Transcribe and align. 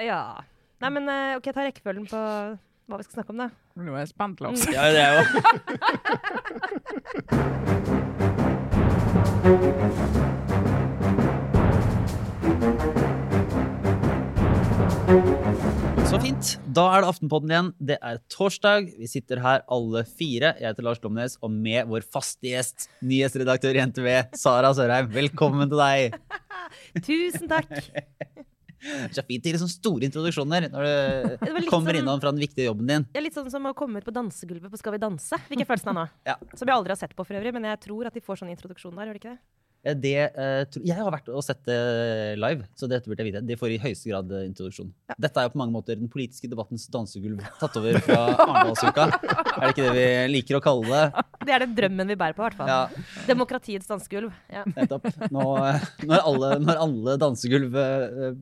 Ja. 0.00 0.44
Nei, 0.82 0.90
men 0.90 1.08
eh, 1.10 1.36
OK, 1.38 1.46
ta 1.54 1.62
rekkefølgen 1.66 2.06
på 2.10 2.18
hva 2.18 2.96
vi 2.98 3.04
skal 3.06 3.16
snakke 3.20 3.32
om, 3.34 3.38
da. 3.44 3.48
Nå 3.78 3.90
er 3.94 4.00
jeg 4.02 4.12
spent, 4.12 4.38
Lars. 4.44 4.60
Mm. 4.66 4.72
Ja, 4.74 4.82
det 4.92 5.02
er 5.02 5.12
jo 5.16 5.22
Så 16.12 16.18
fint. 16.20 16.50
Da 16.76 16.82
er 16.92 17.02
det 17.02 17.08
Aftenpodden 17.08 17.52
igjen. 17.52 17.68
Det 17.80 17.96
er 18.04 18.18
torsdag. 18.32 18.90
Vi 19.00 19.08
sitter 19.08 19.40
her 19.40 19.62
alle 19.72 20.02
fire. 20.08 20.52
Jeg 20.60 20.68
heter 20.68 20.84
Lars 20.84 21.00
Glomnes, 21.00 21.38
og 21.40 21.54
med 21.54 21.88
vår 21.88 22.04
faste 22.04 22.50
gjest, 22.50 22.90
nyhetsredaktør 23.00 23.78
i 23.78 23.84
NTV, 23.88 24.08
Sara 24.36 24.74
Sørheim. 24.76 25.08
Velkommen 25.14 25.72
til 25.72 25.80
deg. 25.80 26.18
Tusen 27.08 27.48
takk. 27.50 27.72
Så 29.14 29.22
fint 29.28 29.44
gi 29.46 29.52
sånne 29.54 29.70
store 29.72 30.08
introduksjoner 30.08 30.66
når 30.72 30.86
du 30.88 31.46
kommer 31.72 31.92
sånn- 31.94 32.00
innom 32.02 32.20
fra 32.22 32.32
den 32.34 32.42
viktige 32.42 32.66
jobben 32.70 32.88
din. 32.90 33.06
Det 33.12 33.20
er 33.22 33.26
litt 33.28 33.36
sånn 33.36 33.50
som 33.52 33.66
å 33.70 33.74
komme 33.78 34.02
ut 34.02 34.08
på 34.08 34.14
dansegulvet 34.14 34.72
på 34.72 34.80
Skal 34.80 34.96
vi 34.96 35.02
danse. 35.02 35.38
Fikk 35.48 35.62
jeg 35.62 35.68
følelsen 35.70 35.92
av 35.94 35.98
nå. 36.00 36.06
Ja. 36.26 36.36
Som 36.58 36.66
jeg 36.66 36.74
aldri 36.76 36.94
har 36.96 37.00
sett 37.04 37.14
på 37.16 37.24
for 37.26 37.38
øvrig, 37.38 37.52
men 37.54 37.68
jeg 37.70 37.80
tror 37.86 38.10
at 38.10 38.14
de 38.18 38.24
får 38.24 38.42
sånn 38.42 38.50
introduksjon 38.54 38.96
der, 38.98 39.10
gjør 39.12 39.18
de 39.18 39.22
ikke 39.22 39.34
det? 39.36 39.42
Eh, 39.84 39.94
Det, 39.98 40.14
eh, 40.14 40.64
jeg 40.84 40.96
har 40.96 41.10
vært 41.10 41.28
og 41.32 41.42
sett 41.42 41.62
det 41.66 42.38
live, 42.38 42.66
så 42.78 42.86
dette 42.90 43.10
burde 43.10 43.22
jeg 43.24 43.32
vite. 43.32 43.42
Det 43.46 43.58
får 43.58 43.74
i 43.74 43.80
høyeste 43.82 44.10
grad 44.10 44.30
eh, 44.30 44.46
introduksjon. 44.46 44.92
Ja. 45.10 45.16
Dette 45.26 45.40
er 45.42 45.48
jo 45.48 45.54
på 45.56 45.60
mange 45.62 45.74
måter 45.74 45.98
den 45.98 46.10
politiske 46.12 46.50
debattens 46.50 46.86
dansegulv 46.92 47.42
tatt 47.60 47.78
over 47.80 47.98
fra 48.06 48.20
Arendalsuka. 48.36 49.08
er 49.10 49.64
det 49.66 49.72
ikke 49.74 49.88
det 49.88 49.94
vi 49.98 50.06
liker 50.36 50.58
å 50.60 50.64
kalle 50.64 50.86
det? 50.92 51.26
Det 51.42 51.50
er 51.50 51.64
den 51.64 51.72
drømmen 51.74 52.06
vi 52.06 52.14
bærer 52.14 52.36
på, 52.36 52.44
i 52.44 52.46
hvert 52.46 52.54
fall. 52.54 52.68
Ja, 52.70 53.24
Demokratiets 53.26 53.88
dansegulv. 53.90 54.30
Ja. 54.46 54.60
nettopp. 54.76 55.08
Nå, 55.34 55.42
når, 56.06 56.20
alle, 56.20 56.50
når 56.62 56.82
alle 56.84 57.16
dansegulv 57.18 57.74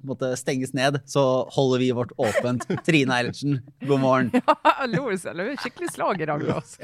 måtte 0.05 0.35
stenges 0.37 0.75
ned, 0.77 0.99
så 1.09 1.23
holder 1.57 1.81
vi 1.81 1.89
vårt 1.97 2.13
åpent. 2.21 2.69
Trine 2.85 3.17
Eilertsen, 3.17 3.57
god 3.89 4.05
morgen. 4.05 4.29
Hallo, 4.83 5.07
det 5.15 5.33
er 5.33 5.57
skikkelig 5.65 5.95
slag 5.95 6.21
i 6.21 6.29
dag, 6.29 6.45
Lars. 6.45 6.77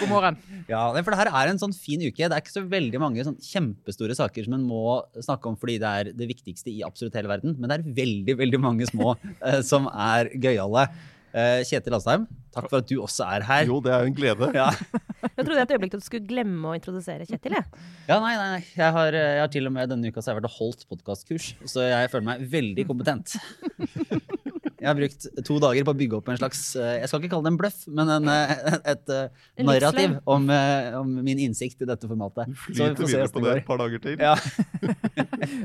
God 0.00 0.10
morgen. 0.10 0.40
Ja, 0.66 0.88
for 0.90 1.14
det 1.14 1.20
her 1.22 1.30
er 1.30 1.52
en 1.52 1.62
sånn 1.62 1.74
fin 1.76 2.02
uke. 2.02 2.26
Det 2.26 2.34
er 2.34 2.42
ikke 2.42 2.56
så 2.58 2.66
veldig 2.66 3.00
mange 3.02 3.22
sånn 3.26 3.38
kjempestore 3.52 4.16
saker 4.16 4.46
som 4.46 4.56
en 4.56 4.66
må 4.66 4.98
snakke 5.20 5.50
om 5.50 5.56
fordi 5.60 5.78
det 5.82 5.94
er 6.00 6.12
det 6.16 6.28
viktigste 6.30 6.72
i 6.72 6.82
absolutt 6.86 7.16
hele 7.18 7.30
verden. 7.30 7.56
Men 7.58 7.70
det 7.70 7.78
er 7.78 7.96
veldig 8.02 8.38
veldig 8.42 8.60
mange 8.62 8.88
små 8.90 9.14
eh, 9.46 9.60
som 9.66 9.88
er 9.92 10.32
gøyale. 10.34 10.88
Eh, 11.32 11.62
Kjetil 11.64 11.96
Asheim, 11.96 12.26
takk 12.52 12.66
for 12.68 12.82
at 12.82 12.88
du 12.90 12.98
også 13.00 13.24
er 13.24 13.44
her. 13.48 13.64
Jo, 13.70 13.78
det 13.84 13.92
er 13.94 14.04
en 14.04 14.16
glede. 14.16 14.50
Ja. 14.56 14.68
Jeg 15.38 15.46
trodde 15.46 15.62
et 15.62 15.72
øyeblikk 15.72 15.96
at 15.96 16.02
du 16.02 16.04
skulle 16.04 16.28
glemme 16.28 16.68
å 16.68 16.76
introdusere 16.76 17.24
Kjetil. 17.28 17.56
Jeg. 17.56 17.88
ja, 18.10 18.18
nei, 18.20 18.34
nei, 18.36 18.48
nei. 18.58 18.62
Jeg 18.76 18.96
har, 18.98 19.16
eh, 19.16 19.32
jeg 19.38 19.44
har 19.46 19.52
til 19.54 19.70
og 19.70 19.76
med 19.78 19.92
denne 19.94 20.12
uka 20.12 20.20
så 20.20 20.32
har 20.32 20.36
jeg 20.36 20.42
vært 20.42 20.50
og 20.50 20.58
holdt 20.58 20.86
podkastkurs, 20.92 21.52
så 21.72 21.88
jeg 21.88 22.12
føler 22.12 22.28
meg 22.34 22.46
veldig 22.52 22.88
kompetent. 22.90 23.36
Jeg 24.82 24.88
har 24.90 24.98
brukt 24.98 25.26
to 25.46 25.56
dager 25.62 25.86
på 25.86 25.92
å 25.94 25.98
bygge 25.98 26.18
opp 26.18 26.30
en 26.32 26.38
slags 26.40 26.60
eh, 26.74 26.96
Jeg 26.98 27.10
skal 27.10 27.22
ikke 27.22 27.32
kalle 27.36 27.46
det 27.46 27.52
en 27.52 27.58
bløff, 27.60 27.78
men 27.94 28.10
en, 28.10 28.30
et, 28.32 28.72
et, 28.92 29.12
eh, 29.14 29.44
En 29.62 29.68
narrativ 29.70 30.16
om, 30.34 30.48
eh, 30.50 30.96
om 30.98 31.12
min 31.22 31.42
innsikt 31.46 31.84
i 31.84 31.88
dette 31.88 32.10
formatet. 32.10 32.50
Du 32.50 32.58
flyter 32.58 32.98
videre 32.98 33.28
på 33.30 33.44
det 33.44 33.54
et 33.60 33.68
par 33.68 33.78
dager 33.82 34.02
til. 34.02 34.18
Ja. 34.18 34.34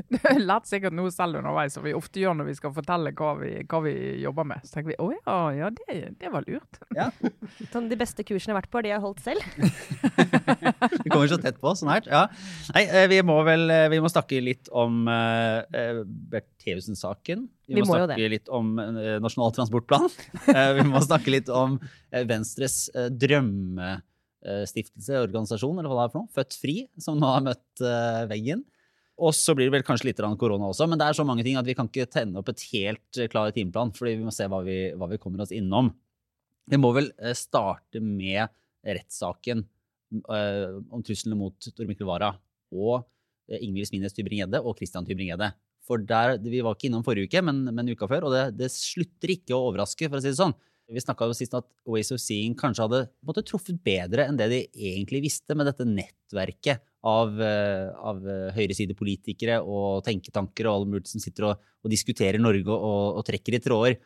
Du 0.08 0.16
har 0.22 0.38
lært 0.40 0.66
sikkert 0.66 0.94
noe 0.96 1.10
selv 1.14 1.38
underveis, 1.38 1.74
som 1.76 1.84
vi 1.84 1.92
ofte 1.94 2.18
gjør 2.22 2.34
når 2.38 2.48
vi 2.48 2.54
skal 2.58 2.72
fortelle 2.74 3.12
hva 3.18 3.32
vi, 3.38 3.50
hva 3.68 3.80
vi 3.84 3.94
jobber 4.22 4.46
med. 4.50 4.64
Så 4.66 4.74
tenker 4.74 4.92
vi 4.92 4.98
å 5.02 5.08
ja, 5.14 5.36
ja 5.54 5.70
det, 5.74 5.98
det 6.18 6.32
var 6.32 6.46
lurt. 6.46 6.80
Sånn, 7.72 7.88
de 7.90 7.98
beste 7.98 8.24
kursene 8.26 8.52
jeg 8.52 8.56
har 8.56 8.60
vært 8.60 8.72
på, 8.72 8.80
er 8.80 8.86
de 8.86 8.92
jeg 8.92 8.98
har 8.98 9.06
holdt 9.06 9.22
selv. 9.24 9.42
Vi 11.04 11.12
kommer 11.12 11.30
så 11.30 11.38
tett 11.42 11.60
på 11.62 11.74
så 11.78 11.88
nært. 11.88 12.08
Ja. 12.10 12.26
Nei, 12.74 12.84
eh, 12.86 13.06
vi 13.10 13.20
må 13.26 13.38
vel 13.46 13.68
eh, 13.74 13.86
vi 13.92 14.00
må 14.02 14.10
snakke 14.12 14.40
litt 14.44 14.70
om 14.74 15.06
uh, 15.08 16.02
Bertheussen-saken. 16.58 17.48
Vi, 17.66 17.74
Vi 17.74 17.80
må, 17.82 17.86
må 17.86 17.94
snakke 17.96 18.28
litt 18.32 18.48
om 18.50 18.78
eh, 18.78 19.18
Nasjonal 19.22 19.52
transportplan. 19.56 20.08
Eh, 20.48 20.72
vi 20.78 20.84
må 20.88 21.00
snakke 21.04 21.30
litt 21.32 21.48
om 21.52 21.78
eh, 22.10 22.24
Venstres 22.26 22.90
drømmestiftelse, 22.94 25.20
organisasjon, 25.26 25.78
eller 25.78 25.88
hva 25.90 25.96
det 26.00 26.04
er 26.08 26.12
for 26.14 26.20
noe. 26.22 26.32
Født 26.34 26.54
Fri, 26.58 26.76
som 27.00 27.18
nå 27.20 27.26
har 27.30 27.42
møtt 27.44 27.80
veggen. 28.30 28.64
Og 29.18 29.34
så 29.34 29.54
blir 29.58 29.66
det 29.66 29.74
vel 29.74 29.86
kanskje 29.86 30.06
litt 30.10 30.22
korona 30.38 30.66
også, 30.70 30.86
men 30.86 30.98
det 30.98 31.06
er 31.08 31.14
så 31.18 31.24
mange 31.26 31.42
ting 31.42 31.56
at 31.58 31.66
vi 31.66 31.74
kan 31.74 31.88
ikke 31.90 32.06
tenne 32.06 32.38
opp 32.38 32.48
et 32.52 32.62
helt 32.70 33.12
klar 33.32 33.50
timeplan, 33.50 33.90
fordi 33.96 34.12
vi 34.20 34.26
må 34.28 34.32
se 34.34 34.46
hva 34.46 34.60
vi, 34.62 34.92
hva 34.94 35.06
vi 35.10 35.18
kommer 35.18 35.40
oss 35.42 35.54
innom. 35.54 35.86
Vi 36.70 36.76
må 36.78 36.92
vel 36.94 37.10
starte 37.34 38.00
med 38.04 38.46
rettssaken 38.86 39.64
om 40.22 41.02
truslene 41.02 41.36
mot 41.36 41.56
Tor 41.66 41.86
Mikkel 41.88 42.06
Wara 42.08 42.30
og 42.70 43.02
Ingvild 43.58 43.88
Smines 43.90 44.14
Tybring-Gjedde 44.14 44.62
og 44.62 44.78
Christian 44.78 45.04
Tybring-Gjedde. 45.08 45.50
For 45.88 46.04
der, 46.04 46.36
Vi 46.44 46.60
var 46.64 46.76
ikke 46.76 46.90
innom 46.90 47.04
forrige 47.06 47.30
uke, 47.30 47.42
men, 47.44 47.64
men 47.72 47.88
uka 47.88 48.08
før, 48.10 48.28
og 48.28 48.34
det, 48.34 48.44
det 48.60 48.72
slutter 48.74 49.32
ikke 49.32 49.56
å 49.56 49.70
overraske. 49.70 50.08
for 50.08 50.20
å 50.20 50.24
si 50.24 50.30
det 50.30 50.40
sånn. 50.40 50.56
Vi 50.88 51.02
snakka 51.04 51.26
sist 51.36 51.52
at 51.56 51.66
Ways 51.88 52.08
of 52.14 52.20
Seeing 52.22 52.54
kanskje 52.56 52.86
hadde 52.86 53.00
måtte, 53.26 53.44
truffet 53.44 53.76
bedre 53.84 54.24
enn 54.24 54.38
det 54.38 54.46
de 54.48 54.60
egentlig 54.72 55.20
visste 55.26 55.56
med 55.56 55.68
dette 55.68 55.84
nettverket 55.84 56.80
av, 57.04 57.34
eh, 57.44 57.90
av 57.92 58.22
eh, 58.24 58.46
høyresidepolitikere 58.56 59.58
og 59.60 60.00
tenketanker 60.06 60.68
og 60.68 60.78
alle 60.78 60.92
mulige 60.94 61.12
som 61.12 61.22
sitter 61.22 61.50
og, 61.50 61.66
og 61.84 61.92
diskuterer 61.92 62.40
Norge 62.40 62.72
og, 62.72 63.18
og 63.20 63.26
trekker 63.28 63.58
i 63.58 63.62
tråder. 63.64 63.98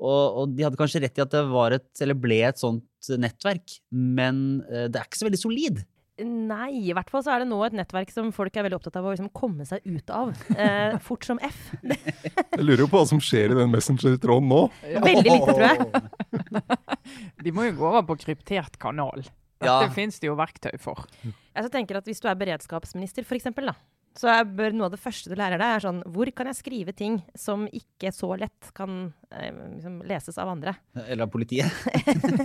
Og, 0.00 0.38
og 0.40 0.54
de 0.54 0.64
hadde 0.64 0.78
kanskje 0.80 1.02
rett 1.02 1.18
i 1.18 1.24
at 1.24 1.34
det 1.34 1.42
et, 1.76 2.04
ble 2.22 2.38
et 2.46 2.62
sånt 2.62 3.10
nettverk, 3.20 3.80
men 3.90 4.62
eh, 4.70 4.86
det 4.86 5.02
er 5.02 5.10
ikke 5.10 5.20
så 5.24 5.28
veldig 5.28 5.42
solid. 5.42 5.82
Nei, 6.26 6.70
i 6.90 6.94
hvert 6.96 7.08
fall 7.12 7.22
så 7.24 7.32
er 7.34 7.42
det 7.44 7.48
nå 7.50 7.58
et 7.66 7.74
nettverk 7.76 8.10
som 8.12 8.28
folk 8.34 8.56
er 8.58 8.66
veldig 8.66 8.78
opptatt 8.80 8.96
av 9.00 9.06
å 9.08 9.12
liksom 9.14 9.30
komme 9.36 9.64
seg 9.68 9.84
ut 9.88 10.10
av. 10.14 10.32
Eh, 10.56 10.96
fort 11.04 11.24
som 11.26 11.40
F. 11.46 11.60
Jeg 11.84 12.64
lurer 12.64 12.84
jo 12.84 12.88
på 12.92 13.00
hva 13.00 13.06
som 13.08 13.20
skjer 13.24 13.54
i 13.54 13.58
den 13.60 13.72
Messenger-tråden 13.72 14.50
nå. 14.50 14.62
Veldig 15.10 15.36
lite, 15.36 15.54
tror 15.54 15.66
jeg. 15.68 16.56
De 17.44 17.52
må 17.56 17.68
jo 17.70 17.76
gå 17.80 17.86
over 17.92 18.04
på 18.10 18.18
kryptert 18.26 18.76
kanal. 18.82 19.22
Dette 19.60 19.68
Ja. 19.68 19.88
finnes 19.92 20.16
det 20.20 20.28
jo 20.30 20.36
verktøy 20.40 20.76
for. 20.80 21.04
Jeg 21.24 21.64
så 21.66 21.68
tenker 21.72 21.98
at 22.00 22.06
Hvis 22.08 22.20
du 22.24 22.28
er 22.30 22.36
beredskapsminister, 22.40 23.26
for 23.28 23.36
eksempel, 23.36 23.68
da, 23.68 23.74
så 24.16 24.30
er, 24.32 24.44
bør 24.48 24.72
noe 24.74 24.88
av 24.88 24.94
det 24.94 25.00
første 25.02 25.28
du 25.30 25.36
lærer 25.38 25.60
deg, 25.60 25.74
er 25.76 25.82
sånn 25.84 26.00
Hvor 26.10 26.30
kan 26.34 26.48
jeg 26.50 26.56
skrive 26.58 26.94
ting 26.96 27.20
som 27.38 27.66
ikke 27.68 28.10
så 28.16 28.32
lett 28.40 28.70
kan 28.74 29.12
eh, 29.30 29.52
liksom 29.76 30.00
leses 30.08 30.40
av 30.40 30.48
andre? 30.54 30.72
Eller 31.06 31.26
av 31.28 31.30
politiet. 31.30 31.68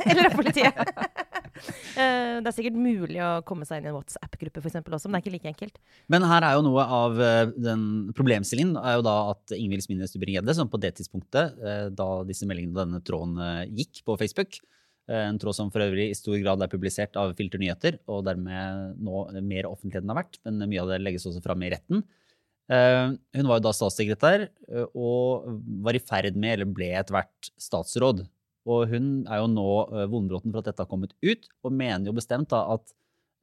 Eller 0.06 0.28
av 0.30 0.36
politiet. 0.38 0.78
Eh, 1.96 2.42
det 2.44 2.50
er 2.50 2.56
sikkert 2.58 2.76
mulig 2.76 3.22
å 3.24 3.40
komme 3.48 3.64
seg 3.64 3.80
inn 3.80 3.86
i 3.88 3.90
en 3.90 3.96
WhatsApp-gruppe 3.96 4.60
for 4.60 4.68
eksempel 4.68 4.98
også, 4.98 5.08
men 5.08 5.16
det 5.16 5.22
er 5.22 5.24
ikke 5.24 5.36
like 5.38 5.52
enkelt. 5.54 5.78
Men 6.12 6.26
her 6.28 6.44
er 6.44 6.58
jo 6.58 6.66
noe 6.66 6.84
av 6.84 7.22
eh, 7.24 7.54
den 7.56 7.86
problemstillingen 8.18 8.76
er 8.82 8.98
jo 8.98 9.06
da 9.06 9.14
at 9.32 9.54
Ingvild 9.56 9.86
Smines 9.86 10.12
Tybring-Gjedde, 10.12 10.56
som 10.58 10.68
på 10.72 10.82
det 10.84 10.92
tidspunktet, 10.98 11.56
eh, 11.64 11.86
da 11.96 12.10
disse 12.28 12.48
meldingene 12.50 12.76
og 12.76 12.82
denne 12.82 13.00
tråden 13.08 13.72
gikk 13.80 14.04
på 14.04 14.18
Facebook, 14.20 14.60
en 15.08 15.38
tråd 15.40 15.54
som 15.54 15.70
for 15.70 15.86
øvrig 15.86 16.10
i 16.10 16.18
stor 16.18 16.36
grad 16.42 16.64
er 16.66 16.70
publisert 16.72 17.16
av 17.22 17.32
Filter 17.38 17.62
Nyheter, 17.62 18.00
og 18.10 18.24
dermed 18.26 18.96
nå 19.06 19.26
mer 19.46 19.70
offentlig 19.70 20.02
enn 20.02 20.08
den 20.08 20.16
har 20.16 20.24
vært, 20.24 20.40
men 20.44 20.66
mye 20.66 20.82
av 20.82 20.90
det 20.90 20.98
legges 21.04 21.28
også 21.30 21.44
fram 21.46 21.62
i 21.62 21.70
retten. 21.76 22.02
Hun 22.66 23.46
var 23.46 23.60
jo 23.60 23.66
da 23.68 23.74
statssekretær 23.78 24.48
og 24.98 25.46
var 25.86 25.94
i 25.94 26.02
ferd 26.02 26.34
med, 26.34 26.56
eller 26.56 26.74
ble 26.74 26.90
etter 26.98 27.20
hvert 27.20 27.52
statsråd. 27.62 28.26
Og 28.66 28.88
hun 28.90 29.10
er 29.30 29.42
jo 29.42 29.50
nå 29.52 29.72
uh, 29.92 30.06
vondbråten 30.12 30.54
for 30.54 30.62
at 30.62 30.70
dette 30.72 30.82
har 30.86 30.90
kommet 30.90 31.14
ut, 31.26 31.50
og 31.66 31.76
mener 31.76 32.10
jo 32.10 32.16
bestemt 32.18 32.50
da 32.54 32.64
at 32.76 32.96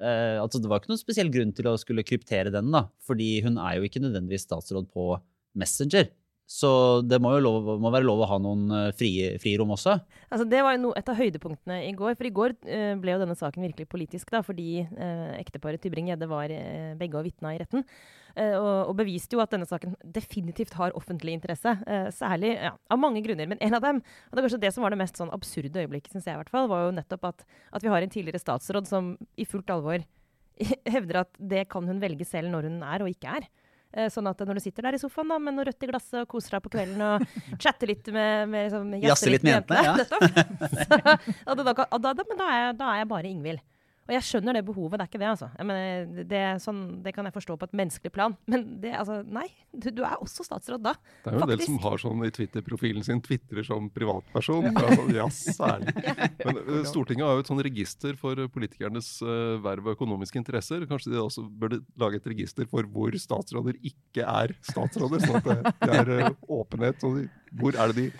uh, 0.03 0.43
altså 0.43 0.59
det 0.59 0.71
var 0.71 0.83
ikke 0.83 0.93
noen 0.93 1.03
spesiell 1.03 1.31
grunn 1.35 1.55
til 1.55 1.71
å 1.71 1.77
skulle 1.81 2.07
kryptere 2.07 2.51
den, 2.55 2.73
da, 2.75 2.89
fordi 3.07 3.37
hun 3.47 3.61
er 3.63 3.79
jo 3.79 3.87
ikke 3.87 4.03
nødvendigvis 4.03 4.49
statsråd 4.49 4.91
på 4.93 5.15
Messenger. 5.59 6.11
Så 6.53 6.71
det 7.07 7.17
må 7.23 7.33
jo 7.37 7.43
lov, 7.47 7.69
må 7.81 7.91
være 7.93 8.05
lov 8.05 8.25
å 8.25 8.29
ha 8.29 8.39
noen 8.43 8.65
eh, 8.77 8.89
frie, 8.97 9.37
frirom 9.41 9.73
også. 9.73 9.95
Altså, 10.29 10.45
det 10.49 10.61
var 10.65 10.75
jo 10.77 10.83
no, 10.83 10.91
et 10.99 11.09
av 11.09 11.17
høydepunktene 11.17 11.79
i 11.87 11.93
går. 11.97 12.17
For 12.19 12.29
i 12.29 12.33
går 12.35 12.57
eh, 12.67 12.91
ble 13.01 13.15
jo 13.15 13.23
denne 13.23 13.37
saken 13.39 13.65
virkelig 13.69 13.89
politisk, 13.93 14.29
da, 14.35 14.43
fordi 14.45 14.83
eh, 14.83 15.31
ekteparet 15.39 15.81
Tybring-Gjedde 15.85 16.29
var 16.31 16.53
eh, 16.53 16.93
begge 17.01 17.21
og 17.21 17.29
vitna 17.29 17.55
i 17.55 17.63
retten. 17.63 17.87
Eh, 18.37 18.55
og, 18.57 18.91
og 18.91 18.97
beviste 18.99 19.37
jo 19.37 19.43
at 19.45 19.53
denne 19.53 19.69
saken 19.69 19.97
definitivt 20.15 20.77
har 20.79 20.95
offentlig 20.99 21.35
interesse. 21.37 21.75
Eh, 21.87 22.09
særlig 22.15 22.55
ja, 22.57 22.73
av 22.73 23.01
mange 23.01 23.23
grunner. 23.25 23.51
Men 23.51 23.61
en 23.65 23.77
av 23.79 23.85
dem, 23.85 24.01
og 24.03 24.33
det 24.33 24.43
er 24.43 24.49
kanskje 24.49 24.63
det 24.65 24.73
som 24.77 24.87
var 24.87 24.95
det 24.95 25.01
mest 25.03 25.21
sånn 25.21 25.33
absurde 25.35 25.85
øyeblikket, 25.85 26.15
syns 26.15 26.29
jeg 26.29 26.39
i 26.39 26.41
hvert 26.41 26.53
fall, 26.53 26.71
var 26.73 26.87
jo 26.87 26.95
nettopp 26.97 27.29
at, 27.33 27.45
at 27.77 27.85
vi 27.85 27.93
har 27.93 28.05
en 28.05 28.15
tidligere 28.15 28.43
statsråd 28.43 28.89
som 28.89 29.15
i 29.37 29.49
fullt 29.49 29.73
alvor 29.75 30.05
hevder 30.95 31.23
at 31.25 31.37
det 31.39 31.67
kan 31.73 31.89
hun 31.89 32.01
velge 32.03 32.27
selv 32.29 32.53
når 32.53 32.71
hun 32.71 32.81
er 32.87 33.05
og 33.05 33.13
ikke 33.13 33.37
er. 33.41 33.51
Eh, 33.93 34.09
Sånn 34.13 34.29
at 34.31 34.41
når 34.41 34.57
du 34.57 34.65
sitter 34.65 34.89
der 34.89 34.97
i 34.97 35.03
sofaen 35.03 35.29
da, 35.33 35.37
med 35.43 35.57
noe 35.59 35.67
rødt 35.69 35.85
i 35.85 35.91
glasset 35.91 36.23
og 36.23 36.31
koser 36.33 36.57
deg 36.57 36.65
på 36.65 36.73
kvelden 36.73 37.05
og 37.05 37.27
chatter 37.63 37.91
litt 37.93 38.09
med, 38.15 38.49
med 38.53 38.71
liksom, 38.71 38.95
Jazzer 39.05 39.35
litt 39.35 39.45
med 39.45 39.59
jentene, 39.59 39.85
ja. 39.85 39.97
nettopp. 40.01 41.29
Så, 41.45 41.59
da, 41.61 41.75
da, 41.77 42.15
da, 42.17 42.27
men 42.31 42.41
da 42.41 42.49
er, 42.57 42.73
da 42.79 42.95
er 42.95 43.03
jeg 43.03 43.11
bare 43.13 43.33
Ingvild. 43.33 43.65
Og 44.03 44.13
jeg 44.17 44.25
skjønner 44.27 44.57
det 44.59 44.65
behovet, 44.67 44.99
det 44.99 45.05
er 45.05 45.11
ikke 45.11 45.21
det, 45.23 45.29
altså. 45.31 45.49
Mener, 45.63 46.25
det, 46.27 46.41
sånn, 46.65 46.81
det 47.05 47.13
kan 47.15 47.29
jeg 47.29 47.35
forstå 47.37 47.55
på 47.61 47.69
et 47.69 47.77
menneskelig 47.79 48.11
plan. 48.15 48.35
Men 48.51 48.65
det, 48.83 48.97
altså, 48.99 49.21
nei. 49.23 49.47
Du, 49.71 49.89
du 49.95 50.03
er 50.03 50.17
også 50.19 50.47
statsråd 50.47 50.83
da. 50.83 50.97
Det 51.23 51.31
er 51.31 51.39
jo 51.39 51.45
en 51.47 51.53
del 51.53 51.63
som 51.63 51.79
har 51.85 52.03
sånn 52.03 52.27
i 52.27 52.33
Twitter-profilen 52.35 53.07
sin, 53.07 53.23
tvitrer 53.23 53.67
som 53.67 53.87
privatperson. 53.95 54.67
Ja. 54.73 54.97
sånn, 54.99 55.15
ja, 55.21 55.29
særlig. 55.31 55.95
Men 56.43 56.61
eh, 56.65 56.83
Stortinget 56.91 57.29
har 57.29 57.39
jo 57.39 57.45
et 57.45 57.53
sånn 57.53 57.65
register 57.69 58.19
for 58.19 58.43
politikernes 58.53 59.15
uh, 59.23 59.61
verv 59.63 59.87
og 59.87 59.97
økonomiske 59.97 60.43
interesser. 60.43 60.87
Kanskje 60.91 61.15
de 61.15 61.23
også 61.23 61.47
burde 61.47 61.83
lage 62.03 62.19
et 62.19 62.31
register 62.35 62.67
for 62.71 62.89
hvor 62.91 63.15
statsråder 63.15 63.79
ikke 63.87 64.27
er 64.27 64.57
statsråder, 64.67 65.23
sånn 65.23 65.39
at 65.39 65.51
det, 65.53 65.77
det 65.87 66.01
er 66.03 66.15
uh, 66.27 66.33
åpenhet. 66.59 67.07
Og 67.07 67.23
Hvor 67.63 67.79
er 67.79 67.93
det 67.93 68.01
de 68.03 68.11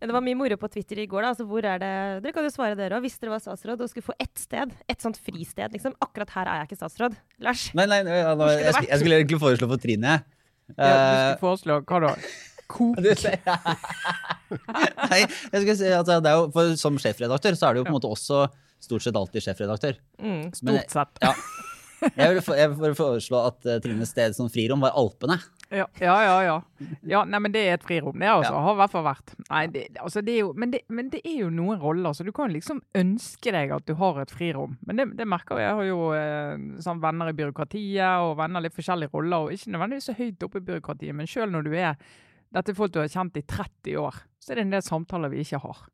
Det 0.00 0.14
var 0.16 0.22
mye 0.24 0.36
moro 0.38 0.56
på 0.56 0.68
Twitter 0.72 0.98
i 1.02 1.06
går. 1.10 1.22
da, 1.22 1.28
altså 1.34 1.44
hvor 1.48 1.64
er 1.68 1.78
det, 1.82 1.90
Dere 2.24 2.32
kan 2.32 2.44
jo 2.46 2.50
svare 2.54 2.76
dere 2.78 2.96
òg. 2.96 3.02
Hvis 3.04 3.18
dere 3.20 3.34
var 3.34 3.42
statsråd 3.44 3.82
og 3.84 3.90
skulle 3.92 4.06
få 4.06 4.14
ett 4.18 4.38
sted, 4.40 4.72
et 4.88 5.02
sånt 5.04 5.18
fristed, 5.20 5.72
liksom. 5.76 5.92
Akkurat 6.00 6.30
her 6.38 6.48
er 6.48 6.62
jeg 6.62 6.70
ikke 6.70 6.78
statsråd. 6.80 7.18
Lars? 7.44 7.66
Nei, 7.76 7.84
nei, 7.90 8.00
nei 8.08 8.22
nei 8.24 8.32
det 8.40 8.48
jeg, 8.64 8.72
skulle, 8.78 8.88
jeg 8.94 9.02
skulle 9.04 9.18
egentlig 9.20 9.40
foreslå 9.44 9.68
for 9.74 9.82
Trine. 9.82 10.14
jeg. 10.16 10.24
Ja, 10.78 10.88
du 10.88 11.20
skulle 11.20 11.42
foreslå 11.44 11.80
hva 11.84 12.00
da? 12.06 12.14
Kok. 12.70 13.00
Nei, 15.10 15.20
jeg 15.26 15.62
skal 15.64 15.76
si 15.78 15.88
at 15.94 16.08
det 16.10 16.30
er 16.30 16.36
jo, 16.38 16.48
for 16.54 16.74
Som 16.78 16.98
sjefredaktør 17.02 17.56
så 17.58 17.70
er 17.70 17.76
du 17.76 17.82
jo 17.82 17.86
på 17.88 17.92
en 17.92 17.96
måte 17.98 18.10
også 18.10 18.44
stort 18.80 19.04
sett 19.04 19.16
alltid 19.18 19.44
sjefredaktør. 19.44 19.98
Mm. 20.22 20.44
Stort 20.56 20.94
sett. 20.94 21.18
Ja. 21.24 21.34
Jeg 22.16 22.32
vil, 22.32 22.38
for- 22.46 22.56
jeg 22.56 22.70
vil 22.78 22.94
foreslå 22.96 23.42
at 23.50 23.66
uh, 23.68 23.74
Trines 23.84 24.08
sted 24.14 24.36
som 24.38 24.48
frirom 24.52 24.80
var 24.86 24.94
Alpene. 24.96 25.36
Ja, 25.70 25.86
ja, 26.02 26.14
ja. 26.24 26.36
ja. 26.42 26.54
ja 27.06 27.20
nei, 27.28 27.40
men 27.44 27.54
det 27.54 27.60
er 27.62 27.76
et 27.76 27.84
frirom, 27.86 28.16
det 28.18 28.28
altså. 28.30 28.52
Ja. 28.56 28.62
Har 28.66 28.74
i 28.74 28.80
hvert 28.80 28.94
fall 28.94 29.04
vært. 29.06 29.34
Nei, 29.46 29.60
det, 29.70 29.84
altså, 30.02 30.22
det 30.26 30.38
jo, 30.40 30.48
men, 30.58 30.72
det, 30.74 30.80
men 30.90 31.12
det 31.12 31.20
er 31.22 31.36
jo 31.44 31.50
noen 31.54 31.78
roller, 31.82 32.16
så 32.16 32.26
du 32.26 32.32
kan 32.34 32.50
liksom 32.50 32.80
ønske 32.98 33.54
deg 33.54 33.74
at 33.76 33.86
du 33.86 33.94
har 34.00 34.18
et 34.22 34.34
frirom. 34.34 34.74
Men 34.88 34.98
det, 34.98 35.06
det 35.20 35.28
merker 35.30 35.60
jeg. 35.60 35.68
Jeg 35.68 35.78
har 35.78 35.90
jo 35.90 36.08
eh, 36.16 36.66
sånn 36.82 37.02
venner 37.02 37.30
i 37.30 37.36
byråkratiet 37.38 38.26
og 38.26 38.34
venner 38.40 38.64
i 38.64 38.66
litt 38.66 38.78
forskjellige 38.78 39.14
roller, 39.14 39.46
og 39.46 39.54
ikke 39.54 39.76
nødvendigvis 39.76 40.10
så 40.10 40.18
høyt 40.18 40.48
oppe 40.48 40.58
i 40.58 40.66
byråkratiet, 40.72 41.16
men 41.16 41.30
selv 41.30 41.54
når 41.54 41.70
du 41.70 41.78
er 41.78 41.94
dette 42.50 42.72
er 42.72 42.74
folk 42.74 42.90
du 42.94 42.98
har 42.98 43.10
kjent 43.10 43.38
i 43.38 43.46
30 43.46 43.98
år, 44.00 44.22
så 44.42 44.50
er 44.50 44.58
det 44.58 44.66
en 44.66 44.72
del 44.74 44.82
samtaler 44.82 45.30
vi 45.30 45.44
ikke 45.44 45.60
har. 45.62 45.84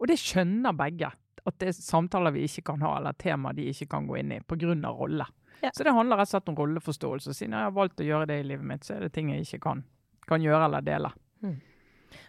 Og 0.00 0.10
det 0.10 0.18
skjønner 0.20 0.76
begge. 0.76 1.08
At 1.44 1.56
det 1.60 1.70
er 1.70 1.76
samtaler 1.76 2.32
vi 2.32 2.44
ikke 2.48 2.64
kan 2.70 2.84
ha, 2.84 2.94
eller 2.98 3.16
temaer 3.20 3.56
de 3.56 3.68
ikke 3.70 3.88
kan 3.92 4.06
gå 4.08 4.18
inn 4.20 4.32
i 4.36 4.40
pga. 4.40 4.74
rolle. 4.88 5.26
Ja. 5.62 5.70
Så 5.72 5.84
det 5.86 5.94
handler 5.96 6.20
rett 6.20 6.28
og 6.28 6.34
slett 6.34 6.50
om 6.52 6.56
rolleforståelse. 6.58 7.34
Siden 7.36 7.54
jeg 7.56 7.68
har 7.68 7.76
valgt 7.76 8.02
å 8.02 8.06
gjøre 8.06 8.28
det 8.30 8.40
i 8.42 8.48
livet 8.48 8.66
mitt, 8.68 8.84
så 8.84 8.96
er 8.96 9.06
det 9.06 9.14
ting 9.14 9.30
jeg 9.32 9.46
ikke 9.46 9.62
kan, 9.68 9.84
kan 10.28 10.42
gjøre 10.44 10.66
eller 10.68 10.84
dele. 10.84 11.12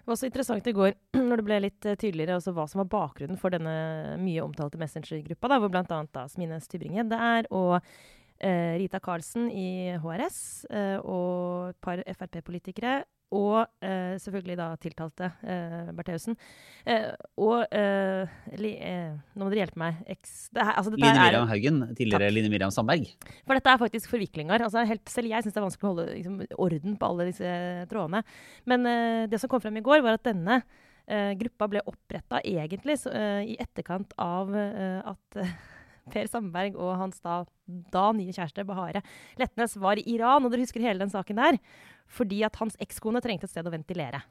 Det 0.05 0.09
var 0.09 0.15
også 0.15 0.29
interessant 0.29 0.67
i 0.67 0.73
går 0.75 0.93
når 1.29 1.41
det 1.41 1.47
ble 1.47 1.61
litt 1.67 1.87
eh, 1.87 1.97
tydeligere 1.99 2.39
også 2.39 2.53
hva 2.55 2.67
som 2.69 2.83
var 2.83 2.91
bakgrunnen 2.91 3.39
for 3.41 3.53
denne 3.53 3.75
mye 4.21 4.43
omtalte 4.43 4.79
Messenger-gruppa, 4.81 5.59
hvor 5.61 5.71
bl.a. 5.73 6.27
Smine 6.31 6.59
Tybring-Gjedde 6.61 7.21
er, 7.29 7.49
og 7.55 7.77
eh, 7.79 8.75
Rita 8.81 9.01
Karlsen 9.03 9.49
i 9.49 9.95
HRS, 10.01 10.39
eh, 10.69 10.97
og 11.01 11.73
et 11.73 11.81
par 11.85 12.03
Frp-politikere, 12.17 12.99
og 13.33 13.65
eh, 13.83 14.15
selvfølgelig 14.21 14.57
da 14.59 14.67
tiltalte 14.81 15.29
eh, 15.41 15.89
Bertheussen. 15.97 16.37
Eh, 16.85 17.09
og 17.41 17.65
eh, 17.73 18.35
li, 18.61 18.75
eh, 18.77 19.15
Nå 19.33 19.45
må 19.45 19.51
dere 19.51 19.65
hjelpe 19.65 19.81
meg. 19.81 20.01
Eks, 20.13 20.35
det 20.55 20.63
her, 20.63 20.77
altså, 20.77 20.93
Line 20.93 21.17
Miriam 21.17 21.49
Haugen, 21.49 21.81
tidligere 21.97 22.31
Line 22.33 22.51
Miriam 22.53 22.73
Sandberg. 22.73 23.09
for 23.43 23.57
dette 23.57 23.73
er 23.73 23.81
faktisk 23.81 24.13
forviklinger. 24.13 24.67
Altså, 24.67 24.85
helt, 24.87 25.05
selv 25.11 25.31
jeg 25.31 25.45
syns 25.45 25.55
det 25.55 25.61
er 25.61 25.67
vanskelig 25.67 25.89
å 25.89 25.93
holde 25.93 26.07
liksom, 26.13 26.41
orden 26.67 26.97
på 27.01 27.11
alle 27.11 27.29
disse 27.31 27.53
trådene. 27.91 28.23
Men 28.69 28.89
eh, 28.91 29.21
det 29.31 29.41
som 29.41 29.51
kom 29.51 29.63
frem 29.63 29.81
i 29.81 29.85
går, 29.85 30.05
var 30.05 30.19
at 30.19 30.27
denne 30.27 30.61
eh, 30.61 31.33
gruppa 31.39 31.69
ble 31.71 31.83
oppretta 31.89 32.43
egentlig 32.45 32.99
så, 33.01 33.13
eh, 33.15 33.55
i 33.55 33.57
etterkant 33.61 34.13
av 34.21 34.53
eh, 34.55 35.01
at 35.01 35.41
eh, 35.41 35.57
Per 36.13 36.29
Sandberg 36.29 36.77
og 36.77 36.95
hans 36.99 37.21
da, 37.25 37.41
da 37.93 38.07
nye 38.13 38.33
kjæreste 38.35 38.65
Bahare 38.67 39.01
Letnes 39.41 39.77
var 39.81 39.97
i 39.97 40.05
Iran, 40.13 40.45
og 40.45 40.53
dere 40.53 40.65
husker 40.65 40.83
hele 40.83 41.01
den 41.01 41.13
saken 41.13 41.41
der, 41.41 41.59
fordi 42.05 42.43
at 42.45 42.57
hans 42.61 42.77
ekskone 42.83 43.23
trengte 43.23 43.49
et 43.49 43.55
sted 43.55 43.65
å 43.65 43.73
ventilere. 43.73 44.21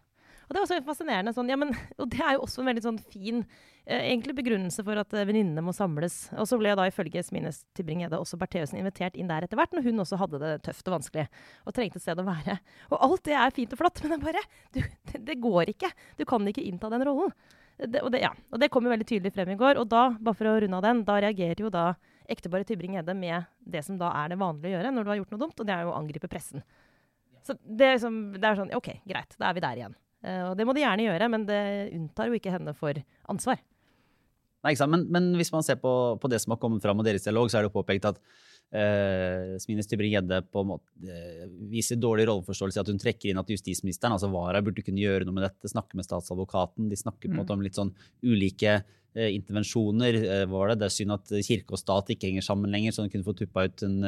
Og 0.44 0.52
det 0.52 0.60
var 0.60 0.68
så 0.68 0.78
fascinerende. 0.84 1.32
Sånn, 1.32 1.48
ja, 1.48 1.56
men, 1.56 1.72
og 2.00 2.10
det 2.12 2.20
er 2.20 2.36
jo 2.36 2.44
også 2.44 2.60
en 2.60 2.68
veldig 2.68 2.84
sånn 2.84 3.00
fin 3.00 3.40
eh, 3.88 4.28
begrunnelse 4.36 4.84
for 4.84 5.00
at 5.00 5.16
eh, 5.16 5.26
venninnene 5.28 5.64
må 5.64 5.72
samles. 5.76 6.18
Og 6.36 6.48
så 6.50 6.58
ble 6.60 6.74
da 6.76 6.86
ifølge 6.90 7.24
Smines 7.24 7.62
Tybring-Gjedde 7.78 8.20
også 8.20 8.38
Bertheussen 8.40 8.80
invitert 8.80 9.16
inn 9.16 9.30
der 9.32 9.46
etter 9.46 9.60
hvert, 9.60 9.72
når 9.76 9.88
hun 9.88 10.04
også 10.04 10.20
hadde 10.20 10.42
det 10.42 10.52
tøft 10.68 10.88
og 10.90 10.98
vanskelig 10.98 11.26
og 11.64 11.76
trengte 11.76 12.00
et 12.00 12.04
sted 12.04 12.20
å 12.20 12.28
være. 12.28 12.58
Og 12.92 13.08
alt 13.08 13.24
det 13.30 13.38
er 13.40 13.56
fint 13.56 13.72
og 13.72 13.80
flott, 13.80 14.04
men 14.04 14.14
det 14.14 14.20
er 14.20 14.26
bare 14.28 14.44
du, 14.76 14.80
det, 15.12 15.24
det 15.32 15.40
går 15.42 15.74
ikke. 15.74 15.92
Du 16.20 16.26
kan 16.28 16.52
ikke 16.52 16.66
innta 16.68 16.92
den 16.92 17.06
rollen. 17.08 17.32
Det, 17.74 18.00
og, 18.04 18.12
det, 18.14 18.20
ja, 18.22 18.30
og 18.54 18.60
det 18.62 18.70
kom 18.70 18.86
jo 18.86 18.92
veldig 18.92 19.06
tydelig 19.08 19.32
frem 19.34 19.50
i 19.54 19.58
går. 19.58 19.80
Og 19.82 19.88
da, 19.90 20.06
bare 20.14 20.38
for 20.38 20.50
å 20.50 20.56
runde 20.62 20.78
av 20.78 20.84
den, 20.86 21.02
da 21.06 21.18
reagerer 21.24 21.64
jo 21.64 21.72
da 21.74 21.88
ekteparet 22.30 22.68
Tybring-Gjedde 22.70 23.16
med 23.18 23.50
det 23.68 23.82
som 23.84 23.98
da 24.00 24.12
er 24.22 24.32
det 24.32 24.40
vanlige 24.40 24.72
å 24.72 24.78
gjøre 24.78 24.94
når 24.94 25.04
du 25.04 25.10
har 25.12 25.20
gjort 25.20 25.34
noe 25.34 25.42
dumt, 25.42 25.58
og 25.60 25.68
det 25.68 25.74
er 25.74 25.84
jo 25.84 25.92
å 25.92 25.98
angripe 25.98 26.30
pressen. 26.30 26.64
Så 27.44 27.58
det 27.60 27.84
er, 27.90 27.98
liksom, 27.98 28.16
det 28.38 28.48
er 28.48 28.56
sånn 28.56 28.72
OK, 28.78 28.90
greit, 29.04 29.36
da 29.36 29.50
er 29.50 29.56
vi 29.56 29.64
der 29.64 29.80
igjen. 29.82 29.96
Uh, 30.24 30.42
og 30.50 30.54
det 30.56 30.64
må 30.64 30.72
de 30.72 30.80
gjerne 30.80 31.04
gjøre, 31.04 31.28
men 31.34 31.44
det 31.50 31.60
unntar 31.92 32.30
jo 32.30 32.38
ikke 32.38 32.54
henne 32.54 32.72
for 32.78 32.96
ansvar. 33.28 33.60
Nei, 34.64 34.72
ikke 34.72 34.80
sant? 34.80 34.94
Men, 34.94 35.04
men 35.12 35.26
hvis 35.36 35.52
man 35.52 35.66
ser 35.66 35.76
på, 35.82 35.92
på 36.16 36.30
det 36.32 36.40
som 36.40 36.54
har 36.54 36.60
kommet 36.62 36.80
fram 36.80 37.02
av 37.02 37.04
deres 37.04 37.26
dialog, 37.26 37.50
så 37.52 37.58
er 37.58 37.66
det 37.66 37.68
jo 37.68 37.76
påpekt 37.76 38.08
at 38.08 38.22
eh, 38.72 39.54
Smines 39.62 39.86
Tybring-Gjedde 39.90 40.40
eh, 40.40 41.44
viser 41.70 41.96
dårlig 42.00 42.26
rolleforståelse 42.30 42.78
i 42.80 42.82
at 42.82 42.90
hun 42.90 42.98
trekker 43.02 43.30
inn 43.30 43.38
at 43.42 43.50
justisministeren, 43.52 44.14
altså 44.16 44.30
Vara, 44.32 44.62
burde 44.64 44.82
kunne 44.84 45.02
gjøre 45.02 45.26
noe 45.28 45.36
med 45.36 45.46
dette, 45.48 45.70
snakke 45.70 45.98
med 45.98 46.06
statsadvokaten. 46.06 46.88
De 46.90 46.96
snakker 46.98 47.28
på 47.28 47.32
en 47.32 47.34
Mm. 47.34 47.42
måte 47.44 47.52
om 47.56 47.62
litt 47.64 47.74
sånn 47.78 47.92
ulike 48.22 48.84
eh, 49.14 49.30
intervensjoner. 49.34 50.14
Eh, 50.14 50.46
var 50.50 50.68
det? 50.72 50.78
det 50.80 50.86
er 50.86 50.94
synd 50.96 51.12
at 51.14 51.26
kirke 51.46 51.72
og 51.76 51.78
stat 51.78 52.08
ikke 52.10 52.26
henger 52.30 52.42
sammen 52.42 52.70
lenger, 52.70 52.92
så 52.92 53.02
hun 53.04 53.10
kunne 53.10 53.26
få 53.26 53.34
tuppa 53.38 53.66
ut 53.68 53.82
en 53.86 54.00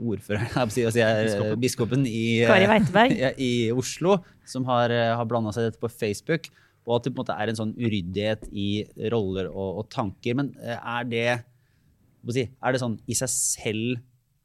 ordfører, 0.00 0.46
jeg 0.56 0.70
si, 0.72 0.84
altså, 0.86 1.02
Biskopen. 1.26 1.60
biskopen 1.60 2.06
i, 2.06 2.22
Kari 2.48 3.34
i 3.48 3.70
Oslo, 3.72 4.22
som 4.46 4.64
har, 4.64 4.88
har 4.90 5.26
blanda 5.28 5.52
seg 5.52 5.66
i 5.66 5.70
dette 5.70 5.80
på 5.82 5.90
Facebook. 5.92 6.48
Og 6.86 7.00
at 7.00 7.04
det 7.04 7.12
på 7.12 7.18
en 7.18 7.24
måte 7.24 7.34
er 7.34 7.50
en 7.50 7.56
sånn 7.58 7.74
uryddighet 7.74 8.44
i 8.54 8.86
roller 9.10 9.48
og, 9.50 9.80
og 9.82 9.88
tanker. 9.90 10.36
Men 10.38 10.52
er 10.62 11.02
det, 11.10 11.24
hva 11.34 11.42
skal 11.42 11.42
jeg 11.42 11.42
si, 11.42 12.15
er 12.34 12.74
det 12.74 12.82
sånn 12.82 12.98
i 13.06 13.16
seg 13.18 13.30
selv 13.32 14.02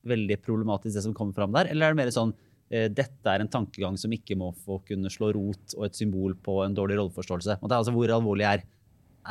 veldig 0.08 0.38
problematisk, 0.42 0.96
det 0.98 1.06
som 1.06 1.16
kommer 1.18 1.36
fram 1.38 1.54
der? 1.56 1.70
Eller 1.72 1.88
er 1.88 1.96
det 1.96 2.02
mer 2.02 2.14
sånn 2.14 2.34
eh, 2.72 2.88
dette 2.90 3.30
er 3.30 3.44
en 3.44 3.52
tankegang 3.52 3.98
som 4.02 4.14
ikke 4.14 4.38
må 4.40 4.52
få 4.66 4.80
kunne 4.88 5.12
slå 5.14 5.32
rot 5.38 5.76
og 5.78 5.86
et 5.88 5.98
symbol 5.98 6.36
på 6.36 6.62
en 6.66 6.78
dårlig 6.78 7.00
rolleforståelse? 7.00 7.60
Og 7.62 7.68
det 7.68 7.76
er 7.76 7.84
altså 7.84 7.96
Hvor 7.96 8.16
alvorlig 8.18 8.48
er, 8.50 8.66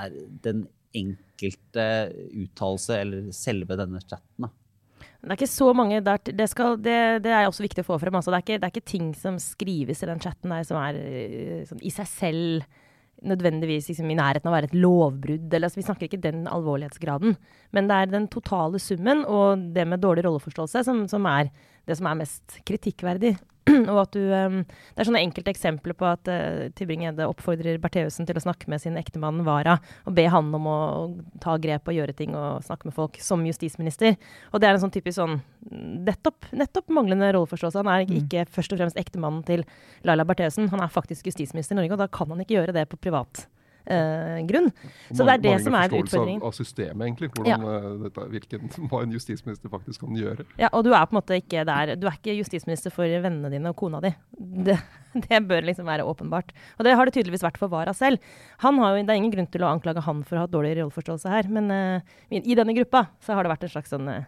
er 0.04 0.16
den 0.46 0.64
enkelte 0.96 1.86
uttalelse 2.44 2.98
eller 2.98 3.30
selve 3.36 3.78
denne 3.78 4.02
chatten? 4.02 4.46
da? 4.46 4.54
Det 5.20 5.28
er 5.28 5.36
ikke 5.36 5.52
så 5.52 5.72
mange 5.76 5.98
der, 6.00 6.20
det, 6.32 6.46
skal, 6.48 6.78
det, 6.80 6.96
det 7.26 7.32
er 7.36 7.44
også 7.44 7.64
viktig 7.66 7.82
å 7.84 7.90
få 7.90 7.98
frem. 8.00 8.14
Altså, 8.16 8.32
det, 8.32 8.38
er 8.38 8.44
ikke, 8.46 8.60
det 8.60 8.68
er 8.68 8.72
ikke 8.72 8.88
ting 8.88 9.10
som 9.16 9.36
skrives 9.42 10.00
i 10.00 10.08
den 10.08 10.22
chatten 10.22 10.54
der 10.54 10.64
som 10.64 10.78
er 10.80 10.96
eh, 10.96 11.58
sånn, 11.68 11.82
i 11.84 11.92
seg 11.92 12.08
selv 12.08 12.78
nødvendigvis 13.26 13.90
liksom, 13.90 14.10
i 14.10 14.18
nærheten 14.18 14.48
av 14.48 14.54
å 14.54 14.56
være 14.56 14.70
et 14.70 14.78
lovbrudd. 14.78 15.48
Eller, 15.48 15.68
altså, 15.68 15.80
vi 15.80 15.86
snakker 15.86 16.08
ikke 16.08 16.22
den 16.24 16.46
alvorlighetsgraden. 16.50 17.36
Men 17.76 17.90
det 17.90 17.96
er 17.96 18.12
den 18.14 18.28
totale 18.32 18.80
summen 18.82 19.24
og 19.28 19.70
det 19.74 19.86
med 19.88 20.02
dårlig 20.02 20.24
rolleforståelse 20.26 20.84
som, 20.86 21.04
som 21.10 21.28
er 21.30 21.52
det 21.88 21.98
som 21.98 22.08
er 22.10 22.20
mest 22.22 22.60
kritikkverdig. 22.68 23.34
og 23.92 24.00
at 24.02 24.16
du, 24.16 24.22
um, 24.30 24.60
det 24.64 25.02
er 25.02 25.08
sånne 25.08 25.22
enkelte 25.24 25.52
eksempler 25.52 25.96
på 25.98 26.08
at 26.08 26.30
uh, 26.30 26.68
Tybring-Gjedde 26.78 27.28
oppfordrer 27.30 27.80
Bertheussen 27.82 28.28
til 28.28 28.38
å 28.38 28.44
snakke 28.44 28.70
med 28.72 28.82
sin 28.82 28.98
ektemann 29.00 29.44
Vara 29.46 29.78
og 30.08 30.16
be 30.16 30.26
han 30.30 30.50
om 30.56 30.68
å 30.70 30.78
ta 31.42 31.56
grep 31.60 31.90
og 31.90 31.96
gjøre 31.96 32.16
ting 32.16 32.34
og 32.38 32.64
snakke 32.66 32.88
med 32.88 32.96
folk 32.96 33.20
som 33.22 33.44
justisminister. 33.46 34.16
Og 34.50 34.62
det 34.62 34.70
er 34.70 34.76
en 34.76 34.84
sånn 34.84 34.94
typisk 34.94 35.18
sånn 35.20 35.38
nettopp, 36.06 36.50
nettopp 36.56 36.90
manglende 36.94 37.32
rolleforståelse. 37.36 37.82
Han 37.82 37.92
er 37.92 38.06
ikke, 38.06 38.20
ikke 38.24 38.58
først 38.58 38.74
og 38.74 38.82
fremst 38.82 39.00
ektemannen 39.00 39.46
til 39.46 39.64
Laila 40.08 40.26
Bertheussen, 40.28 40.70
han 40.72 40.82
er 40.84 40.92
faktisk 40.92 41.30
justisminister 41.30 41.76
i 41.76 41.82
Norge, 41.82 41.96
og 41.96 42.04
da 42.04 42.10
kan 42.12 42.30
han 42.32 42.42
ikke 42.44 42.58
gjøre 42.58 42.76
det 42.76 42.88
på 42.90 43.00
privat 43.00 43.46
eh, 43.90 44.38
grunn. 44.48 44.70
Så 45.10 45.26
det 45.26 45.34
er 45.34 45.42
det 45.44 45.54
som 45.64 45.76
er 45.78 45.92
utfordringen. 45.98 46.40
Av, 46.40 46.50
av 46.50 46.56
systemet, 46.56 47.02
egentlig. 47.06 47.30
Hvordan, 47.34 47.66
ja. 47.66 47.92
dette, 48.04 48.26
hvilken, 48.34 48.70
hva 48.90 49.02
en 49.04 49.16
justisminister 49.16 49.72
faktisk 49.72 50.04
kan 50.06 50.18
gjøre. 50.18 50.46
Ja, 50.60 50.70
og 50.72 50.86
du 50.86 50.92
er 50.94 51.04
på 51.08 51.16
en 51.16 51.20
måte 51.20 51.40
ikke 51.40 51.66
der. 51.68 51.94
Du 52.00 52.08
er 52.10 52.16
ikke 52.18 52.36
justisminister 52.38 52.94
for 52.94 53.20
vennene 53.26 53.52
dine 53.52 53.72
og 53.72 53.78
kona 53.80 54.02
di. 54.04 54.12
Det, 54.38 54.78
det 55.26 55.42
bør 55.50 55.68
liksom 55.68 55.88
være 55.90 56.06
åpenbart. 56.08 56.54
Og 56.78 56.86
det 56.86 56.96
har 56.96 57.08
det 57.08 57.16
tydeligvis 57.18 57.44
vært 57.46 57.60
for 57.60 57.72
Vara 57.72 57.94
selv. 57.96 58.22
Han 58.64 58.78
har 58.82 58.96
jo, 58.96 59.04
det 59.04 59.14
er 59.14 59.20
ingen 59.20 59.34
grunn 59.34 59.50
til 59.50 59.66
å 59.66 59.72
anklage 59.74 60.04
han 60.06 60.24
for 60.26 60.38
å 60.38 60.46
ha 60.46 60.50
dårlig 60.50 60.76
rolleforståelse 60.78 61.32
her, 61.32 61.50
men 61.52 61.70
uh, 61.70 62.16
i 62.30 62.56
denne 62.58 62.74
gruppa 62.76 63.06
så 63.24 63.36
har 63.36 63.46
det 63.46 63.52
vært 63.52 63.66
en 63.66 63.72
slags 63.72 63.92
sånn 63.92 64.08
eh, 64.10 64.26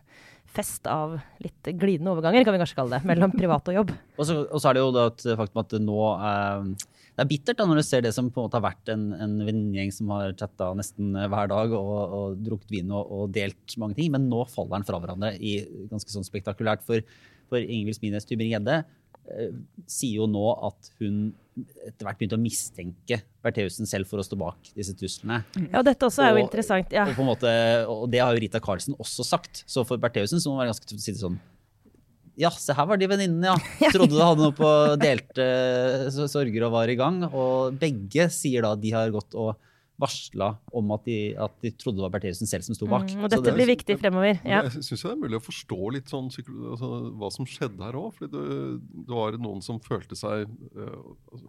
fest 0.53 0.87
av 0.91 1.15
litt 1.43 1.69
glidende 1.81 2.13
overganger, 2.13 2.45
kan 2.45 2.55
vi 2.55 2.61
kanskje 2.61 2.79
kalle 2.79 2.97
det, 2.99 3.09
mellom 3.09 3.33
privat 3.35 3.69
og 3.73 3.79
jobb. 3.81 3.93
Og 4.21 4.27
så, 4.29 4.37
og 4.45 4.61
så 4.61 4.69
er 4.69 4.77
det 4.77 4.83
jo 4.83 4.91
da 4.95 5.07
et 5.09 5.25
faktum 5.41 5.61
at 5.63 5.71
det 5.73 5.81
nå 5.83 6.01
eh, 6.13 6.89
Det 7.17 7.25
er 7.25 7.29
bittert 7.31 7.59
da 7.59 7.65
når 7.67 7.81
du 7.81 7.85
ser 7.87 8.05
det 8.05 8.13
som 8.15 8.29
på 8.31 8.39
en 8.39 8.47
måte 8.47 8.59
har 8.59 8.67
vært 8.67 8.93
en, 8.93 9.07
en 9.17 9.35
venninnegjeng 9.41 9.93
som 9.97 10.13
har 10.15 10.35
chatta 10.39 10.69
nesten 10.79 11.17
hver 11.17 11.51
dag 11.51 11.75
og, 11.77 11.93
og 12.19 12.43
drukket 12.45 12.75
vin 12.77 12.93
og, 12.93 13.09
og 13.09 13.33
delt 13.35 13.77
mange 13.81 13.97
ting, 13.99 14.13
men 14.15 14.29
nå 14.31 14.45
faller 14.53 14.79
den 14.79 14.89
fra 14.89 15.01
hverandre 15.03 15.33
i 15.41 15.57
ganske 15.91 16.13
sånn 16.13 16.29
spektakulært. 16.29 16.85
For, 16.87 17.03
for 17.51 17.65
Ingvild 17.65 17.99
Smines 17.99 18.29
Tybring-Gjedde 18.29 18.79
eh, 18.83 19.57
sier 19.91 20.21
jo 20.21 20.29
nå 20.31 20.45
at 20.69 20.93
hun 21.01 21.33
etter 21.87 22.07
hvert 22.07 22.19
begynte 22.21 22.39
å 22.39 22.41
mistenke 22.43 23.19
Bertheussen 23.45 23.89
selv 23.89 24.09
for 24.09 24.23
å 24.23 24.25
stå 24.25 24.39
bak 24.41 24.71
disse 24.77 24.95
truslene. 24.97 25.43
Ja, 25.73 25.83
dette 25.85 26.07
også 26.09 26.23
er 26.25 26.31
jo 26.33 26.39
Og- 26.41 26.47
interessant. 26.47 26.93
Ja. 26.95 27.05
Og, 27.13 27.25
måte, 27.29 27.51
og 27.93 28.07
det 28.11 28.23
har 28.25 28.33
jo 28.33 28.41
Rita 28.41 28.61
Karlsen 28.61 28.97
også 28.97 29.25
sagt. 29.27 29.65
Så 29.69 29.85
for 29.87 29.99
Bertheussen 30.01 30.41
så 30.41 30.49
må 30.49 30.57
det 30.57 30.65
være 30.65 30.73
ganske 30.73 30.89
tøft 30.89 31.03
å 31.03 31.05
si 31.05 31.13
det 31.13 31.21
sånn 31.25 31.41
Ja, 32.41 32.49
se 32.49 32.73
her 32.73 32.87
var 32.89 32.97
de 32.97 33.07
venninnene, 33.07 33.45
ja. 33.53 33.91
Trodde 33.93 34.17
du 34.17 34.23
hadde 34.23 34.41
noe 34.47 34.57
på 34.57 34.71
delte 34.97 35.45
sorger 36.33 36.65
og 36.65 36.73
var 36.73 36.89
i 36.89 36.97
gang. 36.97 37.19
Og 37.29 37.77
begge 37.79 38.31
sier 38.33 38.63
da 38.65 38.73
at 38.73 38.81
de 38.81 38.91
har 38.95 39.11
gått 39.13 39.35
og 39.37 39.53
varsla 40.03 40.49
om 40.75 40.93
at 40.97 41.05
de, 41.07 41.17
at 41.41 41.55
de 41.65 41.73
trodde 41.79 42.01
det 42.01 42.05
var 42.05 42.15
Bertheussen 42.17 42.51
selv 42.51 42.67
som 42.67 42.77
sto 42.77 42.89
bak. 42.91 43.07
Mm, 43.11 43.25
og 43.25 43.33
dette 43.33 43.47
det- 43.49 43.55
blir 43.57 43.71
viktig 43.71 43.99
fremover. 44.01 44.41
Ja. 44.45 44.63
Jeg 44.67 44.83
syns 44.83 45.05
det 45.07 45.13
er 45.13 45.21
mulig 45.23 45.39
å 45.39 45.47
forstå 45.47 45.93
litt 45.97 46.13
sånn 46.13 46.29
altså, 46.29 46.91
hva 47.19 47.31
som 47.35 47.49
skjedde 47.49 47.87
her 47.87 47.99
òg. 47.99 48.11
For 48.19 48.33
det, 48.33 48.47
det 49.09 49.17
var 49.17 49.39
noen 49.39 49.63
som 49.65 49.81
følte 49.83 50.19
seg 50.19 50.51
altså, 50.75 51.47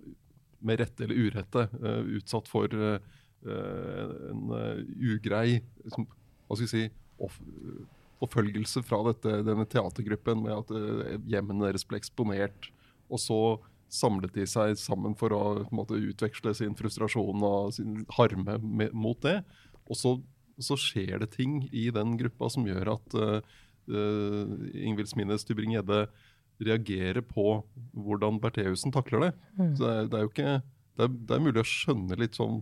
med 0.64 0.80
rette 0.80 1.04
eller 1.04 1.28
urette 1.28 1.68
uh, 1.84 2.04
utsatt 2.20 2.48
for 2.48 2.72
uh, 2.72 2.96
en 3.44 4.54
ugrei 4.96 5.58
liksom, 5.84 6.06
hva 6.48 6.56
skal 6.56 6.64
vi 6.64 6.72
si, 6.72 6.86
off 7.20 7.36
forfølgelse 8.24 8.84
fra 8.88 9.02
dette, 9.10 9.42
denne 9.44 9.66
teatergruppen 9.70 10.46
med 10.46 10.56
at 10.56 10.72
uh, 10.72 11.16
hjemmene 11.30 11.68
deres 11.68 11.86
ble 11.88 12.00
eksponert. 12.00 12.70
Og 13.12 13.20
så 13.22 13.40
samlet 13.94 14.34
de 14.36 14.46
seg 14.50 14.76
sammen 14.80 15.16
for 15.18 15.36
å 15.36 15.44
måte, 15.76 16.00
utveksle 16.00 16.54
sin 16.58 16.76
frustrasjon 16.78 17.46
og 17.46 17.74
sin 17.78 18.02
harme 18.18 18.58
med, 18.62 18.94
mot 18.98 19.20
det. 19.26 19.42
Og 19.86 20.00
så, 20.00 20.16
så, 20.58 20.78
skjer 20.80 21.20
det 21.22 21.34
ting 21.36 21.62
i 21.72 21.90
den 21.94 22.16
gruppa 22.20 22.50
som 22.54 22.68
gjør 22.68 22.96
at 22.96 23.18
uh, 23.20 23.40
uh, 23.94 24.54
Ingvild 24.74 25.12
Smines 25.12 25.46
Tybring-Gjedde 25.48 26.06
reagerer 26.64 27.24
på 27.26 27.64
hvordan 27.94 28.40
Bertheussen 28.42 28.94
takler 28.94 29.28
det. 29.28 29.32
Mm. 29.58 29.74
Så 29.78 29.90
det 29.90 29.96
det 30.12 30.20
er 30.20 30.26
jo 30.26 30.34
ikke 30.34 30.54
det 30.94 31.08
er, 31.08 31.18
det 31.18 31.36
er, 31.36 31.42
mulig 31.42 31.64
å 31.64 31.66
skjønne 31.66 32.18
litt 32.22 32.38
sånn 32.38 32.62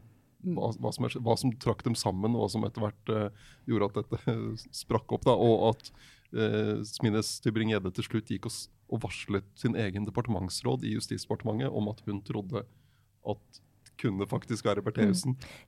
hva, 0.56 0.72
hva, 0.82 0.90
som 0.96 1.06
er, 1.06 1.16
hva, 1.22 1.36
som 1.38 1.52
trakk 1.62 1.84
dem 1.86 1.98
sammen, 2.00 2.34
og 2.34 2.46
hva 2.46 2.52
som 2.54 2.64
etter 2.66 2.84
hvert 2.86 3.12
uh, 3.14 3.50
gjorde 3.70 3.92
at 3.92 4.00
dette 4.02 4.38
sprakk 4.82 5.14
opp. 5.18 5.28
Da, 5.28 5.36
og 5.36 5.68
at 5.74 5.92
uh, 6.36 6.82
Smines 6.88 7.34
Tybring-Gjedde 7.44 7.92
til 7.96 8.08
slutt 8.08 8.32
gikk 8.32 8.48
og, 8.50 8.56
og, 8.92 9.02
varslet 9.06 9.48
sin 9.60 9.78
egen 9.80 10.08
departementsråd 10.08 10.86
i 10.88 10.96
Justisdepartementet 10.96 11.72
om 11.72 11.92
at 11.92 12.02
hun 12.08 12.22
trodde 12.28 12.64
at 13.32 13.62
kunne 14.02 14.28
faktisk 14.30 14.66
være 14.68 14.84
Bertheussen. 14.86 15.36
Mm. 15.36 15.62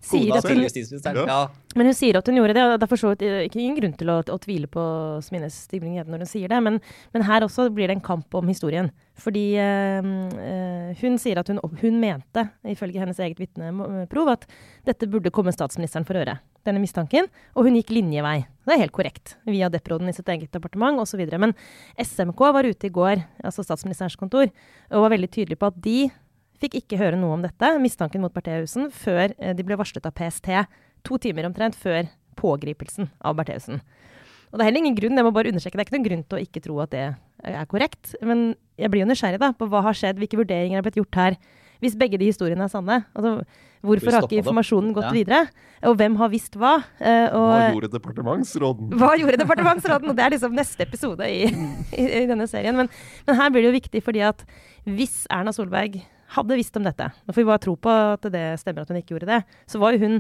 Ja. 1.28 1.40
Men 1.78 1.90
hun 1.90 1.98
sier 1.98 2.20
at 2.20 2.28
hun 2.30 2.38
gjorde 2.40 2.56
det, 2.58 2.66
og 2.66 2.76
det 2.76 2.88
er 2.88 2.92
for 2.92 3.02
så 3.02 3.14
vidt 3.14 3.26
ikke 3.48 3.62
ingen 3.62 3.78
grunn 3.80 3.96
til 4.00 4.12
å, 4.14 4.20
å 4.22 4.40
tvile 4.42 4.70
på 4.72 4.84
Smines 5.26 5.58
Tybring-Gjedde 5.72 6.14
når 6.14 6.26
hun 6.26 6.32
sier 6.34 6.52
det, 6.52 6.62
men, 6.66 6.80
men, 7.16 7.26
her 7.28 7.46
også 7.46 7.70
blir 7.74 7.90
det 7.90 7.98
en 7.98 8.06
kamp 8.06 8.38
om 8.38 8.50
historien. 8.52 8.90
Fordi 9.20 9.46
øh, 9.62 10.08
hun 11.02 11.20
sier 11.22 11.42
at 11.42 11.52
hun, 11.52 11.62
hun, 11.82 12.00
mente, 12.02 12.48
ifølge 12.70 13.04
hennes 13.04 13.22
eget 13.22 13.42
vitneprov, 13.42 14.34
at 14.34 14.48
dette 14.88 15.10
burde 15.10 15.34
komme 15.34 15.54
statsministeren 15.54 16.08
for 16.08 16.18
øre. 16.20 16.40
Denne 16.64 16.80
mistanken. 16.80 17.28
Og 17.58 17.68
hun 17.68 17.76
gikk 17.78 17.92
linjevei. 17.92 18.38
Det 18.64 18.76
er 18.76 18.84
helt 18.86 18.96
korrekt. 18.96 19.36
Via 19.46 19.68
deproden 19.72 20.10
i 20.10 20.16
sitt 20.16 20.30
eget 20.32 20.54
departement 20.56 21.02
osv. 21.04 21.22
Men 21.36 21.54
SMK 22.00 22.40
var 22.56 22.68
ute 22.68 22.88
i 22.88 22.94
går, 22.94 23.24
altså 23.44 23.66
statsministerens 23.68 24.18
kontor, 24.20 24.48
og 24.90 25.06
var 25.06 25.14
veldig 25.14 25.30
tydelig 25.34 25.60
på 25.60 25.70
at 25.70 25.82
de 25.84 25.98
fikk 26.64 26.80
ikke 26.82 27.00
høre 27.02 27.20
noe 27.20 27.38
om 27.38 27.44
dette, 27.44 27.70
mistanken 27.84 28.24
mot 28.24 28.34
Bertheussen, 28.34 28.90
før 28.94 29.36
eh, 29.38 29.54
de 29.58 29.66
ble 29.68 29.78
varslet 29.80 30.08
av 30.08 30.16
PST. 30.18 30.50
To 31.08 31.20
timer 31.22 31.50
omtrent 31.50 31.78
før 31.78 32.08
pågripelsen 32.40 33.12
av 33.22 33.38
Bertheussen. 33.38 33.84
Og 34.54 34.60
det 34.60 34.64
er 34.64 34.70
heller 34.70 34.84
ingen 34.84 34.98
grunn, 34.98 35.18
jeg 35.18 35.26
må 35.26 35.34
bare 35.34 35.50
understreke, 35.50 35.80
det 35.80 35.82
er 35.82 35.88
ikke 35.88 35.98
noen 35.98 36.08
grunn 36.08 36.24
til 36.30 36.38
å 36.38 36.44
ikke 36.46 36.62
tro 36.62 36.78
at 36.84 36.94
det 36.94 37.04
er 37.10 37.68
korrekt. 37.72 38.14
Men 38.22 38.52
jeg 38.78 38.94
blir 38.94 39.02
jo 39.02 39.10
nysgjerrig 39.10 39.42
da, 39.42 39.50
på 39.58 39.66
hva 39.70 39.82
har 39.88 39.98
skjedd, 39.98 40.22
hvilke 40.22 40.38
vurderinger 40.38 40.78
har 40.78 40.86
blitt 40.86 41.00
gjort 41.02 41.18
her. 41.18 41.38
Hvis 41.82 41.98
begge 42.00 42.20
de 42.22 42.30
historiene 42.30 42.64
er 42.64 42.72
sanne. 42.72 43.00
Altså, 43.18 43.32
hvorfor 43.84 44.16
har 44.16 44.28
ikke 44.28 44.40
informasjonen 44.40 44.94
gått 44.96 45.10
ja. 45.10 45.16
videre? 45.18 45.40
Og 45.90 45.98
hvem 46.00 46.14
har 46.22 46.30
visst 46.32 46.54
hva? 46.56 46.78
Uh, 47.02 47.28
og, 47.34 47.48
hva 47.50 47.66
gjorde 47.74 47.90
departementsråden? 47.98 48.94
Hva 49.02 49.10
gjorde 49.20 49.42
departementsråden? 49.42 50.14
Og 50.14 50.20
det 50.20 50.24
er 50.24 50.36
liksom 50.36 50.56
neste 50.56 50.86
episode 50.86 51.28
i, 51.28 51.50
i, 52.00 52.06
i 52.22 52.24
denne 52.30 52.48
serien. 52.48 52.78
Men, 52.78 52.92
men, 53.26 53.40
her 53.42 53.52
blir 53.52 53.66
det 53.66 53.74
jo 53.74 53.80
viktig 53.82 54.04
fordi 54.06 54.24
at 54.30 54.46
hvis 54.86 55.24
Erna 55.34 55.52
Solberg 55.56 55.98
hadde 56.36 56.58
visst 56.60 56.80
om 56.80 56.88
dette, 56.88 57.12
nå 57.24 57.34
får 57.34 57.44
vi 57.44 57.50
bare 57.52 57.64
tro 57.64 57.76
på 57.80 57.92
at 57.92 58.26
det 58.34 58.48
stemmer 58.62 58.84
at 58.84 58.92
hun 58.92 59.00
ikke 59.00 59.16
gjorde 59.16 59.30
det, 59.30 59.44
så 59.70 59.82
var 59.82 59.96
jo 59.96 60.04
hun 60.06 60.20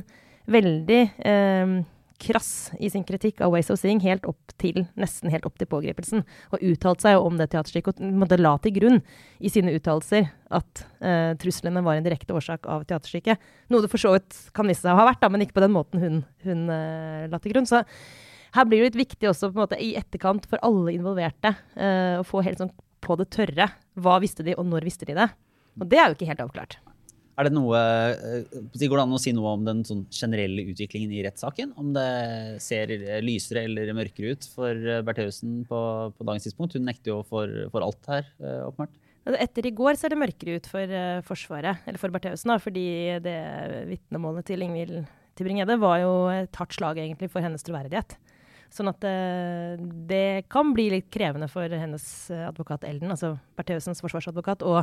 veldig 0.53 1.01
eh, 1.25 1.75
krass 2.23 2.71
i 2.79 2.89
sin 2.89 3.03
kritikk 3.03 3.41
av 3.43 3.51
Ways 3.53 3.69
of 3.73 3.79
Seeing 3.79 3.99
helt 4.03 4.25
opp 4.29 4.53
til, 4.61 4.85
nesten 4.99 5.31
helt 5.33 5.45
opp 5.47 5.57
til 5.59 5.67
pågripelsen. 5.69 6.23
Og 6.55 6.63
uttalte 6.63 7.07
seg 7.07 7.19
om 7.19 7.37
det 7.39 7.49
teaterstykket 7.53 7.99
og 7.99 8.19
måtte 8.21 8.39
la 8.39 8.53
til 8.63 8.75
grunn 8.77 8.99
i 9.43 9.51
sine 9.51 9.73
uttalelser 9.75 10.29
at 10.53 10.83
eh, 11.03 11.33
truslene 11.41 11.83
var 11.85 11.99
en 11.99 12.05
direkte 12.05 12.35
årsak 12.35 12.69
av 12.69 12.85
teaterstykket. 12.89 13.49
Noe 13.73 13.83
det 13.83 13.91
for 13.91 14.01
så 14.01 14.13
vidt 14.15 14.37
kan 14.55 14.69
vise 14.69 14.85
seg 14.85 14.93
å 14.93 15.01
ha 15.01 15.09
vært, 15.09 15.21
da, 15.23 15.31
men 15.33 15.45
ikke 15.45 15.57
på 15.59 15.65
den 15.65 15.75
måten 15.75 16.03
hun, 16.03 16.21
hun 16.45 16.63
eh, 16.73 17.27
la 17.31 17.41
til 17.43 17.55
grunn. 17.55 17.69
Så 17.69 17.83
her 18.53 18.69
blir 18.69 18.83
det 18.83 18.91
litt 18.91 19.03
viktig 19.07 19.31
også 19.31 19.49
på 19.49 19.57
en 19.57 19.65
måte 19.65 19.81
i 19.81 19.93
etterkant 19.99 20.47
for 20.49 20.61
alle 20.65 20.95
involverte 20.95 21.55
eh, 21.75 22.19
å 22.21 22.27
få 22.27 22.45
helt 22.45 22.61
sånn 22.61 22.73
på 23.03 23.17
det 23.19 23.31
tørre. 23.35 23.67
Hva 23.99 24.19
visste 24.23 24.45
de, 24.45 24.55
og 24.55 24.69
når 24.69 24.87
visste 24.87 25.09
de 25.09 25.17
det? 25.17 25.31
Og 25.79 25.89
det 25.89 25.99
er 25.99 26.09
jo 26.09 26.17
ikke 26.17 26.29
helt 26.29 26.43
avklart. 26.43 26.77
Er 27.33 27.47
det 27.47 27.55
noe, 27.55 27.77
eh, 27.77 28.43
Går 28.77 28.97
det 28.99 29.03
an 29.03 29.15
å 29.15 29.21
si 29.21 29.31
noe 29.33 29.55
om 29.57 29.63
den 29.65 29.81
sånn 29.87 30.03
generelle 30.13 30.67
utviklingen 30.69 31.13
i 31.15 31.23
rettssaken? 31.25 31.73
Om 31.81 31.93
det 31.95 32.09
ser 32.61 32.93
lysere 33.25 33.65
eller 33.65 33.89
mørkere 33.97 34.35
ut 34.35 34.45
for 34.53 34.69
eh, 34.69 35.01
Bertheussen 35.05 35.63
på, 35.65 35.79
på, 36.13 36.27
dagens 36.27 36.45
tidspunkt? 36.45 36.77
Hun 36.77 36.85
nekter 36.85 37.15
jo 37.15 37.23
for, 37.25 37.49
for 37.73 37.85
alt 37.87 38.11
her, 38.11 38.29
eh, 38.37 38.61
åpenbart. 38.67 38.93
Altså, 39.23 39.39
etter 39.39 39.65
i 39.65 39.73
går 39.73 39.97
ser 39.97 40.13
det 40.13 40.19
mørkere 40.19 40.59
ut 40.59 40.65
for 40.67 40.93
uh, 40.93 41.23
Forsvaret, 41.23 41.85
eller 41.87 42.01
for 42.01 42.11
Bertheussen, 42.11 42.51
fordi 42.59 42.87
det 43.23 43.37
vitnemålet 43.87 44.49
til 44.49 44.65
Ingvild 44.65 45.05
Tybring-Gjedde 45.39 45.77
var 45.79 46.01
jo 46.01 46.11
et 46.27 46.59
hardt 46.59 46.75
slag 46.75 46.99
egentlig 46.99 47.29
for 47.31 47.41
hennes 47.41 47.63
troverdighet. 47.63 48.17
Sånn 48.73 48.89
at 48.89 49.05
uh, 49.05 49.77
det 50.09 50.45
kan 50.51 50.73
bli 50.73 50.89
litt 50.95 51.09
krevende 51.13 51.49
for 51.51 51.69
hennes 51.69 52.05
advokat 52.33 52.87
Elden, 52.89 53.13
altså 53.13 53.35
Bertheussens 53.57 54.01
forsvarsadvokat, 54.01 54.65
å 54.65 54.81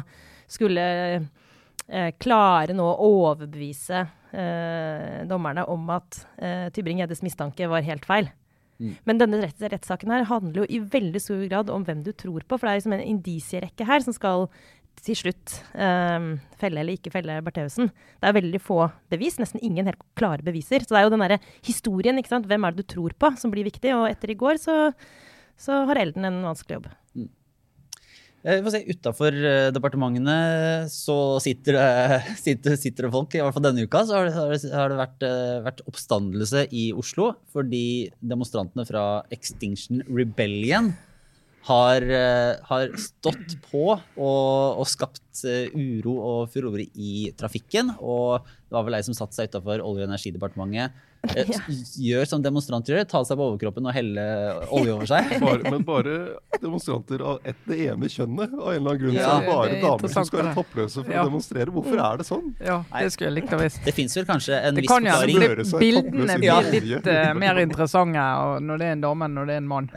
skulle 0.51 0.85
uh, 1.21 2.11
klare 2.23 2.77
nå 2.77 2.87
å 2.87 3.13
overbevise 3.25 4.07
dommerne 5.27 5.65
om 5.67 5.89
at 5.91 6.21
Tybring-Gjeddes 6.39 7.25
mistanke 7.27 7.67
var 7.67 7.83
helt 7.83 8.05
feil. 8.07 8.29
Mm. 8.81 8.93
Men 9.05 9.21
denne 9.21 9.41
rettssaken 9.43 10.13
her 10.15 10.29
handler 10.29 10.63
jo 10.63 10.69
i 10.71 10.79
veldig 10.93 11.21
stor 11.21 11.43
grad 11.51 11.73
om 11.73 11.83
hvem 11.85 12.05
du 12.07 12.13
tror 12.17 12.47
på. 12.47 12.57
For 12.57 12.65
det 12.65 12.73
er 12.73 12.79
liksom 12.81 12.95
en 12.97 13.09
indisierekke 13.17 13.89
her 13.89 14.05
som 14.05 14.17
skal 14.17 14.47
til 15.05 15.19
slutt 15.19 15.57
um, 15.75 16.33
felle 16.61 16.83
eller 16.83 16.97
ikke 16.99 17.13
felle 17.15 17.41
Bertheussen. 17.45 17.91
Det 17.91 18.29
er 18.29 18.37
veldig 18.37 18.61
få 18.63 18.85
bevis, 19.13 19.39
nesten 19.41 19.63
ingen 19.65 19.89
helt 19.91 20.01
klare 20.19 20.45
beviser. 20.47 20.85
Så 20.85 20.95
det 20.95 21.01
er 21.01 21.09
jo 21.09 21.15
den 21.15 21.25
derre 21.25 21.41
historien, 21.67 22.21
ikke 22.21 22.35
sant. 22.35 22.49
Hvem 22.51 22.67
er 22.67 22.77
det 22.77 22.85
du 22.85 22.95
tror 22.95 23.17
på, 23.17 23.33
som 23.41 23.53
blir 23.53 23.69
viktig. 23.69 23.95
Og 23.97 24.09
etter 24.11 24.35
i 24.35 24.39
går 24.41 24.61
så, 24.63 24.79
så 25.61 25.85
har 25.91 26.03
Elden 26.03 26.29
en 26.29 26.43
vanskelig 26.49 26.81
jobb. 26.81 26.91
Mm. 27.19 27.29
Eh, 28.41 28.65
Utafor 28.89 29.35
eh, 29.37 29.69
departementene 29.69 30.89
så 30.89 31.37
sitter 31.45 31.77
det, 31.77 32.21
sitter, 32.47 32.77
sitter 32.81 33.07
det, 33.07 33.13
folk. 33.13 33.35
I 33.37 33.43
hvert 33.45 33.57
fall 33.57 33.67
denne 33.69 33.85
uka 33.85 34.01
så 34.09 34.17
har 34.17 34.31
det, 34.31 34.63
har 34.73 34.89
det 34.93 35.01
vært, 35.01 35.27
eh, 35.29 35.59
vært, 35.67 35.85
oppstandelse 35.91 36.65
i 36.73 36.89
Oslo 36.97 37.35
fordi 37.53 38.09
demonstrantene 38.25 38.87
fra 38.89 39.05
Extinction 39.35 40.01
Rebellion 40.09 40.95
har, 41.69 42.07
har 42.71 42.95
stått 42.99 43.59
på 43.67 43.85
og, 43.93 44.79
og, 44.81 44.87
skapt 44.89 45.43
uro 45.75 46.17
og 46.17 46.51
furore 46.53 46.87
i 46.95 47.29
trafikken. 47.39 47.93
Og 48.01 48.47
det 48.47 48.77
var 48.77 48.87
vel 48.89 48.99
ei 48.99 49.05
som 49.07 49.17
satte 49.17 49.37
seg 49.37 49.53
utafor 49.53 49.83
Olje- 49.85 50.07
og 50.07 50.11
energidepartementet 50.11 51.07
Ja. 51.37 51.61
gjør 52.01 52.25
som 52.29 52.43
demonstranter 52.43 52.95
gjør, 52.95 53.07
ta 53.09 53.21
seg 53.29 53.37
på 53.37 53.47
overkroppen 53.51 53.85
og 53.85 53.93
helle 53.93 54.23
olje 54.73 54.95
over 54.95 55.09
seg. 55.11 55.35
Bare, 55.43 55.73
men 55.73 55.85
bare 55.85 56.15
demonstranter 56.61 57.23
av 57.25 57.47
ett 57.47 57.59
det 57.69 57.77
ene 57.91 58.09
kjønnet, 58.11 58.55
av 58.57 58.71
en 58.71 58.79
eller 58.79 58.95
annen 58.95 59.03
grunn. 59.03 59.17
Ja, 59.19 59.27
så 59.27 59.35
er 59.35 59.45
det 59.45 59.51
bare 59.51 59.81
damer 59.83 60.13
som 60.13 60.27
skal 60.29 60.41
være 60.43 60.55
toppløse 60.57 61.05
for 61.05 61.13
ja. 61.13 61.23
å 61.23 61.29
demonstrere. 61.29 61.75
Hvorfor 61.75 62.03
er 62.07 62.21
det 62.21 62.27
sånn? 62.29 62.51
Ja, 62.65 62.79
Det 62.95 63.13
skulle 63.15 63.31
jeg 63.31 63.37
likt 63.39 63.55
å 63.57 63.61
visst. 63.61 63.81
Det 63.85 63.95
fins 63.97 64.17
vel 64.17 64.27
kanskje 64.29 64.59
en 64.59 64.81
viss 64.81 64.89
forklaring. 64.91 65.41
Det 65.41 65.51
kan 65.51 65.65
jo 65.65 65.83
bildene 65.83 66.39
blir 66.41 66.89
litt 66.95 67.11
uh, 67.11 67.33
mer 67.37 67.63
interessante 67.65 68.27
når 68.65 68.83
det 68.83 68.89
er 68.91 68.97
en 68.97 69.05
dame 69.05 69.29
enn 69.29 69.39
når 69.41 69.51
det 69.51 69.57
er 69.57 69.65
en 69.65 69.71
mann. 69.75 69.91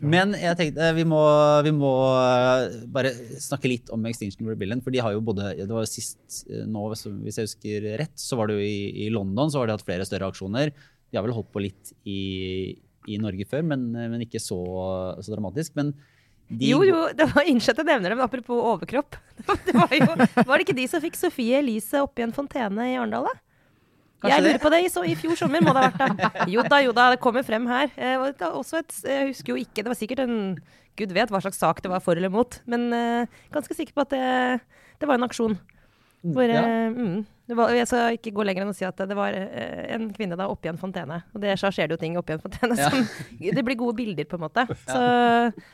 Men 0.00 0.32
jeg 0.38 0.56
tenkte 0.56 0.88
vi 0.96 1.04
må, 1.08 1.20
vi 1.66 1.72
må, 1.76 1.90
eh, 2.16 2.78
bare 2.92 3.12
snakke 3.42 3.68
litt 3.68 3.90
om 3.92 4.06
Extinction 4.08 4.48
Rebellion. 4.48 4.80
For 4.84 4.94
de 4.94 5.02
har 5.04 5.12
jo 5.12 5.24
både 5.24 5.52
det 5.58 5.68
var 5.68 5.84
jo 5.84 5.90
Sist 5.90 6.46
eh, 6.48 6.64
nå, 6.64 6.86
hvis 6.94 7.38
jeg 7.38 7.50
husker 7.50 7.88
rett, 8.00 8.16
så 8.16 8.38
var 8.40 8.48
det 8.48 8.56
jo 8.56 8.64
i, 8.64 9.04
i 9.04 9.10
London 9.12 9.52
så 9.52 9.60
har 9.60 9.68
de 9.68 9.76
hatt 9.76 9.84
flere 9.84 10.06
større 10.08 10.30
aksjoner. 10.32 10.72
De 10.72 11.18
har 11.18 11.26
vel 11.26 11.36
holdt 11.36 11.52
på 11.52 11.64
litt 11.66 11.92
i, 12.08 12.72
i 13.10 13.20
Norge 13.20 13.46
før, 13.50 13.66
men, 13.68 13.90
men 13.92 14.24
ikke 14.24 14.40
så, 14.40 14.62
så, 15.20 15.28
dramatisk. 15.34 15.76
Men 15.76 15.92
de 16.48 16.72
jo, 16.72 16.80
jo, 16.88 17.04
det 17.16 17.28
var 17.32 17.48
innsett 17.48 17.78
jeg 17.80 17.88
nevner 17.88 18.16
men 18.16 18.24
apropos 18.24 18.64
overkropp. 18.72 19.16
Det 19.66 19.76
var, 19.76 19.92
jo, 19.96 20.12
var 20.46 20.56
det 20.56 20.64
ikke 20.66 20.76
de 20.76 20.88
som 20.88 21.02
fikk 21.02 21.16
Sofie 21.18 21.60
Elise 21.60 22.00
oppi 22.04 22.24
en 22.24 22.34
fontene 22.34 22.92
i 22.92 22.96
Arendal, 22.96 23.28
da? 23.28 23.51
Kanskje 24.22 24.36
jeg 24.36 24.46
lurer 24.46 24.60
på 24.62 24.70
det. 24.70 24.80
I, 24.86 24.90
så, 24.92 25.02
I 25.02 25.16
fjor 25.18 25.38
sommer 25.38 25.64
må 25.64 25.74
det 25.74 25.82
ha 25.82 25.90
vært 25.90 26.22
det. 26.22 26.46
Jo 26.54 26.62
da, 26.62 26.78
jo 26.86 26.94
da, 26.94 27.08
det 27.14 27.20
kommer 27.22 27.46
frem 27.46 27.66
her. 27.70 27.90
Eh, 27.98 28.22
et, 28.30 28.96
jeg 29.02 29.32
husker 29.32 29.54
jo 29.54 29.58
ikke 29.58 29.82
Det 29.82 29.90
var 29.90 29.98
sikkert 29.98 30.24
en 30.24 30.38
Gud 31.00 31.14
vet 31.16 31.30
hva 31.32 31.40
slags 31.40 31.60
sak 31.60 31.80
det 31.82 31.88
var 31.88 32.02
for 32.04 32.18
eller 32.18 32.28
mot, 32.28 32.58
men 32.68 32.90
eh, 32.92 33.38
ganske 33.54 33.74
sikker 33.74 33.96
på 33.96 34.04
at 34.04 34.10
det, 34.12 34.26
det 35.00 35.08
var 35.08 35.16
en 35.16 35.24
aksjon. 35.24 35.54
Hvor, 36.22 36.46
ja. 36.46 36.62
Eh, 36.62 36.92
mm, 36.94 37.54
var, 37.58 37.72
jeg 37.74 37.88
skal 37.90 38.14
ikke 38.14 38.30
gå 38.36 38.44
lenger 38.46 38.62
enn 38.62 38.70
å 38.70 38.76
si 38.76 38.84
at 38.86 39.00
det 39.10 39.16
var 39.18 39.34
eh, 39.34 39.88
en 39.96 40.06
kvinne 40.14 40.36
da 40.38 40.46
oppi 40.50 40.70
en 40.70 40.78
fontene. 40.78 41.18
Og 41.34 41.42
det, 41.42 41.56
så 41.58 41.72
skjer 41.74 41.90
det 41.90 41.96
jo 41.96 42.00
ting 42.04 42.18
oppi 42.20 42.36
en 42.36 42.42
fontene. 42.44 42.76
Ja. 42.78 42.90
Som, 42.92 43.08
det 43.58 43.64
blir 43.66 43.78
gode 43.80 43.96
bilder, 43.98 44.28
på 44.30 44.38
en 44.38 44.44
måte. 44.44 44.64
Så, 44.84 45.00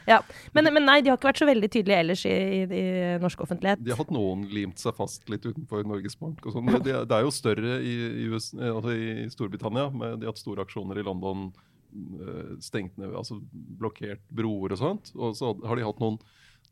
ja. 0.09 0.23
men, 0.57 0.71
men, 0.73 0.87
nei, 0.89 0.99
de 1.05 1.13
har 1.13 1.21
ikke 1.21 1.31
vært 1.31 1.43
så 1.43 1.51
veldig 1.51 1.71
tydelige 1.75 2.01
ellers 2.07 2.25
i, 2.29 2.33
i, 2.33 2.63
i, 2.65 2.87
norsk 3.21 3.45
offentlighet. 3.45 3.85
De 3.85 3.93
har 3.93 4.01
hatt 4.01 4.15
noen 4.15 4.49
limt 4.55 4.81
seg 4.81 4.97
fast 4.97 5.29
litt 5.29 5.45
utenfor 5.45 5.85
Norges 5.89 6.17
Bank 6.21 6.41
og 6.49 6.57
sånn. 6.57 6.73
Det, 6.79 6.97
det, 6.97 7.19
er 7.19 7.29
jo 7.29 7.35
større 7.35 7.79
i, 7.85 7.95
US, 8.33 8.51
eh, 8.57 8.73
altså 8.73 8.97
i 8.97 9.29
Storbritannia. 9.37 9.91
Med, 9.93 10.23
de 10.23 10.29
har 10.29 10.33
hatt 10.33 10.41
store 10.41 10.65
aksjoner 10.65 11.03
i 11.03 11.07
London. 11.07 11.51
Stengt 12.61 12.99
ned, 13.01 13.15
altså 13.17 13.39
blokkert 13.53 14.25
broer 14.33 14.75
og 14.75 14.81
sånt. 14.81 15.13
Og 15.17 15.37
så 15.37 15.53
har 15.69 15.77
de 15.77 15.87
hatt 15.87 16.01
noen 16.03 16.19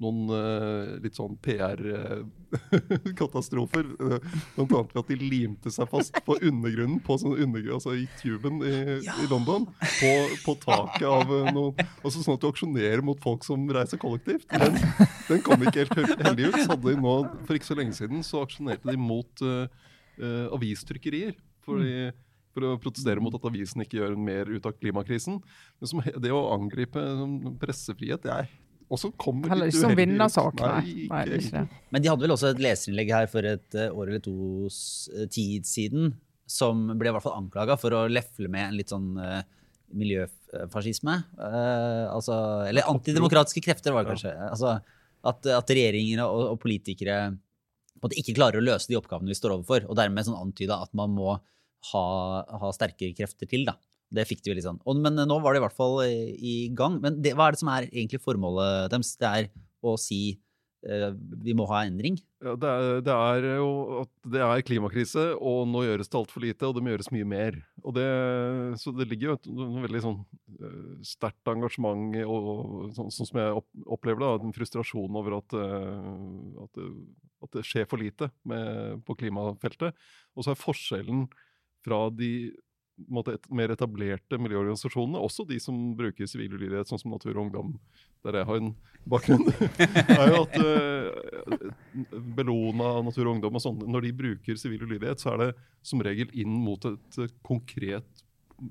noen 0.02 0.26
uh, 0.28 0.98
litt 1.00 1.14
sånn 1.16 1.36
PR-katastrofer. 1.42 3.84
Uh, 3.96 4.18
blant 4.56 4.72
annet 4.76 4.92
ved 4.92 5.00
at 5.00 5.08
de 5.10 5.16
limte 5.20 5.70
seg 5.72 5.88
fast 5.90 6.12
på 6.26 6.36
undergrunnen, 6.36 7.00
på 7.04 7.18
sånn 7.20 7.36
undergrunn, 7.36 7.74
altså 7.78 7.92
i 7.96 8.08
tuben 8.20 8.54
i, 8.66 8.68
i 9.00 9.26
London, 9.30 9.66
på, 9.80 10.12
på 10.44 10.54
taket 10.64 11.08
av 11.08 11.30
uh, 11.32 11.52
noen 11.52 11.74
altså 12.02 12.22
Sånn 12.26 12.36
at 12.36 12.42
du 12.42 12.48
aksjonerer 12.48 13.02
mot 13.04 13.20
folk 13.22 13.44
som 13.46 13.70
reiser 13.72 13.98
kollektivt. 14.02 14.46
Den, 14.50 14.74
den 15.28 15.40
kom 15.46 15.62
ikke 15.62 15.80
helt 15.84 15.96
heldig 16.26 16.44
ut. 16.50 16.56
Så 16.60 16.70
hadde 16.72 16.88
de 16.90 16.96
nå, 17.02 17.14
For 17.46 17.54
ikke 17.56 17.70
så 17.70 17.78
lenge 17.78 17.94
siden 17.96 18.18
så 18.26 18.36
aksjonerte 18.44 18.90
de 18.90 18.96
mot 19.00 19.32
uh, 19.44 19.66
avistrykkerier. 20.56 21.34
Fordi, 21.66 21.92
for 22.54 22.60
å 22.64 22.80
protestere 22.80 23.20
mot 23.22 23.34
at 23.36 23.46
avisen 23.48 23.82
ikke 23.84 23.98
gjør 24.00 24.12
mer 24.18 24.44
ut 24.48 24.66
av 24.68 24.72
klimakrisen. 24.78 25.34
Men 25.80 25.86
som, 25.90 25.98
det 26.00 26.32
å 26.32 26.52
angripe 26.54 27.00
pressefrihet, 27.60 28.22
det 28.24 28.32
er 28.32 28.46
også 28.92 29.10
kommer 29.18 29.50
Heller 29.50 29.70
ikke 29.70 29.82
som 29.82 29.96
vinnersak, 29.98 30.60
nei. 30.62 31.06
Nei, 31.10 31.22
ikke 31.24 31.30
det 31.32 31.40
ikke 31.42 31.54
det. 31.56 31.80
Men 31.90 32.04
de 32.04 32.10
hadde 32.12 32.24
vel 32.26 32.34
også 32.36 32.52
et 32.52 32.62
leserinnlegg 32.62 33.12
her 33.14 33.28
for 33.30 33.48
et 33.48 33.76
eh, 33.78 33.90
år 33.90 34.12
eller 34.12 34.22
tos 34.22 34.78
eh, 35.14 35.26
tid 35.32 35.66
siden 35.66 36.12
som 36.46 36.84
ble 36.94 37.10
i 37.10 37.14
hvert 37.14 37.24
fall 37.24 37.40
anklaga 37.40 37.74
for 37.80 37.94
å 37.96 38.04
lefle 38.10 38.50
med 38.52 38.68
en 38.68 38.76
litt 38.78 38.92
sånn 38.92 39.16
uh, 39.18 39.40
miljøfascisme. 39.98 41.16
Uh, 41.40 42.06
altså, 42.12 42.36
eller 42.68 42.86
antidemokratiske 42.86 43.64
krefter, 43.64 43.90
var 43.90 44.06
det 44.06 44.12
kanskje. 44.14 44.34
Altså, 44.46 44.76
at, 45.26 45.48
at 45.50 45.72
regjeringer 45.74 46.22
og, 46.22 46.52
og 46.52 46.60
politikere 46.62 47.18
ikke 48.14 48.36
klarer 48.36 48.60
å 48.60 48.62
løse 48.62 48.86
de 48.86 48.98
oppgavene 49.00 49.32
vi 49.32 49.38
står 49.38 49.56
overfor, 49.56 49.88
og 49.90 49.98
dermed 49.98 50.28
sånn 50.28 50.38
antyda 50.38 50.78
at 50.86 50.94
man 50.94 51.10
må 51.16 51.34
ha, 51.90 52.04
ha 52.62 52.70
sterkere 52.76 53.16
krefter 53.18 53.50
til. 53.50 53.66
da. 53.66 53.74
Det 54.14 54.26
fikk 54.28 54.44
de 54.46 54.54
litt 54.54 54.66
sånn. 54.66 54.80
Og, 54.86 54.98
men 55.02 55.18
nå 55.18 55.38
var 55.42 55.54
det 55.54 55.60
i 55.60 55.66
hvert 55.66 55.76
fall 55.76 56.00
i, 56.06 56.16
i 56.38 56.56
gang. 56.76 57.00
Men 57.02 57.20
det, 57.22 57.34
hva 57.36 57.48
er 57.48 57.56
det 57.56 57.62
som 57.62 57.72
er 57.74 57.88
egentlig 57.90 58.22
formålet 58.22 58.90
deres? 58.92 59.14
Det 59.18 59.30
er 59.30 59.48
å 59.86 59.96
si 60.00 60.20
eh, 60.86 61.08
vi 61.42 61.54
må 61.58 61.66
ha 61.70 61.82
endring. 61.86 62.18
Ja, 62.44 62.54
det, 62.60 62.70
er, 62.70 63.00
det 63.02 63.14
er 63.16 63.46
jo 63.58 63.70
at 64.04 64.10
det 64.30 64.42
er 64.44 64.62
klimakrise, 64.66 65.24
og 65.34 65.64
nå 65.70 65.82
gjøres 65.86 66.10
det 66.12 66.18
altfor 66.20 66.44
lite, 66.44 66.68
og 66.68 66.76
det 66.76 66.84
må 66.84 66.92
gjøres 66.92 67.10
mye 67.14 67.28
mer. 67.28 67.58
Det, 67.96 68.06
så 68.82 68.92
det 68.94 69.08
ligger 69.10 69.32
jo 69.32 69.36
et 69.38 69.48
veldig 69.86 70.02
sånn 70.04 70.20
eh, 70.60 70.92
sterkt 71.06 71.50
engasjement 71.50 72.20
og, 72.26 72.50
og 72.52 72.92
sånn, 72.98 73.10
sånn 73.14 73.30
som 73.30 73.40
jeg 73.42 73.64
opplever 73.96 74.22
det, 74.22 74.30
en 74.50 74.56
frustrasjon 74.56 75.18
over 75.22 75.40
at, 75.40 75.56
eh, 75.58 76.62
at, 76.66 76.84
at 77.46 77.58
det 77.58 77.66
skjer 77.66 77.90
for 77.90 78.02
lite 78.02 78.30
med, 78.46 79.02
på 79.08 79.18
klimafeltet. 79.18 79.98
Og 80.36 80.46
så 80.46 80.54
er 80.54 80.62
forskjellen 80.62 81.26
fra 81.86 82.06
de 82.14 82.30
måte, 83.12 83.36
et, 83.36 83.48
mer 83.52 83.72
etablerte 83.74 84.38
miljøorganisasjonene, 84.40 85.20
også 85.20 85.46
de 85.48 85.58
som 85.62 85.76
bruker 85.98 86.28
sivil 86.30 86.56
ulydighet, 86.56 86.88
sånn 86.88 87.00
som 87.02 87.12
Natur 87.14 87.34
og 87.34 87.46
Ungdom, 87.46 87.74
der 88.26 88.40
jeg 88.40 88.48
har 88.48 88.60
en 88.62 88.72
bakgrunn, 89.06 89.44
er 90.16 90.32
jo 90.32 90.42
at 90.44 90.56
uh, 90.60 91.66
Bellona, 92.38 92.96
Natur 93.06 93.26
og 93.26 93.34
Ungdom 93.36 93.58
og 93.58 93.64
sånn, 93.64 93.82
når 93.86 94.08
de 94.08 94.14
bruker 94.22 94.60
sivil 94.60 94.86
ulydighet, 94.86 95.22
så 95.22 95.34
er 95.34 95.44
det 95.44 95.50
som 95.86 96.02
regel 96.04 96.32
inn 96.34 96.56
mot 96.64 96.88
et 96.88 97.20
konkret 97.46 98.15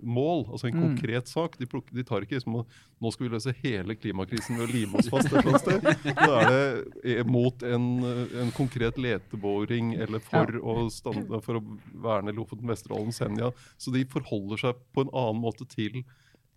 mål, 0.01 0.45
altså 0.51 0.67
en 0.67 0.75
Mm. 0.75 0.83
konkret 0.87 1.27
sak. 1.29 1.57
De, 1.59 1.65
plukker, 1.69 1.93
de 1.95 2.03
tar 2.03 2.21
ikke 2.25 2.39
liksom 2.39 2.65
Nå 3.01 3.11
skal 3.11 3.27
vi 3.27 3.33
løse 3.35 3.53
hele 3.61 3.95
klimakrisen 3.95 4.57
ved 4.57 4.69
å 4.69 4.71
lime 4.71 4.97
oss 4.97 5.09
fast 5.11 5.27
et 5.27 5.33
eller 5.33 5.51
annet 5.51 5.61
sted. 5.61 5.81
Da 6.15 6.39
er 6.41 6.49
det 6.49 7.17
eh, 7.19 7.23
mot 7.27 7.63
en, 7.67 7.85
en 8.41 8.51
konkret 8.55 8.97
leteboring 8.97 9.93
eller 9.99 10.23
for, 10.23 10.47
å 10.63 10.87
stande, 10.89 11.41
for 11.45 11.59
å 11.59 11.63
verne 12.01 12.33
Lofoten, 12.33 12.67
Vesterålen, 12.71 13.11
Senja. 13.13 13.51
Så 13.77 13.91
de 13.93 14.05
forholder 14.09 14.57
seg 14.63 14.79
på 14.95 15.05
en 15.05 15.11
annen 15.13 15.41
måte 15.43 15.67
til, 15.69 16.01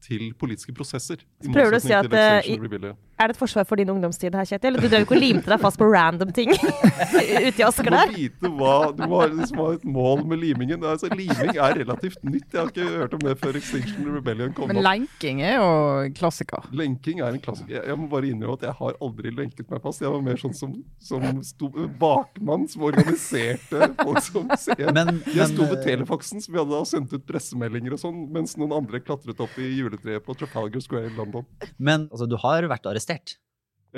til 0.06 0.30
politiske 0.38 0.72
prosesser. 0.72 1.20
Så 1.42 1.52
prøver 1.52 1.74
du 1.74 1.80
å 1.80 1.84
si 1.84 1.92
at, 1.92 2.06
eh, 2.12 2.54
i-. 2.54 2.94
Er 3.18 3.30
det 3.30 3.34
et 3.34 3.40
forsvar 3.40 3.66
for 3.66 3.80
din 3.80 3.88
ungdomstid 3.90 4.34
her, 4.38 4.46
Kjetil? 4.46 4.76
Du 4.78 4.86
drev 4.86 5.02
ikke 5.02 5.16
og 5.16 5.22
limte 5.22 5.50
deg 5.50 5.58
fast 5.58 5.78
på 5.80 5.86
random 5.90 6.30
ting 6.34 6.52
ute 6.54 7.50
i 7.50 7.50
der? 7.58 7.72
Du 7.82 7.90
må 7.90 8.04
vite 8.14 8.50
hva 8.58 8.74
ha 8.94 9.22
liksom 9.32 9.62
et 9.72 9.86
mål 9.90 10.22
med 10.30 10.38
limingen. 10.44 10.84
Altså, 10.86 11.10
liming 11.10 11.56
er 11.58 11.74
relativt 11.80 12.22
nytt. 12.22 12.46
Jeg 12.52 12.60
har 12.60 12.70
ikke 12.70 12.86
hørt 12.92 13.16
om 13.18 13.24
det 13.26 13.34
før 13.40 13.58
Extinction 13.58 14.06
Rebellion 14.14 14.54
kom 14.54 14.70
Men 14.70 14.78
opp. 14.78 14.86
lenking 14.86 15.42
er 15.42 15.56
jo 15.58 15.72
klassiker. 16.14 16.68
Lenking 16.78 17.24
er 17.24 17.34
en 17.34 17.42
klassiker. 17.42 17.74
Jeg, 17.80 17.88
jeg 17.90 17.98
må 17.98 18.06
bare 18.12 18.30
innrømme 18.30 18.54
at 18.60 18.68
jeg 18.68 18.76
har 18.84 19.00
aldri 19.08 19.34
lenket 19.34 19.66
meg 19.74 19.82
fast. 19.82 20.04
Jeg 20.06 20.14
var 20.14 20.22
mer 20.28 20.38
sånn 20.38 20.54
som, 20.60 20.78
som 21.02 21.26
sto, 21.42 21.72
bakmann 21.98 22.68
som 22.70 22.86
organiserte 22.86 23.90
folk 23.98 24.22
som 24.28 24.46
ser. 24.62 24.92
Men, 24.94 25.18
Jeg 25.34 25.50
sto 25.56 25.66
ved 25.66 25.82
telefaksen, 25.82 26.44
som 26.44 26.54
vi 26.54 26.62
hadde 26.62 26.76
da 26.76 26.84
sendt 26.86 27.18
ut 27.18 27.26
pressemeldinger 27.28 27.98
og 27.98 28.02
sånn, 28.04 28.22
mens 28.34 28.54
noen 28.60 28.76
andre 28.78 29.02
klatret 29.02 29.42
opp 29.42 29.58
i 29.58 29.72
juletreet 29.74 30.22
på 30.22 30.38
Trafalgar 30.38 30.86
Square 30.86 31.10
i 31.10 31.16
London. 31.18 31.46
men 31.82 32.06
altså, 32.12 32.30
du 32.30 32.38
har 32.38 32.62
vært 32.70 32.86
arrestert. 32.86 33.07
investert. 33.08 33.38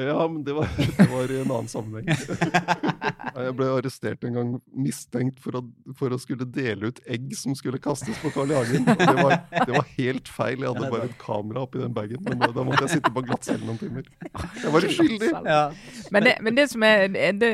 Ja, 0.07 0.29
men 0.29 0.45
det 0.45 0.53
var, 0.57 0.69
det 0.99 1.09
var 1.11 1.33
i 1.33 1.41
en 1.41 1.51
annen 1.51 1.69
sammenheng. 1.69 2.09
Jeg 3.41 3.55
ble 3.57 3.67
arrestert 3.73 4.25
en 4.27 4.37
gang 4.37 4.49
mistenkt 4.75 5.39
for 5.41 5.61
å, 5.61 5.63
for 5.97 6.13
å 6.13 6.19
skulle 6.21 6.45
dele 6.51 6.91
ut 6.91 6.99
egg 7.09 7.31
som 7.39 7.55
skulle 7.57 7.79
kastes 7.81 8.19
på 8.21 8.33
Carl 8.35 8.51
I. 8.53 8.57
Hagen. 8.59 8.89
Og 8.91 9.01
det 9.01 9.25
var, 9.25 9.35
det 9.55 9.77
var 9.77 9.87
helt 9.97 10.29
feil. 10.29 10.65
Jeg 10.65 10.75
hadde 10.75 10.91
bare 10.93 11.09
et 11.09 11.17
kamera 11.21 11.65
oppi 11.65 11.81
den 11.81 11.95
bagen. 11.97 12.21
Men 12.27 12.43
da, 12.43 12.51
da 12.57 12.65
måtte 12.67 12.85
jeg 12.87 12.99
sitte 12.99 13.13
på 13.15 13.25
glattcelle 13.25 13.65
noen 13.65 13.79
timer. 13.81 14.11
Jeg 14.65 14.75
var 14.75 14.87
uskyldig. 14.91 15.31
Men 16.11 16.27
det, 16.27 16.35
men 16.45 16.59
det, 16.59 16.67
som 16.75 16.87
er, 16.87 17.07
det 17.39 17.53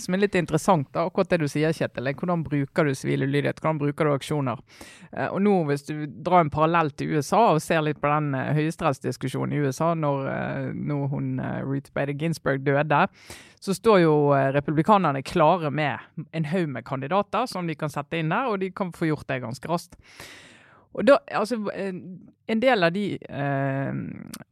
som 0.00 0.16
er 0.16 0.24
litt 0.24 0.38
interessant, 0.40 0.88
da, 0.94 1.06
akkurat 1.06 1.34
det 1.34 1.42
du 1.44 1.48
sier, 1.50 1.76
Kjetil, 1.76 2.08
er 2.10 2.18
hvordan 2.18 2.42
bruker 2.46 2.88
du 2.88 2.96
sivil 2.96 3.26
ulydighet? 3.28 3.60
Hvordan 3.62 3.82
bruker 3.82 4.08
du 4.08 4.14
aksjoner? 4.16 4.64
Eh, 5.12 5.28
og 5.28 5.40
nå, 5.44 5.54
Hvis 5.68 5.86
du 5.88 6.06
drar 6.06 6.44
en 6.44 6.52
parallell 6.52 6.90
til 6.96 7.16
USA 7.16 7.44
og 7.54 7.62
ser 7.64 7.82
litt 7.84 8.00
på 8.00 8.10
den 8.10 8.32
uh, 8.36 8.52
høyesterettsdiskusjonen 8.56 9.54
i 9.56 9.62
USA 9.64 9.92
når, 9.96 10.28
eh, 10.32 10.68
når 10.74 11.06
hun 11.12 11.30
Ruth 11.64 11.92
Bader 11.94 12.16
Ginsburg 12.18 12.64
døde, 12.66 13.06
så 13.60 13.74
står 13.74 14.02
jo 14.04 14.16
eh, 14.36 14.50
republikanerne 14.54 15.22
klare 15.26 15.70
med 15.70 16.26
en 16.32 16.50
haug 16.52 16.68
med 16.68 16.86
kandidater 16.86 17.48
som 17.50 17.66
de 17.66 17.76
kan 17.78 17.92
sette 17.92 18.20
inn 18.20 18.30
der, 18.32 18.50
og 18.50 18.60
de 18.62 18.70
kan 18.70 18.92
få 18.94 19.10
gjort 19.10 19.28
det 19.30 19.42
ganske 19.42 19.70
raskt. 19.70 19.98
Og 20.96 21.04
da, 21.06 21.18
altså, 21.36 21.60
eh, 21.74 21.94
En 22.48 22.60
del 22.62 22.84
av 22.84 22.94
de 22.94 23.18
eh, 23.20 23.96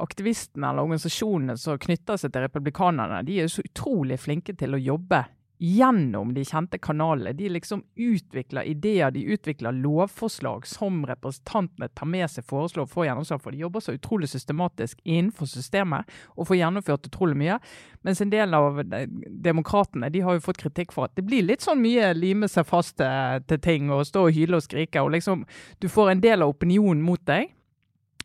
aktivistene 0.05 0.69
eller 0.69 0.85
organisasjonene 0.85 1.55
som 1.57 1.79
knytter 1.81 2.19
seg 2.21 2.35
til 2.35 2.45
republikanerne, 2.45 3.23
de 3.25 3.39
er 3.41 3.49
så 3.49 3.65
utrolig 3.65 4.19
flinke 4.21 4.53
til 4.53 4.77
å 4.77 4.81
jobbe 4.83 5.23
gjennom 5.59 6.35
de 6.37 6.43
kjente 6.45 6.79
kanalene. 6.79 7.33
De 7.37 7.49
liksom 7.49 7.83
utvikler 7.97 8.67
ideer, 8.69 9.11
de 9.15 9.23
utvikler 9.33 9.73
lovforslag 9.73 10.67
som 10.69 11.03
representantene 11.09 11.89
tar 11.97 12.07
med 12.13 12.29
seg 12.31 12.45
foreslår 12.45 12.85
å 12.87 12.93
få 12.93 13.07
gjennomslag 13.07 13.41
for. 13.43 13.53
De 13.57 13.63
jobber 13.65 13.81
så 13.85 13.95
utrolig 13.97 14.29
systematisk 14.29 15.01
innenfor 15.05 15.49
systemet 15.49 16.09
og 16.37 16.47
får 16.51 16.61
gjennomført 16.61 17.09
utrolig 17.09 17.37
mye. 17.41 17.59
Mens 18.05 18.21
en 18.21 18.31
del 18.31 18.55
av 18.55 18.83
de- 18.85 19.07
demokratene 19.49 20.11
de 20.13 20.21
har 20.21 20.35
jo 20.37 20.45
fått 20.45 20.61
kritikk 20.63 20.93
for 20.93 21.05
at 21.09 21.15
det 21.17 21.25
blir 21.27 21.43
litt 21.43 21.65
sånn 21.65 21.81
mye 21.81 22.13
lime 22.15 22.49
seg 22.49 22.67
fast 22.69 23.01
eh, 23.01 23.39
til 23.49 23.59
ting 23.59 23.91
og 23.91 24.05
stå 24.07 24.27
og 24.29 24.35
hyle 24.37 24.57
og 24.61 24.63
skrike. 24.67 25.01
og 25.03 25.13
liksom 25.17 25.47
Du 25.81 25.89
får 25.89 26.11
en 26.11 26.21
del 26.21 26.43
av 26.43 26.49
opinionen 26.55 27.03
mot 27.03 27.25
deg. 27.25 27.53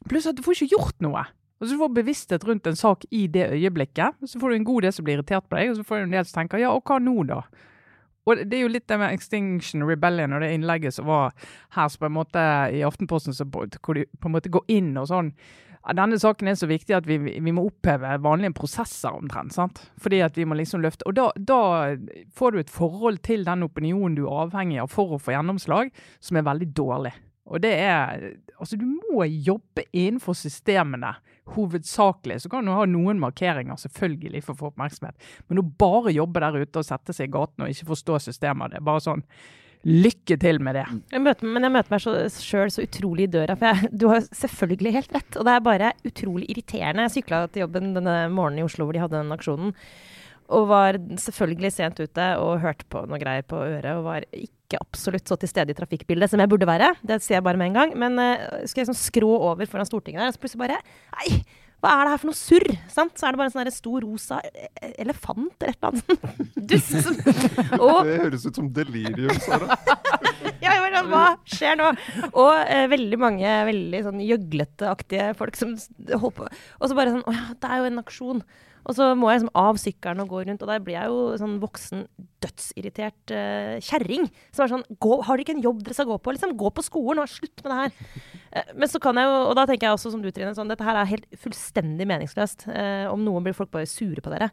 Pluss 0.10 0.26
at 0.28 0.36
du 0.36 0.42
får 0.44 0.54
ikke 0.64 0.76
gjort 0.76 1.00
noe. 1.02 1.26
Og 1.62 1.68
så 1.70 1.78
får 1.78 1.90
Du 1.92 1.98
bevissthet 2.02 2.46
rundt 2.48 2.68
en 2.68 2.76
sak 2.76 3.06
i 3.12 3.28
det 3.28 3.52
øyeblikket. 3.54 4.18
Så 4.26 4.40
får 4.42 4.50
du 4.50 4.56
en 4.56 4.64
god 4.66 4.82
del 4.82 4.94
som 4.94 5.06
blir 5.06 5.20
irritert 5.20 5.46
på 5.48 5.60
deg, 5.60 5.70
og 5.70 5.78
så 5.78 5.84
får 5.86 6.00
du 6.00 6.04
en 6.08 6.16
del 6.18 6.26
som 6.26 6.42
tenker 6.42 6.64
ja, 6.64 6.72
og 6.74 6.84
hva 6.84 6.98
nå, 7.00 7.24
da? 7.30 7.44
Og 8.26 8.38
det- 8.38 8.54
er 8.54 8.62
jo 8.62 8.68
litt 8.68 8.88
det 8.88 9.00
med 9.00 9.14
Extinction 9.14 9.84
Rebellion 9.84 10.34
og 10.34 10.42
det 10.42 10.54
innlegget 10.54 10.94
som 10.94 11.06
var 11.06 11.34
her 11.72 11.88
så 11.88 11.98
på 11.98 12.06
en 12.06 12.14
måte 12.14 12.72
i 12.72 12.82
Aftenposten, 12.86 13.34
så 13.34 13.46
hvor 13.46 13.94
de 13.94 14.06
på 14.06 14.26
en 14.28 14.32
måte 14.32 14.50
går 14.50 14.66
inn 14.68 14.98
og 14.98 15.08
sånn 15.08 15.34
Denne 15.96 16.20
saken 16.20 16.48
er 16.48 16.54
så 16.54 16.68
viktig 16.68 16.94
at 16.94 17.08
vi, 17.08 17.18
vi 17.18 17.52
må 17.52 17.66
oppheve 17.66 18.22
vanlige 18.22 18.54
prosesser 18.54 19.16
omtrent. 19.18 19.52
sant? 19.52 19.90
Fordi 19.98 20.22
at 20.22 20.36
vi 20.38 20.46
må 20.46 20.54
liksom 20.54 20.80
løfte 20.80 21.08
Og 21.08 21.16
da, 21.16 21.32
da 21.36 21.96
får 22.38 22.52
du 22.52 22.60
et 22.60 22.70
forhold 22.70 23.18
til 23.24 23.44
den 23.44 23.64
opinionen 23.64 24.16
du 24.16 24.28
er 24.28 24.46
avhengig 24.46 24.80
av 24.80 24.92
for 24.94 25.16
å 25.16 25.20
få 25.20 25.34
gjennomslag, 25.34 25.90
som 26.20 26.38
er 26.38 26.44
veldig 26.44 26.74
dårlig. 26.74 27.14
Og 27.48 27.62
det 27.62 27.74
er 27.80 28.36
Altså, 28.60 28.78
du 28.78 28.86
må 28.86 29.26
jobbe 29.26 29.88
innenfor 29.92 30.38
systemene 30.38 31.16
hovedsakelig. 31.56 32.42
Så 32.44 32.52
kan 32.52 32.68
du 32.68 32.74
ha 32.76 32.86
noen 32.90 33.20
markeringer, 33.22 33.80
selvfølgelig, 33.82 34.44
for 34.46 34.54
å 34.54 34.60
få 34.60 34.70
oppmerksomhet. 34.72 35.32
Men 35.50 35.62
å 35.62 35.66
bare 35.66 36.14
jobbe 36.16 36.44
der 36.44 36.62
ute 36.62 36.84
og 36.84 36.88
sette 36.88 37.16
seg 37.16 37.30
i 37.30 37.34
gaten 37.34 37.66
og 37.66 37.74
ikke 37.74 37.90
forstå 37.92 38.22
systemet, 38.28 38.74
det 38.74 38.82
er 38.82 38.88
bare 38.92 39.04
sånn 39.08 39.26
Lykke 39.82 40.36
til 40.38 40.60
med 40.62 40.76
det. 40.78 40.84
Jeg 41.10 41.24
møter, 41.26 41.48
men 41.50 41.66
jeg 41.66 41.74
møter 41.74 41.94
meg 41.96 42.04
sjøl 42.36 42.70
så 42.70 42.84
utrolig 42.86 43.26
i 43.26 43.32
døra. 43.34 43.56
For 43.58 43.72
jeg, 43.72 43.90
du 43.98 44.06
har 44.12 44.28
selvfølgelig 44.28 44.92
helt 44.94 45.16
rett. 45.16 45.38
Og 45.42 45.48
det 45.48 45.56
er 45.56 45.64
bare 45.66 45.88
utrolig 46.06 46.50
irriterende. 46.54 47.08
Jeg 47.08 47.16
sykla 47.16 47.40
til 47.50 47.64
jobben 47.64 47.96
denne 47.96 48.18
morgenen 48.30 48.62
i 48.62 48.68
Oslo 48.68 48.86
hvor 48.86 48.94
de 48.94 49.02
hadde 49.02 49.18
den 49.18 49.34
aksjonen. 49.34 49.74
Og 50.52 50.68
var 50.72 51.00
selvfølgelig 51.22 51.72
sent 51.76 52.02
ute 52.02 52.28
og 52.42 52.60
hørte 52.64 52.88
på 52.92 53.06
noe 53.08 53.20
greier 53.22 53.46
på 53.48 53.60
øret. 53.64 53.94
Og 53.96 54.08
var 54.08 54.28
ikke 54.36 54.82
absolutt 54.82 55.28
så 55.28 55.38
til 55.40 55.52
stede 55.52 55.74
i 55.74 55.78
trafikkbildet 55.78 56.32
som 56.32 56.44
jeg 56.44 56.52
burde 56.52 56.70
være. 56.70 56.94
Det 57.08 57.22
sier 57.24 57.40
jeg 57.40 57.48
bare 57.48 57.60
med 57.60 57.72
en 57.72 57.80
gang. 57.82 57.98
Men 58.00 58.20
uh, 58.20 58.62
skal 58.68 58.84
jeg 58.84 58.92
sånn 58.92 59.00
skrå 59.00 59.32
over 59.52 59.70
foran 59.70 59.88
Stortinget 59.88 60.24
der, 60.24 60.32
og 60.32 60.38
så 60.38 60.44
plutselig 60.44 60.66
bare 60.68 60.82
Nei! 61.18 61.42
Hva 61.82 61.96
er 61.98 62.06
det 62.06 62.12
her 62.14 62.20
for 62.22 62.30
noe 62.30 62.38
surr? 62.38 62.68
Sant? 62.94 63.16
Så 63.18 63.26
er 63.26 63.34
det 63.34 63.40
bare 63.40 63.50
en 63.50 63.54
sånn 63.56 63.74
stor 63.74 64.04
rosa 64.06 64.38
elefant 65.02 65.64
eller 65.66 65.72
et 65.74 65.80
eller 65.80 65.90
annet 65.90 66.76
sånt. 66.94 67.80
Og 67.82 68.06
Det 68.06 68.18
høres 68.22 68.46
ut 68.46 68.60
som 68.60 68.68
delirium, 68.76 69.34
Sara. 69.42 69.80
ja, 70.62 70.76
jeg 70.76 70.84
bare, 70.84 71.02
hva 71.10 71.24
skjer 71.50 71.80
nå? 71.82 71.88
Og 72.30 72.52
eh, 72.68 72.86
veldig 72.92 73.20
mange 73.22 73.56
veldig 73.72 74.04
sånn 74.06 74.22
gjøglete-aktige 74.28 75.32
folk 75.40 75.58
som 75.58 75.74
holder 76.12 76.38
på. 76.38 76.52
Og 76.78 76.92
så 76.92 77.00
bare 77.00 77.16
sånn 77.16 77.26
Å 77.26 77.34
ja, 77.34 77.48
det 77.58 77.72
er 77.74 77.82
jo 77.82 77.90
en 77.90 78.04
aksjon. 78.04 78.44
Og 78.86 78.96
så 78.98 79.12
må 79.18 79.30
jeg 79.30 79.42
liksom 79.42 79.52
av 79.62 79.78
sykkelen 79.78 80.24
og 80.24 80.32
gå 80.32 80.42
rundt, 80.48 80.64
og 80.66 80.72
der 80.72 80.82
blir 80.84 80.96
jeg 80.98 81.12
jo 81.12 81.20
sånn 81.38 81.60
voksen, 81.62 82.04
dødsirritert 82.42 83.34
uh, 83.36 83.76
kjerring. 83.86 84.26
Som 84.52 84.66
er 84.66 84.72
sånn 84.74 84.86
gå, 85.04 85.20
Har 85.28 85.38
dere 85.38 85.46
ikke 85.46 85.56
en 85.58 85.64
jobb 85.66 85.84
dere 85.86 85.98
skal 85.98 86.10
gå 86.10 86.18
på? 86.18 86.34
Liksom, 86.36 86.56
gå 86.58 86.72
på 86.74 86.86
skolen, 86.88 87.22
og 87.22 87.30
slutt 87.30 87.62
med 87.62 87.72
det 87.72 87.80
her. 87.80 87.96
Uh, 88.58 88.74
men 88.82 88.92
så 88.92 89.02
kan 89.04 89.22
jeg 89.22 89.30
jo, 89.30 89.40
og 89.52 89.56
da 89.60 89.68
tenker 89.70 89.88
jeg 89.90 90.00
også 90.00 90.14
som 90.16 90.24
du, 90.26 90.32
Trine, 90.34 90.56
sånn, 90.58 90.72
dette 90.72 90.88
her 90.88 90.98
er 91.02 91.12
helt 91.14 91.28
fullstendig 91.46 92.10
meningsløst. 92.10 92.68
Uh, 92.72 93.06
om 93.14 93.22
noen 93.28 93.46
blir 93.46 93.58
folk 93.58 93.72
bare 93.74 93.90
sure 93.90 94.24
på 94.26 94.34
dere. 94.34 94.50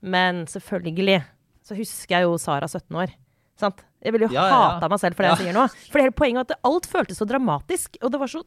Men 0.00 0.44
selvfølgelig 0.50 1.20
så 1.66 1.76
husker 1.78 2.16
jeg 2.18 2.26
jo 2.26 2.38
Sara 2.40 2.66
17 2.66 2.96
år. 2.98 3.14
Sant? 3.60 3.82
Jeg 4.00 4.14
ville 4.14 4.26
jo 4.30 4.32
Ja, 4.32 4.46
ja, 4.48 4.52
ja. 4.56 4.68
hata 4.80 4.88
meg 4.88 5.00
selv 5.02 5.16
for 5.18 5.22
det 5.22 5.30
Ja. 5.30 5.36
jeg 5.36 5.46
sier 5.50 5.56
nå. 5.56 5.66
For 5.90 6.00
det 6.00 6.06
hele 6.06 6.16
poenget 6.16 6.50
er 6.50 6.56
at 6.56 6.64
alt 6.64 6.86
føltes 6.88 7.18
så 7.20 7.26
dramatisk. 7.28 7.98
Og 8.00 8.10
det 8.10 8.20
var 8.22 8.30
så 8.32 8.40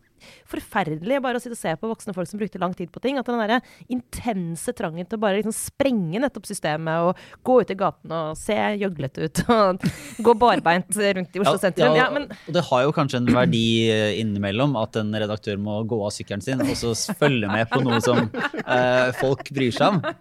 forferdelig 0.49 1.21
bare 1.23 1.39
å 1.39 1.43
sitte 1.43 1.57
og 1.57 1.61
se 1.61 1.73
på 1.79 1.89
voksne 1.91 2.15
folk 2.15 2.29
som 2.29 2.41
brukte 2.41 2.61
lang 2.61 2.75
tid 2.77 2.91
på 2.93 3.01
ting. 3.03 3.19
At 3.19 3.29
den 3.29 3.41
derre 3.41 3.61
intense 3.91 4.73
trangen 4.77 5.07
til 5.07 5.19
å 5.19 5.23
bare 5.23 5.39
liksom 5.39 5.55
sprenge 5.55 6.21
nettopp 6.23 6.47
systemet 6.49 7.09
og 7.09 7.43
gå 7.45 7.59
ut 7.61 7.73
i 7.73 7.79
gaten 7.79 8.13
og 8.13 8.39
se 8.39 8.57
gjøglete 8.81 9.27
ut 9.27 9.43
og 9.57 9.87
gå 10.23 10.35
barbeint 10.39 10.99
rundt 11.19 11.37
i 11.37 11.43
Oslo 11.43 11.57
sentrum. 11.61 11.97
Ja, 11.97 12.09
men 12.13 12.29
og 12.31 12.55
det 12.55 12.65
har 12.69 12.85
jo 12.85 12.93
kanskje 12.95 13.21
en 13.21 13.29
verdi 13.33 13.65
eh, 13.91 14.19
innimellom 14.21 14.75
at 14.79 14.97
en 14.99 15.13
redaktør 15.15 15.59
må 15.61 15.79
gå 15.89 15.99
av 16.05 16.13
sykkelen 16.15 16.43
sin 16.43 16.61
og 16.63 16.73
så 16.79 16.93
følge 17.17 17.49
med 17.51 17.67
på 17.71 17.81
noe 17.85 17.99
som 18.03 18.23
eh, 18.23 19.09
folk 19.19 19.49
bryr 19.53 19.73
seg 19.73 19.95
om. 19.95 20.01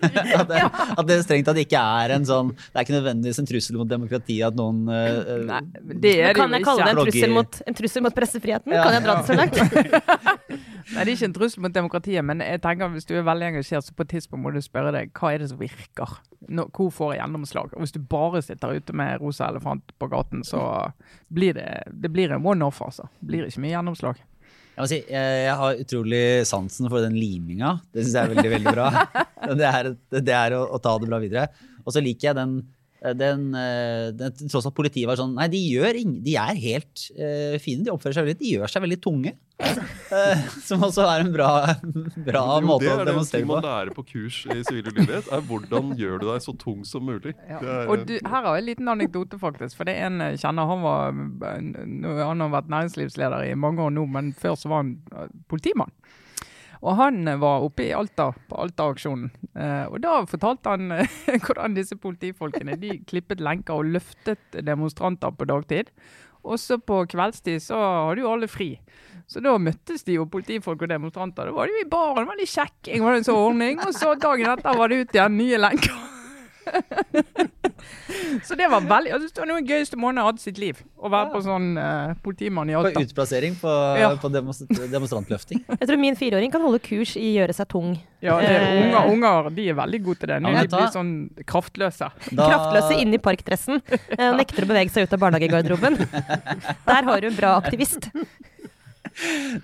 At, 0.00 0.48
det, 0.48 0.60
at 0.62 1.06
det 1.08 1.16
strengt 1.24 1.46
tatt 1.48 1.58
ikke 1.60 1.80
er 1.80 2.12
en 2.14 2.24
sånn 2.26 2.50
Det 2.54 2.78
er 2.78 2.84
ikke 2.84 2.94
nødvendigvis 2.94 3.40
en 3.42 3.48
trussel 3.48 3.76
mot 3.78 3.88
demokratiet 3.88 4.46
at 4.48 4.56
noen 4.56 4.88
eh, 4.92 5.18
eh, 5.18 5.42
Nei, 5.48 5.60
det 6.02 6.12
er 6.18 6.30
det 6.30 6.38
kan 6.38 6.54
jeg 6.54 6.64
kalle 6.66 6.86
det 6.86 6.92
en 6.92 7.00
trussel 7.00 7.34
mot, 7.34 7.58
en 7.70 7.78
trussel 7.80 8.04
mot 8.04 8.16
pressefriheten? 8.16 8.74
Ja. 8.74 8.84
Kan 8.86 8.96
jeg 8.96 9.04
dra 9.06 9.09
det 9.18 9.26
så 9.28 9.36
langt? 9.38 9.58
Nei, 10.90 11.04
det 11.04 11.10
er 11.10 11.12
ikke 11.14 11.28
en 11.28 11.34
trussel 11.36 11.62
mot 11.64 11.74
demokratiet, 11.74 12.24
men 12.26 12.42
jeg 12.42 12.62
tenker 12.64 12.90
hvis 12.94 13.06
du 13.06 13.12
er 13.18 13.26
veldig 13.26 13.50
engasjert, 13.52 13.86
så 13.86 13.94
på 13.94 14.06
et 14.06 14.12
tidspunkt 14.16 14.42
må 14.44 14.52
du 14.54 14.60
spørre 14.64 14.92
deg 14.94 15.12
hva 15.18 15.32
er 15.34 15.42
det 15.42 15.50
som 15.52 15.60
virker? 15.60 16.16
Nå, 16.50 16.66
hvor 16.74 16.90
får 16.94 17.12
jeg 17.14 17.22
gjennomslag? 17.22 17.76
Og 17.76 17.84
hvis 17.84 17.94
du 17.94 18.00
bare 18.10 18.42
sitter 18.42 18.74
ute 18.80 18.96
med 18.96 19.20
rosa 19.22 19.50
elefant 19.52 19.94
på 20.00 20.08
gaten, 20.10 20.42
så 20.46 20.64
blir 21.30 21.54
det, 21.58 21.68
det 21.92 22.10
blir 22.10 22.34
en 22.34 22.46
one-off, 22.46 22.82
altså. 22.86 23.06
Det 23.20 23.30
blir 23.30 23.46
ikke 23.46 23.62
mye 23.66 23.76
gjennomslag. 23.76 24.24
Jeg 24.80 24.88
si, 24.88 24.98
jeg, 25.12 25.40
jeg 25.44 25.56
har 25.60 25.80
utrolig 25.82 26.24
sansen 26.48 26.88
for 26.88 27.04
den 27.04 27.16
liminga. 27.20 27.74
Det 27.92 28.04
syns 28.04 28.16
jeg 28.16 28.22
er 28.22 28.34
veldig 28.34 28.52
veldig 28.56 28.74
bra. 28.78 28.90
Det 29.50 29.64
er, 29.66 29.86
det 30.20 30.34
er 30.36 30.52
å, 30.52 30.58
å 30.76 30.78
ta 30.84 30.92
det 31.00 31.06
bra 31.08 31.16
videre. 31.18 31.46
Og 31.80 31.94
så 31.94 32.02
liker 32.04 32.28
jeg 32.28 32.36
den, 32.36 32.50
den, 33.00 33.54
eh, 33.56 34.10
den 34.12 34.50
tross 34.52 34.66
at 34.68 34.74
politiet 34.76 35.08
var 35.08 35.16
sånn 35.16 35.32
Nei, 35.38 35.46
de, 35.52 35.60
gjør 35.72 35.96
ing, 35.96 36.18
de 36.24 36.34
er 36.36 36.58
helt 36.60 37.06
uh, 37.16 37.56
fine. 37.62 37.84
De 37.86 37.92
oppfører 37.94 38.18
seg 38.18 38.26
veldig 38.26 38.40
De 38.42 38.50
gjør 38.56 38.72
seg 38.72 38.84
veldig 38.84 38.98
tunge. 39.00 39.32
uh, 39.60 40.42
som 40.68 40.84
også 40.84 41.06
er 41.08 41.24
en 41.24 41.30
bra, 41.32 41.48
bra 42.28 42.44
Jo, 42.60 42.66
måte 42.68 42.84
det 42.84 42.90
å 42.92 42.98
er 42.98 43.02
det 43.04 43.14
demonstrere 43.14 43.46
på. 43.46 43.54
man 43.54 43.68
lærer 43.68 43.92
på 43.96 44.04
kurs 44.10 44.42
i 44.52 44.58
sivil 44.68 44.90
ulydighet. 44.90 45.30
er 45.32 45.46
Hvordan 45.48 45.94
gjør 46.00 46.20
du 46.20 46.26
deg 46.28 46.44
så 46.44 46.54
tung 46.60 46.84
som 46.88 47.08
mulig. 47.08 47.32
Det 47.32 47.56
er, 47.60 47.88
Og 47.88 48.04
du, 48.04 48.16
her 48.18 48.36
har 48.36 48.58
jeg 48.58 48.66
en 48.66 48.68
liten 48.68 48.92
anekdote, 48.92 49.40
faktisk. 49.40 49.78
For 49.78 49.88
det 49.88 49.96
er 49.96 50.10
en 50.10 50.36
kjenner. 50.40 50.68
Han, 50.68 50.84
var, 50.84 51.16
han 52.20 52.44
har 52.44 52.52
vært 52.52 52.72
næringslivsleder 52.74 53.48
i 53.48 53.56
mange 53.56 53.84
år 53.86 53.96
nå, 53.96 54.04
men 54.12 54.34
før 54.36 54.60
så 54.60 54.72
var 54.72 54.84
han 54.84 54.96
eh, 55.14 55.32
politimann. 55.48 55.92
Og 56.80 56.96
han 56.96 57.28
var 57.42 57.64
oppe 57.66 57.84
i 57.84 57.92
Alta, 57.92 58.30
på 58.48 58.56
Alta-aksjonen. 58.62 59.28
Eh, 59.52 59.84
og 59.90 60.00
da 60.00 60.20
fortalte 60.28 60.72
han 60.72 60.94
eh, 60.96 61.18
hvordan 61.44 61.76
disse 61.76 61.98
politifolkene 62.00 62.78
de 62.80 62.96
klippet 63.08 63.42
lenker 63.44 63.76
og 63.76 63.92
løftet 63.96 64.60
demonstranter 64.64 65.34
på 65.36 65.48
dagtid. 65.50 65.92
Og 66.40 66.56
så 66.56 66.78
på 66.80 67.02
kveldstid 67.12 67.60
så 67.60 67.76
hadde 68.08 68.24
jo 68.24 68.30
alle 68.32 68.48
fri. 68.48 68.72
Så 69.28 69.42
da 69.44 69.52
møttes 69.60 70.06
de 70.06 70.16
jo 70.16 70.24
politifolk 70.30 70.86
og 70.86 70.90
demonstranter. 70.90 71.50
Da 71.50 71.54
var 71.54 71.68
de 71.68 71.82
i 71.84 71.90
baren, 71.90 72.26
veldig 72.30 72.48
kjekking, 72.48 73.04
var 73.04 73.12
det 73.12 73.20
en 73.20 73.28
sånn 73.28 73.42
ordning. 73.42 73.84
Og 73.84 73.92
så 73.94 74.14
dagen 74.16 74.48
etter 74.54 74.80
var 74.80 74.90
det 74.90 75.02
ut 75.04 75.14
igjen 75.14 75.36
nye 75.36 75.60
lenker. 75.60 76.00
Så 78.46 78.54
det 78.58 78.66
var 78.70 78.80
veldig 78.84 79.12
altså, 79.14 79.28
Det 79.34 79.40
var 79.42 79.48
den 79.50 79.66
gøyeste 79.68 79.96
måneden 79.98 80.20
jeg 80.20 80.26
hadde 80.28 80.40
i 80.40 80.44
sitt 80.44 80.58
liv. 80.60 80.80
Å 81.00 81.10
være 81.12 81.30
på 81.32 81.40
sånn 81.44 81.68
uh, 81.80 82.12
politimann 82.24 82.70
i 82.70 82.74
På 82.76 82.82
Alta. 82.84 83.02
utplassering 83.06 83.56
på, 83.60 83.72
Ja. 84.00 84.10
på 84.20 84.30
demonstrantløfting. 84.32 85.62
Jeg 85.72 85.88
tror 85.88 86.00
min 86.00 86.18
fireåring 86.18 86.52
kan 86.52 86.62
holde 86.64 86.80
kurs 86.84 87.16
i 87.20 87.32
gjøre 87.38 87.54
seg 87.56 87.68
tung. 87.72 87.94
Ja, 88.22 88.36
det 88.42 88.50
er, 88.52 88.60
Eh. 88.60 88.82
unger, 88.84 89.10
unger 89.14 89.50
de 89.56 89.68
er 89.72 89.78
veldig 89.80 90.02
gode 90.04 90.18
til 90.20 90.28
det. 90.28 90.36
Ja, 90.36 90.44
Når 90.44 90.52
men 90.52 90.68
de 90.68 90.76
blir 90.76 90.92
sånn 90.94 91.12
kraftløse. 91.48 92.10
Da- 92.36 92.48
Kraftløse 92.50 93.00
inni 93.00 93.18
parkdressen. 93.18 93.82
Eh, 94.20 94.32
nekter 94.36 94.64
å 94.66 94.68
bevege 94.68 94.90
seg 94.92 95.06
ut 95.08 95.12
av 95.16 95.20
barnehagegarderoben. 95.22 95.96
Der 96.90 97.02
har 97.08 97.20
du 97.20 97.26
en 97.30 97.36
bra 97.38 97.56
aktivist. 97.60 98.10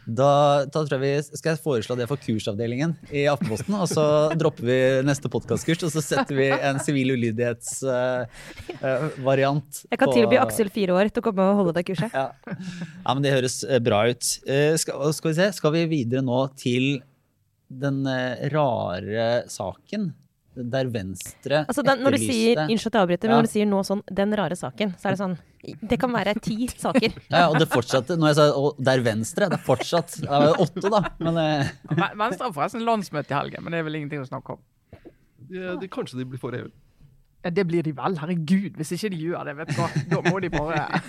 Da, 0.06 0.64
da 0.72 0.98
vi 1.00 1.22
skal 1.24 1.50
jeg 1.54 1.60
foreslå 1.62 1.96
det 1.98 2.06
for 2.10 2.16
kursavdelingen 2.20 2.94
i 3.10 3.26
Aftenposten. 3.30 3.74
Og 3.78 3.88
så 3.90 4.04
dropper 4.38 4.64
vi 4.68 5.02
neste 5.06 5.28
podkastkurs, 5.32 5.82
og 5.86 5.90
så 5.94 6.00
setter 6.04 6.34
vi 6.38 6.48
en 6.54 6.78
sivil 6.82 7.08
ulydighetsvariant. 7.16 9.70
Jeg 9.90 9.98
kan 10.02 10.12
tilby 10.12 10.36
Aksel 10.42 10.68
fire 10.74 10.92
år 10.96 11.06
til 11.10 11.20
å 11.22 11.24
komme 11.28 11.42
og 11.46 11.56
holde 11.62 11.72
det 11.78 11.84
kurset. 11.88 12.10
Ja. 12.14 12.26
ja, 12.46 13.10
men 13.12 13.22
det 13.24 13.36
høres 13.36 13.56
eh, 13.64 13.82
bra 13.82 13.98
ut. 14.10 14.24
Uh, 14.48 14.74
Skal, 14.80 14.94
skal 15.16 15.30
vi 15.32 15.36
se, 15.38 15.46
skal 15.56 15.70
vi 15.76 15.82
videre 15.90 16.22
nå 16.24 16.40
til 16.58 16.84
den 17.66 18.06
eh, 18.06 18.48
rare 18.52 19.42
saken 19.50 20.14
der 20.56 20.88
Venstre 20.88 21.64
Altså, 21.68 21.82
den, 21.84 22.00
når 22.02 22.16
du 22.16 22.18
sier 22.22 22.54
etterlyste 22.56 22.72
unnskyld 22.72 22.90
at 22.90 22.96
jeg 22.96 23.02
avbryter, 23.06 23.28
men 23.28 23.34
Ja. 23.34 23.36
når 23.36 23.46
du 23.48 23.52
sier 23.52 23.66
nå 23.66 23.80
sånn 23.84 24.02
'den 24.08 24.36
rare 24.40 24.56
saken', 24.56 24.94
så 24.96 25.06
er 25.08 25.10
det 25.12 25.20
sånn 25.20 25.36
Det 25.90 25.98
kan 26.00 26.12
være 26.12 26.34
ti 26.40 26.68
saker. 26.86 27.12
ja, 27.30 27.38
ja, 27.38 27.48
og 27.50 27.58
det 27.58 27.68
fortsatte 27.68 28.16
når 28.16 28.28
jeg 28.28 28.36
sa 28.36 28.46
og 28.56 28.76
der 28.78 29.00
Venstre, 29.02 29.48
det 29.50 29.58
er 29.58 29.64
fortsatt 29.66 30.20
det 30.22 30.30
er 30.30 30.54
åtte, 30.62 30.88
da. 30.90 31.02
Men 31.20 31.36
eh, 31.36 31.68
Venstre 32.16 32.44
har 32.46 32.52
forresten 32.52 32.84
landsmøte 32.86 33.30
i 33.30 33.34
helgen, 33.38 33.62
men 33.64 33.72
det 33.72 33.78
er 33.80 33.84
vel 33.84 33.94
ingenting 33.96 34.20
å 34.22 34.28
snakke 34.28 34.50
om. 34.56 34.58
Ja, 35.50 35.76
det, 35.76 35.90
kanskje 35.90 36.18
de 36.18 36.24
blir 36.24 36.38
for 36.38 36.52
EU. 36.54 36.68
Ja, 37.44 37.50
det 37.50 37.66
blir 37.68 37.82
de 37.82 37.92
vel, 37.92 38.16
herregud. 38.18 38.74
Hvis 38.76 38.90
ikke 38.96 39.10
de 39.10 39.16
gjør 39.22 39.44
det, 39.46 39.56
vet 39.56 39.68
du 39.68 39.74
hva. 39.74 39.88
Da 40.10 40.20
må 40.30 40.40
de 40.40 40.48
bare 40.50 41.00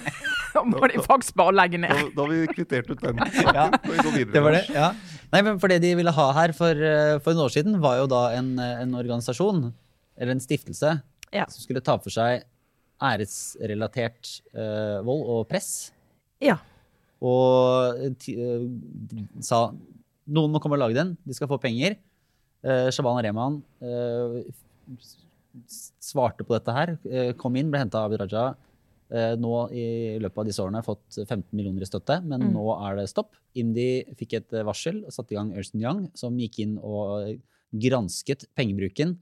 Da 0.54 0.62
må 0.64 0.80
de 0.90 1.00
faktisk 1.02 1.36
bare 1.36 1.54
legge 1.54 1.78
Da, 1.82 1.88
ned. 1.88 2.16
da 2.16 2.22
har 2.24 2.30
vi 2.30 2.48
kvittert 2.48 2.90
ut 2.90 3.02
den. 3.02 3.18
Ja, 3.18 3.70
det 3.70 4.42
var 4.42 4.52
det. 4.52 4.70
Ja. 4.74 4.92
Nei, 5.34 5.42
men 5.44 5.58
for 5.60 5.72
det 5.72 5.82
de 5.84 5.92
ville 6.00 6.14
ha 6.16 6.28
her 6.38 6.54
for, 6.56 6.72
eh, 6.72 7.18
for 7.20 7.34
en 7.34 7.44
år 7.44 7.52
siden, 7.52 7.80
var 7.84 7.98
jo 8.00 8.08
da 8.08 8.22
en, 8.38 8.54
eh, 8.60 8.82
en 8.84 8.96
organisasjon, 8.96 9.74
eller 10.18 10.32
en 10.32 10.40
stiftelse, 10.44 11.02
Ja. 11.34 11.46
som 11.46 11.62
skulle 11.62 11.84
ta 11.84 11.98
for 11.98 12.10
seg 12.10 12.46
æresrelatert 13.02 14.42
uh, 14.56 15.04
vold 15.06 15.24
og 15.30 15.48
press. 15.50 15.92
Ja. 16.42 16.58
Og 17.22 17.98
eh, 18.00 18.64
sa 19.42 19.68
noen 20.28 20.54
må 20.54 20.62
komme 20.62 20.78
og 20.78 20.82
lage 20.82 20.98
den, 20.98 21.16
de 21.26 21.36
skal 21.38 21.50
få 21.52 21.60
penger. 21.62 21.98
Uh, 22.66 22.90
Shaban 22.90 23.22
Rehman 23.22 23.62
uh, 23.84 24.42
svarte 25.68 26.46
på 26.46 26.58
dette 26.58 26.74
her, 26.74 27.34
kom 27.38 27.56
inn, 27.58 27.70
ble 27.74 27.82
henta 27.84 28.02
av 28.02 28.10
Abid 28.10 28.22
Raja. 28.22 28.56
Eh, 29.10 29.36
nå 29.40 29.52
i 29.72 30.18
løpet 30.20 30.42
av 30.42 30.48
disse 30.50 30.60
årene 30.60 30.84
fått 30.84 31.16
15 31.16 31.54
millioner 31.56 31.82
i 31.86 31.88
støtte, 31.88 32.20
men 32.26 32.42
Mm. 32.42 32.54
nå 32.54 32.66
er 32.90 32.98
det 32.98 33.08
stopp. 33.10 33.36
IMDi 33.56 34.04
fikk 34.18 34.34
et 34.34 34.54
eh, 34.54 34.64
varsel 34.68 35.06
og 35.06 35.12
satte 35.16 35.32
i 35.32 35.38
gang 35.38 35.54
Ernst 35.56 35.76
Young, 35.76 36.12
som 36.14 36.36
gikk 36.38 36.60
inn 36.60 36.78
og 36.84 37.40
gransket 37.72 38.46
pengebruken 38.56 39.18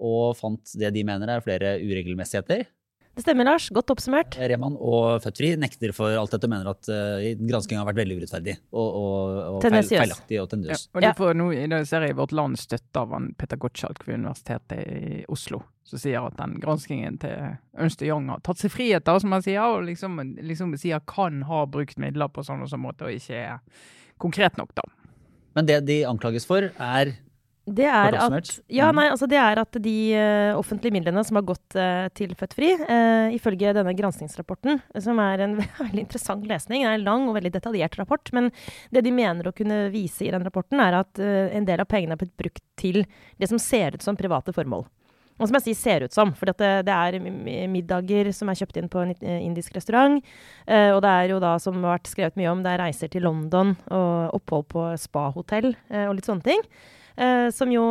og 0.00 0.36
fant 0.36 0.72
det 0.74 0.92
de 0.94 1.04
mener 1.04 1.28
er 1.28 1.40
flere 1.40 1.78
uregelmessigheter. 1.78 2.66
Det 3.12 3.22
stemmer, 3.26 3.44
Lars. 3.44 3.66
Godt 3.68 3.90
oppsummert. 3.92 4.36
Reman 4.40 4.76
og 4.80 5.20
Født 5.20 5.42
nekter 5.60 5.92
for 5.92 6.16
alt 6.16 6.32
dette 6.32 6.48
og 6.48 6.52
mener 6.54 6.70
at 6.70 6.88
uh, 6.88 7.24
granskinga 7.44 7.82
har 7.82 7.88
vært 7.90 7.98
veldig 8.00 8.16
urettferdig 8.22 8.54
og, 8.70 8.86
og, 8.86 9.40
og 9.58 9.66
feil, 9.66 9.84
feilaktig 9.90 10.38
og 10.40 10.54
Ja, 10.64 10.78
og 10.78 11.04
de 11.04 11.10
får 11.18 11.36
nå, 11.36 11.50
I 11.52 11.66
dag 11.68 11.84
ser 11.88 12.06
jeg 12.06 12.14
i 12.14 12.16
Vårt 12.16 12.32
Land 12.32 12.56
støtte 12.60 13.02
av 13.02 13.12
han 13.12 13.28
Peter 13.36 13.60
Gottschalk 13.60 14.06
ved 14.06 14.22
Universitetet 14.22 14.80
i 14.80 15.20
Oslo, 15.32 15.60
som 15.84 16.00
sier 16.00 16.24
at 16.24 16.38
den 16.40 16.56
granskingen 16.62 17.20
til 17.20 17.52
Ernst 17.76 18.04
Young 18.06 18.30
har 18.32 18.40
tatt 18.46 18.62
seg 18.62 18.72
friheter, 18.72 19.20
som 19.20 19.36
han 19.36 19.44
sier, 19.44 19.60
og 19.60 19.84
liksom, 19.90 20.16
liksom 20.40 20.72
sier 20.80 21.04
kan 21.04 21.44
ha 21.50 21.66
brukt 21.68 22.00
midler 22.00 22.32
på 22.32 22.46
sånn 22.48 22.64
og 22.64 22.72
sånn 22.72 22.84
måte, 22.86 23.10
og 23.10 23.20
ikke 23.20 23.44
er 23.44 23.92
konkret 24.22 24.56
nok, 24.56 24.72
da. 24.78 24.88
Men 25.52 25.68
det 25.68 25.82
de 25.84 26.00
anklages 26.08 26.48
for, 26.48 26.70
er 26.80 27.12
Det 27.62 27.86
er 27.86 28.16
at, 28.18 28.48
ja, 28.66 28.88
Mhm. 28.90 28.96
nei, 28.96 29.08
altså 29.08 29.28
det 29.30 29.38
er 29.38 29.58
at 29.60 29.76
de 29.78 29.94
uh, 30.18 30.58
offentlige 30.58 30.92
midlene 30.96 31.22
som 31.24 31.36
har 31.38 31.44
gått 31.46 31.76
uh, 31.78 32.08
til 32.10 32.34
Født 32.34 32.54
Fri, 32.58 32.72
uh, 32.74 33.30
ifølge 33.30 33.70
denne 33.76 33.94
granskingsrapporten, 33.94 34.80
som 34.98 35.20
er 35.22 35.44
en 35.44 35.54
veldig 35.78 36.02
interessant 36.02 36.42
lesning, 36.50 36.82
det 36.82 36.88
er 36.90 36.98
en 36.98 37.04
lang 37.06 37.28
og 37.28 37.36
veldig 37.38 37.52
detaljert 37.54 37.94
rapport, 38.00 38.32
men 38.34 38.50
det 38.90 39.04
de 39.06 39.12
mener 39.14 39.46
å 39.46 39.54
kunne 39.54 39.92
vise 39.94 40.26
i 40.26 40.32
den 40.34 40.42
rapporten, 40.42 40.80
er 40.82 40.96
at 41.04 41.20
en 41.22 41.68
del 41.68 41.80
av 41.80 41.86
pengene 41.86 42.16
har 42.16 42.20
blitt 42.20 42.34
brukt 42.36 42.64
til 42.76 43.04
det 43.38 43.48
som 43.48 43.60
ser 43.62 43.94
ut 43.94 44.02
som 44.02 44.18
private 44.18 44.52
formål. 44.52 44.82
Og 45.38 45.46
som 45.48 45.56
jeg 45.56 45.64
sier 45.64 45.78
ser 45.78 46.04
ut 46.06 46.14
som, 46.14 46.32
for 46.34 46.50
det, 46.50 46.70
det 46.86 46.92
er 46.92 47.18
middager 47.70 48.30
som 48.34 48.50
er 48.50 48.58
kjøpt 48.58 48.78
inn 48.78 48.90
på 48.90 49.02
en 49.02 49.14
indisk 49.22 49.74
restaurant. 49.74 50.18
og 50.68 51.00
det 51.02 51.12
er 51.12 51.32
jo 51.32 51.38
da, 51.42 51.56
som 51.62 51.78
har 51.82 51.96
vært 51.96 52.10
skrevet 52.10 52.36
mye 52.38 52.50
om, 52.52 52.62
det 52.62 52.74
er 52.74 52.82
reiser 52.84 53.10
til 53.10 53.24
London 53.26 53.72
og 53.90 54.36
opphold 54.38 54.66
på 54.70 54.84
spahotell 55.00 55.72
og 55.72 56.14
litt 56.18 56.28
sånne 56.28 56.46
ting. 56.46 56.66
Eh, 57.16 57.48
som 57.52 57.72
jo 57.72 57.84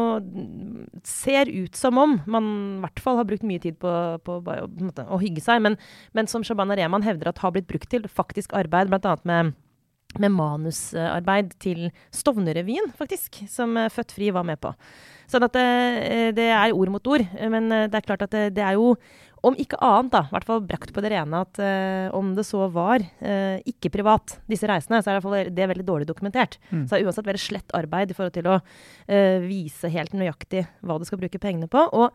ser 1.06 1.50
ut 1.50 1.76
som 1.78 1.98
om 2.02 2.20
man 2.26 2.52
i 2.78 2.84
hvert 2.86 3.02
fall 3.04 3.20
har 3.22 3.28
brukt 3.30 3.46
mye 3.48 3.62
tid 3.62 3.78
på, 3.82 3.92
på, 4.26 4.40
på, 4.46 4.60
på 4.68 5.08
å 5.08 5.20
hygge 5.22 5.44
seg, 5.46 5.62
men, 5.66 5.78
men 6.18 6.30
som 6.32 6.46
Shabana 6.46 6.78
Rehman 6.80 7.06
hevder 7.06 7.30
at 7.32 7.44
har 7.44 7.54
blitt 7.54 7.70
brukt 7.70 7.90
til 7.92 8.08
faktisk 8.10 8.56
arbeid, 8.58 8.90
bl.a. 8.90 9.18
med 9.28 9.54
med 10.20 10.34
manusarbeid 10.36 11.54
til 11.62 11.90
Stovnerrevyen, 12.12 12.92
faktisk, 12.98 13.44
som 13.50 13.78
eh, 13.80 13.90
Født 13.92 14.12
Fri 14.16 14.32
var 14.34 14.44
med 14.48 14.60
på. 14.62 14.74
Sånn 15.32 15.46
at 15.48 15.56
det, 15.56 15.66
eh, 16.04 16.30
det 16.36 16.50
er 16.52 16.76
ord 16.76 16.92
mot 16.92 17.12
ord. 17.14 17.24
Men 17.40 17.72
eh, 17.72 17.88
det 17.92 18.02
er 18.02 18.08
klart 18.08 18.26
at 18.28 18.34
det, 18.36 18.50
det 18.58 18.66
er 18.66 18.80
jo 18.80 18.96
om 19.42 19.56
ikke 19.58 19.80
annet, 19.82 20.12
da, 20.14 20.22
i 20.28 20.36
hvert 20.36 20.46
fall 20.48 20.60
brakt 20.66 20.92
på 20.94 21.02
det 21.02 21.12
rene 21.16 21.40
at 21.42 21.60
uh, 21.62 22.14
om 22.18 22.34
det 22.38 22.46
så 22.46 22.68
var 22.74 23.02
uh, 23.02 23.58
ikke 23.68 23.90
privat, 23.94 24.36
disse 24.50 24.70
reisene, 24.70 25.02
så 25.02 25.14
er 25.14 25.22
det, 25.22 25.56
det 25.58 25.64
er 25.66 25.72
veldig 25.72 25.88
dårlig 25.88 26.10
dokumentert. 26.10 26.60
Mm. 26.70 26.84
Så 26.86 26.94
det 26.94 27.02
er 27.02 27.10
uansett 27.10 27.30
veldig 27.30 27.42
slett 27.42 27.74
arbeid 27.78 28.14
i 28.14 28.18
forhold 28.18 28.36
til 28.38 28.52
å 28.52 28.60
uh, 28.62 29.40
vise 29.48 29.90
helt 29.94 30.14
nøyaktig 30.18 30.68
hva 30.86 31.00
du 31.02 31.08
skal 31.10 31.22
bruke 31.24 31.42
pengene 31.42 31.70
på. 31.72 31.88
Og 31.90 32.14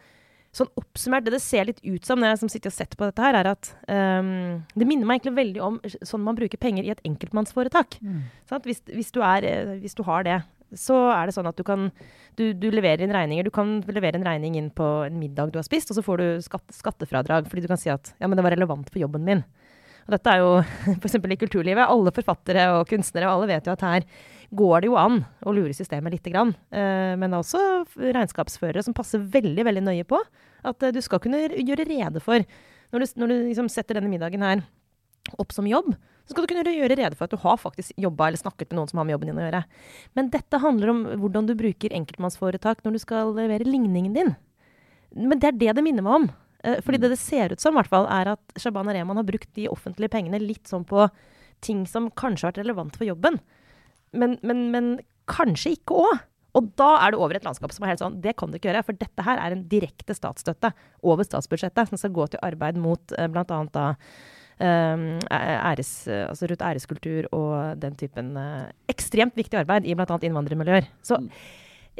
sånn 0.56 0.70
oppsummert, 0.78 1.26
det 1.26 1.34
det 1.34 1.42
ser 1.44 1.66
litt 1.68 1.82
ut 1.84 2.06
som 2.06 2.22
når 2.22 2.32
jeg 2.32 2.42
som 2.44 2.52
sitter 2.52 2.70
og 2.70 2.76
setter 2.78 3.00
på 3.00 3.08
dette 3.10 3.24
her, 3.26 3.36
er 3.36 3.50
at 3.50 3.72
um, 3.90 4.62
det 4.78 4.86
minner 4.88 5.08
meg 5.08 5.18
egentlig 5.18 5.36
veldig 5.40 5.64
om 5.66 5.80
sånn 5.84 6.24
man 6.24 6.38
bruker 6.38 6.62
penger 6.62 6.86
i 6.86 6.94
et 6.94 7.02
enkeltmannsforetak. 7.04 7.98
Mm. 8.00 8.22
Hvis, 8.64 8.80
hvis, 8.88 9.10
du 9.12 9.20
er, 9.26 9.44
hvis, 9.82 9.98
du 9.98 10.06
har 10.06 10.24
det, 10.24 10.38
så 10.74 10.96
er 11.14 11.28
det 11.28 11.36
sånn 11.36 11.48
at 11.48 11.58
du 11.58 11.62
kan 11.66 11.90
du, 12.36 12.50
du, 12.52 12.68
leverer 12.72 13.04
inn 13.04 13.14
regninger. 13.14 13.46
Du 13.46 13.54
kan 13.54 13.78
levere 13.86 14.18
en 14.18 14.26
regning 14.26 14.58
inn 14.58 14.70
på 14.74 14.86
en 15.06 15.20
middag 15.20 15.52
du 15.52 15.60
har 15.60 15.66
spist, 15.66 15.92
og 15.92 15.98
så 15.98 16.04
får 16.04 16.22
du 16.22 16.26
skatt, 16.44 16.66
skattefradrag 16.74 17.48
fordi 17.50 17.64
du 17.64 17.70
kan 17.70 17.80
si 17.80 17.92
at 17.92 18.12
ja, 18.18 18.28
men 18.28 18.36
det 18.36 18.44
var 18.44 18.56
relevant 18.56 18.90
for 18.90 19.00
jobben 19.00 19.24
min. 19.26 19.44
Og 20.06 20.14
dette 20.14 20.32
er 20.32 20.42
jo 20.42 20.50
f.eks. 21.00 21.18
i 21.18 21.38
kulturlivet. 21.40 21.86
Alle 21.86 22.14
forfattere 22.14 22.68
og 22.76 22.86
kunstnere 22.90 23.28
og 23.28 23.38
alle 23.38 23.50
vet 23.54 23.68
jo 23.68 23.74
at 23.74 23.86
her 23.86 24.08
går 24.56 24.84
det 24.84 24.90
jo 24.90 24.98
an 25.00 25.20
å 25.42 25.54
lure 25.54 25.74
systemet 25.74 26.14
lite 26.14 26.30
grann. 26.34 26.52
Uh, 26.70 27.14
men 27.18 27.30
det 27.30 27.34
er 27.34 27.42
også 27.42 28.12
regnskapsførere 28.14 28.84
som 28.86 28.94
passer 28.96 29.22
veldig 29.22 29.66
veldig 29.66 29.86
nøye 29.88 30.06
på 30.06 30.20
at 30.66 30.86
uh, 30.86 30.92
du 30.94 31.00
skal 31.02 31.22
kunne 31.22 31.48
gjøre 31.56 31.88
rede 31.88 32.22
for 32.22 32.46
Når 32.94 33.02
du, 33.02 33.06
når 33.18 33.26
du 33.26 33.34
liksom 33.48 33.68
setter 33.68 33.98
denne 33.98 34.10
middagen 34.12 34.44
her 34.46 34.62
opp 35.42 35.50
som 35.50 35.66
jobb, 35.66 35.90
så 36.26 36.34
skal 36.34 36.44
du 36.44 36.50
kunne 36.50 36.74
gjøre 36.74 36.98
rede 36.98 37.14
for 37.14 37.28
at 37.28 37.34
du 37.34 37.40
har 37.42 37.60
faktisk 37.60 37.94
jobba 38.02 38.28
eller 38.28 38.40
snakket 38.40 38.72
med 38.72 38.80
noen 38.80 38.90
som 38.90 39.00
har 39.00 39.06
med 39.06 39.14
jobben 39.14 39.30
din 39.30 39.38
å 39.38 39.46
gjøre. 39.46 39.62
Men 40.18 40.32
dette 40.32 40.62
handler 40.62 40.92
om 40.92 41.04
hvordan 41.22 41.46
du 41.46 41.54
bruker 41.58 41.94
enkeltmannsforetak 41.94 42.82
når 42.84 42.96
du 42.96 43.02
skal 43.02 43.30
levere 43.36 43.68
ligningen 43.68 44.16
din. 44.16 44.34
Men 45.14 45.38
det 45.38 45.52
er 45.52 45.60
det 45.60 45.76
det 45.78 45.86
minner 45.86 46.04
meg 46.06 46.18
om. 46.20 46.30
Uh, 46.66 46.80
fordi 46.82 46.98
det 47.04 47.12
det 47.14 47.20
ser 47.22 47.54
ut 47.54 47.62
som, 47.62 47.78
hvert 47.78 47.92
fall, 47.92 48.08
er 48.10 48.34
at 48.34 48.58
Shabana 48.58 48.96
Rehman 48.96 49.20
har 49.20 49.28
brukt 49.28 49.52
de 49.54 49.68
offentlige 49.70 50.10
pengene 50.16 50.42
litt 50.42 50.66
sånn 50.66 50.88
på 50.88 51.06
ting 51.64 51.86
som 51.88 52.10
kanskje 52.10 52.48
har 52.48 52.52
vært 52.52 52.64
relevant 52.66 52.98
for 52.98 53.06
jobben 53.08 53.38
men, 54.16 54.38
men, 54.46 54.64
men 54.72 54.88
kanskje 55.30 55.76
ikke 55.76 56.00
òg. 56.06 56.24
Og 56.56 56.70
da 56.80 56.88
er 57.04 57.12
du 57.12 57.18
over 57.20 57.36
et 57.36 57.44
landskap 57.44 57.74
som 57.74 57.84
er 57.84 57.90
helt 57.90 58.00
sånn 58.00 58.14
Det 58.24 58.32
kan 58.40 58.48
du 58.48 58.56
ikke 58.56 58.70
gjøre, 58.70 58.86
for 58.86 58.96
dette 58.96 59.24
her 59.26 59.36
er 59.42 59.52
en 59.52 59.66
direkte 59.68 60.14
statsstøtte 60.16 60.70
over 61.04 61.26
statsbudsjettet 61.26 61.90
som 61.90 62.00
skal 62.00 62.14
gå 62.16 62.24
til 62.32 62.40
arbeid 62.46 62.78
mot 62.80 63.12
uh, 63.12 63.26
bl.a. 63.28 63.58
da 63.74 63.90
æres, 64.60 66.08
altså 66.08 66.48
rundt 66.50 66.62
æreskultur 66.64 67.28
og 67.36 67.82
den 67.82 67.96
typen 67.96 68.36
uh, 68.40 68.68
ekstremt 68.88 69.36
viktig 69.36 69.58
arbeid 69.60 69.84
i 69.84 69.94
bl.a. 69.94 70.18
innvandrermiljøer. 70.22 70.88
Så 71.04 71.18
mm. 71.20 71.30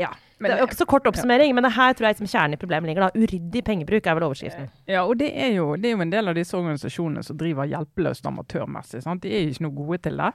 ja. 0.00 0.12
Men, 0.38 0.50
det 0.50 0.56
er 0.56 0.60
jo 0.60 0.68
ikke 0.68 0.76
så 0.76 0.84
kort 0.88 1.06
oppsummering, 1.08 1.48
ja. 1.48 1.56
men 1.56 1.70
her 1.72 1.94
tror 1.96 2.10
jeg 2.10 2.18
er 2.20 2.28
kjernen 2.28 2.56
i 2.56 2.60
problemet 2.60 2.90
ligger. 2.90 3.06
da. 3.06 3.20
Uryddig 3.24 3.62
pengebruk 3.64 4.06
er 4.06 4.18
vel 4.18 4.26
overskriften. 4.26 4.68
Ja, 4.84 5.06
og 5.08 5.16
det 5.20 5.30
er, 5.32 5.54
jo, 5.56 5.70
det 5.80 5.88
er 5.88 5.94
jo 5.96 6.02
en 6.04 6.12
del 6.12 6.28
av 6.28 6.36
disse 6.36 6.56
organisasjonene 6.58 7.24
som 7.24 7.38
driver 7.40 7.68
hjelpeløst 7.70 8.28
amatørmessig. 8.28 9.00
sant? 9.04 9.22
De 9.24 9.32
er 9.32 9.46
jo 9.46 9.54
ikke 9.54 9.64
noe 9.64 9.78
gode 9.78 10.02
til 10.04 10.20
det. 10.20 10.32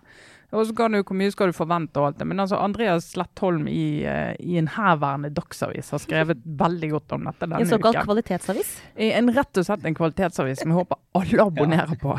Og 0.52 0.68
så 0.68 0.76
kan 0.76 0.92
du, 0.92 1.00
Hvor 1.00 1.16
mye 1.16 1.32
skal 1.32 1.52
du 1.52 1.56
forvente 1.56 2.00
og 2.02 2.10
alt 2.10 2.20
det. 2.20 2.28
Men 2.28 2.44
altså 2.44 2.60
Andreas 2.60 3.08
Slettholm 3.14 3.68
i, 3.72 4.04
uh, 4.04 4.34
i 4.40 4.58
en 4.60 4.68
herværende 4.72 5.32
dagsavis 5.34 5.92
har 5.96 6.02
skrevet 6.04 6.42
veldig 6.64 6.90
godt 6.92 7.16
om 7.16 7.30
dette 7.30 7.46
denne 7.46 7.62
uken. 7.62 7.68
En 7.68 7.72
såkalt 7.72 7.98
uken. 7.98 8.10
kvalitetsavis? 8.10 8.74
En 9.08 9.32
Rett 9.32 9.62
og 9.62 9.68
slett 9.68 9.86
en 9.88 9.96
kvalitetsavis 9.96 10.60
som 10.62 10.74
jeg 10.74 10.80
håper 10.82 11.00
alle 11.22 11.46
abonnerer 11.54 11.96
på. 12.02 12.18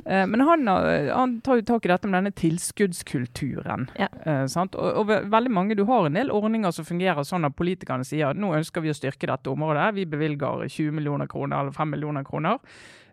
Uh, 0.00 0.24
men 0.30 0.44
han, 0.48 0.64
han, 0.68 1.36
tar 1.44 1.60
jo 1.60 1.66
tak 1.68 1.84
i 1.84 1.92
dette 1.92 2.08
med 2.08 2.18
denne 2.18 2.32
tilskuddskulturen. 2.32 3.88
Ja. 4.00 4.08
Og, 4.16 4.88
og, 4.88 5.12
veldig 5.28 5.52
mange, 5.52 5.76
Du 5.76 5.84
har 5.88 6.08
en 6.08 6.16
del 6.16 6.32
ordninger 6.32 6.72
som 6.72 6.88
fungerer 6.88 7.26
sånn 7.26 7.44
at 7.48 7.56
politikerne 7.58 8.06
sier 8.06 8.32
at 8.32 8.40
nå 8.40 8.54
ønsker 8.56 8.84
vi 8.84 8.92
å 8.92 8.96
styrke 8.96 9.28
dette 9.28 9.52
området. 9.52 9.90
Vi 9.98 10.08
bevilger 10.08 10.64
20 10.64 10.96
millioner 10.96 11.28
kroner 11.28 11.60
eller 11.60 11.76
5 11.76 11.92
millioner 11.92 12.24
kroner. 12.24 12.58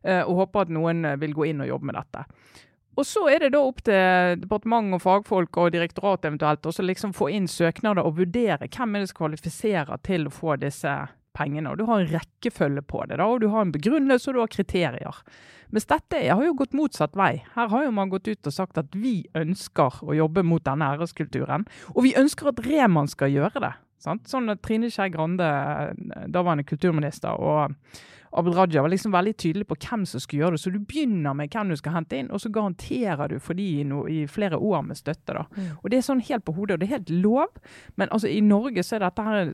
og 0.05 0.35
håper 0.37 0.67
at 0.67 0.69
noen 0.69 1.01
vil 1.17 1.33
gå 1.33 1.47
inn 1.49 1.63
og 1.65 1.67
jobbe 1.67 1.89
med 1.89 1.95
dette. 1.97 2.25
Og 2.95 3.03
så 3.07 3.25
er 3.31 3.43
det 3.43 3.51
da 3.55 3.59
opp 3.59 3.81
til 3.85 4.39
departement 4.39 4.95
og 4.95 5.03
fagfolk 5.03 5.59
og 5.59 5.73
direktorat 5.75 6.25
eventuelt 6.29 6.65
å 6.65 6.73
liksom 6.85 7.11
få 7.15 7.27
inn 7.35 7.49
søknader 7.51 8.07
og 8.07 8.21
vurdere 8.21 8.69
hvem 8.71 8.95
er 8.95 9.03
det 9.03 9.11
som 9.11 9.19
kvalifiserer 9.19 10.01
til 10.07 10.29
å 10.29 10.33
få 10.33 10.55
disse 10.61 10.93
pengene. 11.35 11.73
Og 11.73 11.77
Du 11.77 11.85
har 11.89 11.99
en 11.99 12.13
rekkefølge 12.13 12.85
på 12.87 13.03
det, 13.09 13.19
da, 13.19 13.27
og 13.27 13.43
du 13.43 13.49
har 13.51 13.65
en 13.65 13.75
begrunnelse 13.75 14.31
og 14.31 14.37
du 14.37 14.41
har 14.45 14.53
kriterier. 14.53 15.21
Mens 15.75 15.87
dette 15.89 16.21
har 16.23 16.43
jo 16.45 16.55
gått 16.55 16.75
motsatt 16.77 17.17
vei. 17.19 17.43
Her 17.55 17.67
har 17.73 17.83
jo 17.83 17.91
man 17.91 18.11
gått 18.13 18.29
ut 18.29 18.47
og 18.47 18.53
sagt 18.55 18.79
at 18.79 18.95
vi 18.95 19.25
ønsker 19.35 19.99
å 20.05 20.15
jobbe 20.15 20.45
mot 20.47 20.63
denne 20.63 20.87
æreskulturen. 20.95 21.65
Og 21.95 22.05
vi 22.05 22.15
ønsker 22.15 22.53
at 22.53 22.61
Reman 22.63 23.11
skal 23.11 23.33
gjøre 23.33 23.63
det. 23.63 23.73
Sant? 23.99 24.27
Sånn 24.29 24.51
at 24.53 24.61
Trine 24.63 24.91
Skei 24.93 25.09
Grande, 25.11 25.47
daværende 26.31 26.67
kulturminister, 26.67 27.35
og 27.35 27.75
Abid 28.35 28.55
Raja 28.57 28.81
var 28.83 28.91
liksom 28.91 29.13
veldig 29.15 29.33
tydelig 29.39 29.67
på 29.69 29.77
hvem 29.79 30.03
som 30.09 30.19
skulle 30.19 30.43
gjøre 30.43 30.57
det. 30.57 30.61
Så 30.63 30.73
du 30.73 30.79
begynner 30.79 31.35
med 31.37 31.53
hvem 31.53 31.71
du 31.71 31.77
skal 31.79 31.95
hente 31.95 32.19
inn, 32.19 32.31
og 32.31 32.41
så 32.43 32.51
garanterer 32.51 33.31
du 33.31 33.39
for 33.39 33.57
de 33.57 33.65
i, 33.79 33.83
no, 33.87 34.03
i 34.11 34.25
flere 34.27 34.59
år 34.59 34.83
med 34.83 34.99
støtte. 34.99 35.33
da. 35.33 35.45
Mm. 35.55 35.71
Og 35.81 35.89
Det 35.89 35.97
er 35.97 36.05
sånn 36.09 36.23
helt 36.27 36.45
på 36.45 36.55
hodet, 36.57 36.75
og 36.75 36.83
det 36.83 36.89
er 36.89 36.97
helt 36.97 37.09
lov. 37.09 37.59
Men 37.95 38.11
altså 38.11 38.31
i 38.31 38.41
Norge 38.43 38.83
så 38.83 38.97
er 38.97 39.07
dette 39.07 39.25
her 39.25 39.53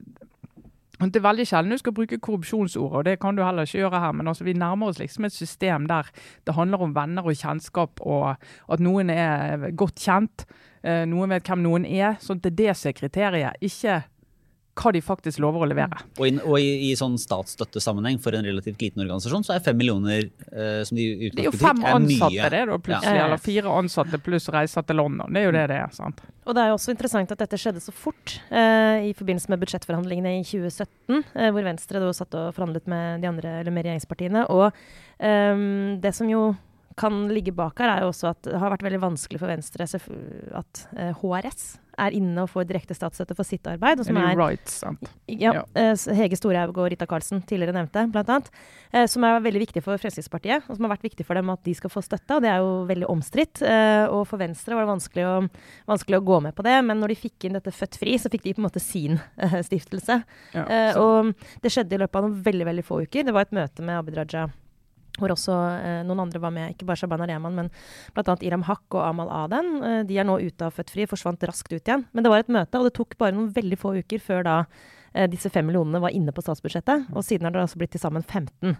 det 1.02 1.18
er 1.18 1.24
veldig 1.26 1.46
sjelden 1.50 1.74
du 1.74 1.80
skal 1.82 1.96
bruke 1.98 2.20
korrupsjonsordet, 2.22 2.98
og 2.98 3.06
det 3.08 3.16
kan 3.22 3.34
du 3.34 3.42
heller 3.42 3.66
ikke 3.66 3.80
gjøre 3.80 4.02
her. 4.04 4.12
Men 4.14 4.28
altså, 4.30 4.46
vi 4.46 4.54
nærmer 4.54 4.92
oss 4.92 5.00
liksom 5.00 5.26
et 5.26 5.34
system 5.34 5.88
der 5.90 6.10
det 6.46 6.54
handler 6.54 6.84
om 6.86 6.94
venner 6.94 7.26
og 7.26 7.38
kjennskap, 7.38 8.02
og 8.06 8.36
at 8.70 8.84
noen 8.84 9.10
er 9.10 9.72
godt 9.74 9.98
kjent. 9.98 10.46
Eh, 10.84 11.06
noen 11.10 11.34
vet 11.34 11.48
hvem 11.48 11.64
noen 11.66 11.86
er. 11.86 12.20
sånn 12.22 12.38
at 12.38 12.44
det 12.44 12.52
er 12.52 12.60
det 12.64 12.78
som 12.78 12.94
kriteriet. 12.94 13.58
Ikke 13.62 14.04
hva 14.78 14.92
de 14.96 15.02
faktisk 15.04 15.42
lover 15.44 15.66
å 15.66 15.68
levere. 15.68 16.00
Og, 16.18 16.24
in, 16.30 16.40
og 16.46 16.56
i, 16.62 16.70
i, 16.88 16.92
sånn 16.98 17.18
statsstøttesammenheng 17.20 18.20
for 18.24 18.36
en 18.38 18.46
relativt 18.48 18.82
liten 18.82 19.04
organisasjon, 19.04 19.44
så 19.48 19.56
er 19.56 19.66
fem 19.66 19.78
millioner 19.78 20.30
uh, 20.54 20.82
som 20.88 21.00
de 21.00 21.08
utgangspunktet 21.28 21.40
Det 21.40 21.44
er 21.44 21.50
jo 21.50 21.60
fem 21.60 21.84
ansatte, 21.92 22.52
det 22.54 22.62
da, 22.70 22.78
plutselig. 22.88 23.18
Ja. 23.20 23.26
Eller 23.26 23.44
fire 23.44 23.76
ansatte 23.82 24.22
pluss 24.24 24.48
reiser 24.54 24.88
til 24.88 25.02
London. 25.02 25.28
Det 25.32 25.44
er 25.44 25.50
jo 25.50 25.54
det 25.58 25.66
det 25.74 25.82
er. 25.84 25.94
sant? 25.96 26.24
Og 26.48 26.58
det 26.58 26.64
er 26.64 26.72
jo 26.72 26.78
også 26.80 26.96
interessant 26.96 27.36
at 27.36 27.44
dette 27.44 27.60
skjedde 27.60 27.84
så 27.84 27.94
fort 27.96 28.38
uh, 28.50 29.04
i 29.04 29.12
forbindelse 29.18 29.52
med 29.52 29.62
budsjettforhandlingene 29.66 30.38
i 30.40 30.42
2017, 30.48 30.88
uh, 31.20 31.22
eh, 31.36 31.52
hvor 31.52 31.68
Venstre 31.68 32.02
da 32.02 32.16
satt 32.16 32.40
og 32.40 32.52
forhandlet 32.56 32.88
med 32.92 33.24
de 33.26 33.32
andre 33.32 33.60
eller 33.62 33.76
med 33.76 33.88
regjeringspartiene. 33.88 34.48
Og 34.56 34.70
um, 34.72 36.00
det 36.02 36.16
som 36.18 36.32
jo 36.32 36.52
kan 37.00 37.24
ligge 37.32 37.54
bak 37.56 37.80
her, 37.82 37.96
er 37.96 38.06
jo 38.06 38.12
også 38.12 38.32
at 38.32 38.44
det 38.48 38.60
har 38.62 38.74
vært 38.74 38.86
veldig 38.88 39.04
vanskelig 39.04 39.42
for 39.42 39.52
Venstre 39.52 39.88
at 40.62 40.86
HRS 41.22 41.66
er 42.00 42.16
inne 42.16 42.44
og 42.44 42.50
får 42.52 42.68
direkte 42.70 42.96
statsstøtte 42.96 43.36
for 43.38 43.48
sitt 43.48 43.68
arbeid. 43.70 44.02
Og 44.02 44.08
som 44.08 44.18
er, 44.20 44.34
rights, 44.38 44.80
ja, 45.28 45.54
ja. 45.58 45.64
Uh, 45.76 45.94
Hege 46.18 46.38
Storhaug 46.40 46.78
og 46.78 46.90
Rita 46.94 47.08
Karlsen, 47.10 47.44
tidligere 47.48 47.76
nevnte, 47.76 48.06
blant 48.14 48.32
annet. 48.32 48.50
Uh, 48.94 49.06
som 49.12 49.26
er 49.28 49.42
veldig 49.44 49.64
viktig 49.66 49.84
for 49.86 50.02
Fremskrittspartiet, 50.02 50.68
og 50.68 50.78
som 50.78 50.88
har 50.88 50.94
vært 50.96 51.08
viktig 51.10 51.26
for 51.28 51.40
dem 51.40 51.52
at 51.54 51.64
de 51.68 51.76
skal 51.78 51.94
få 51.94 52.04
støtte. 52.06 52.38
og 52.38 52.46
Det 52.46 52.52
er 52.52 52.64
jo 52.64 52.72
veldig 52.90 53.10
omstridt. 53.12 53.64
Og 54.12 54.24
for 54.30 54.42
Venstre 54.42 54.78
var 54.78 54.86
det 54.86 54.94
vanskelig 54.94 55.28
å, 55.28 55.36
vanskelig 55.90 56.20
å, 56.20 56.26
gå 56.32 56.40
med 56.48 56.56
på 56.58 56.66
det, 56.66 56.78
men 56.88 57.02
når 57.02 57.14
de 57.14 57.20
fikk 57.26 57.48
inn 57.48 57.58
dette 57.58 57.74
Født 57.76 58.00
Fri, 58.00 58.16
så 58.22 58.32
fikk 58.32 58.46
de 58.46 58.56
på 58.56 58.62
en 58.62 58.68
måte 58.68 58.84
sin 58.84 59.20
stiftelse. 59.70 60.22
Ja, 60.56 60.66
og 61.00 61.34
det 61.64 61.72
skjedde 61.74 61.98
i 61.98 62.02
løpet 62.02 62.20
av 62.20 62.28
noen 62.28 62.42
veldig, 62.46 62.68
veldig 62.72 62.86
få 62.88 63.02
uker. 63.06 63.26
Det 63.28 63.36
var 63.36 63.48
et 63.48 63.56
møte 63.56 63.86
med 63.86 64.00
Abid 64.00 64.20
Raja 64.20 64.48
hvor 65.20 65.34
også 65.34 65.56
eh, 65.82 66.00
noen 66.08 66.24
andre 66.24 66.42
var 66.42 66.54
med, 66.56 66.72
ikke 66.74 66.88
bare 66.88 67.02
Shabana 67.02 67.28
Rehman, 67.28 67.58
men 67.58 67.70
bl.a. 68.16 68.36
Iram 68.48 68.64
Haq 68.68 68.96
og 68.96 69.04
Amal 69.04 69.32
Aden. 69.42 69.72
Eh, 69.84 70.00
de 70.08 70.20
er 70.22 70.28
nå 70.28 70.38
ute 70.40 70.68
av 70.68 70.76
Født 70.78 70.94
Fri, 70.94 71.08
forsvant 71.10 71.44
raskt 71.50 71.74
ut 71.74 71.82
igjen. 71.82 72.06
Men 72.12 72.26
det 72.26 72.32
var 72.34 72.44
et 72.44 72.52
møte, 72.54 72.80
og 72.80 72.88
det 72.88 72.96
tok 72.98 73.18
bare 73.22 73.36
noen 73.36 73.52
veldig 73.56 73.80
få 73.82 73.96
uker 74.00 74.24
før 74.24 74.46
da 74.48 74.58
eh, 75.14 75.28
disse 75.32 75.52
fem 75.52 75.68
millionene 75.68 76.02
var 76.04 76.16
inne 76.16 76.34
på 76.36 76.44
statsbudsjettet. 76.46 77.12
Og 77.12 77.26
siden 77.28 77.48
har 77.48 77.56
det 77.56 77.66
altså 77.66 77.82
blitt 77.82 77.96
til 77.98 78.04
sammen 78.04 78.24
15. 78.24 78.78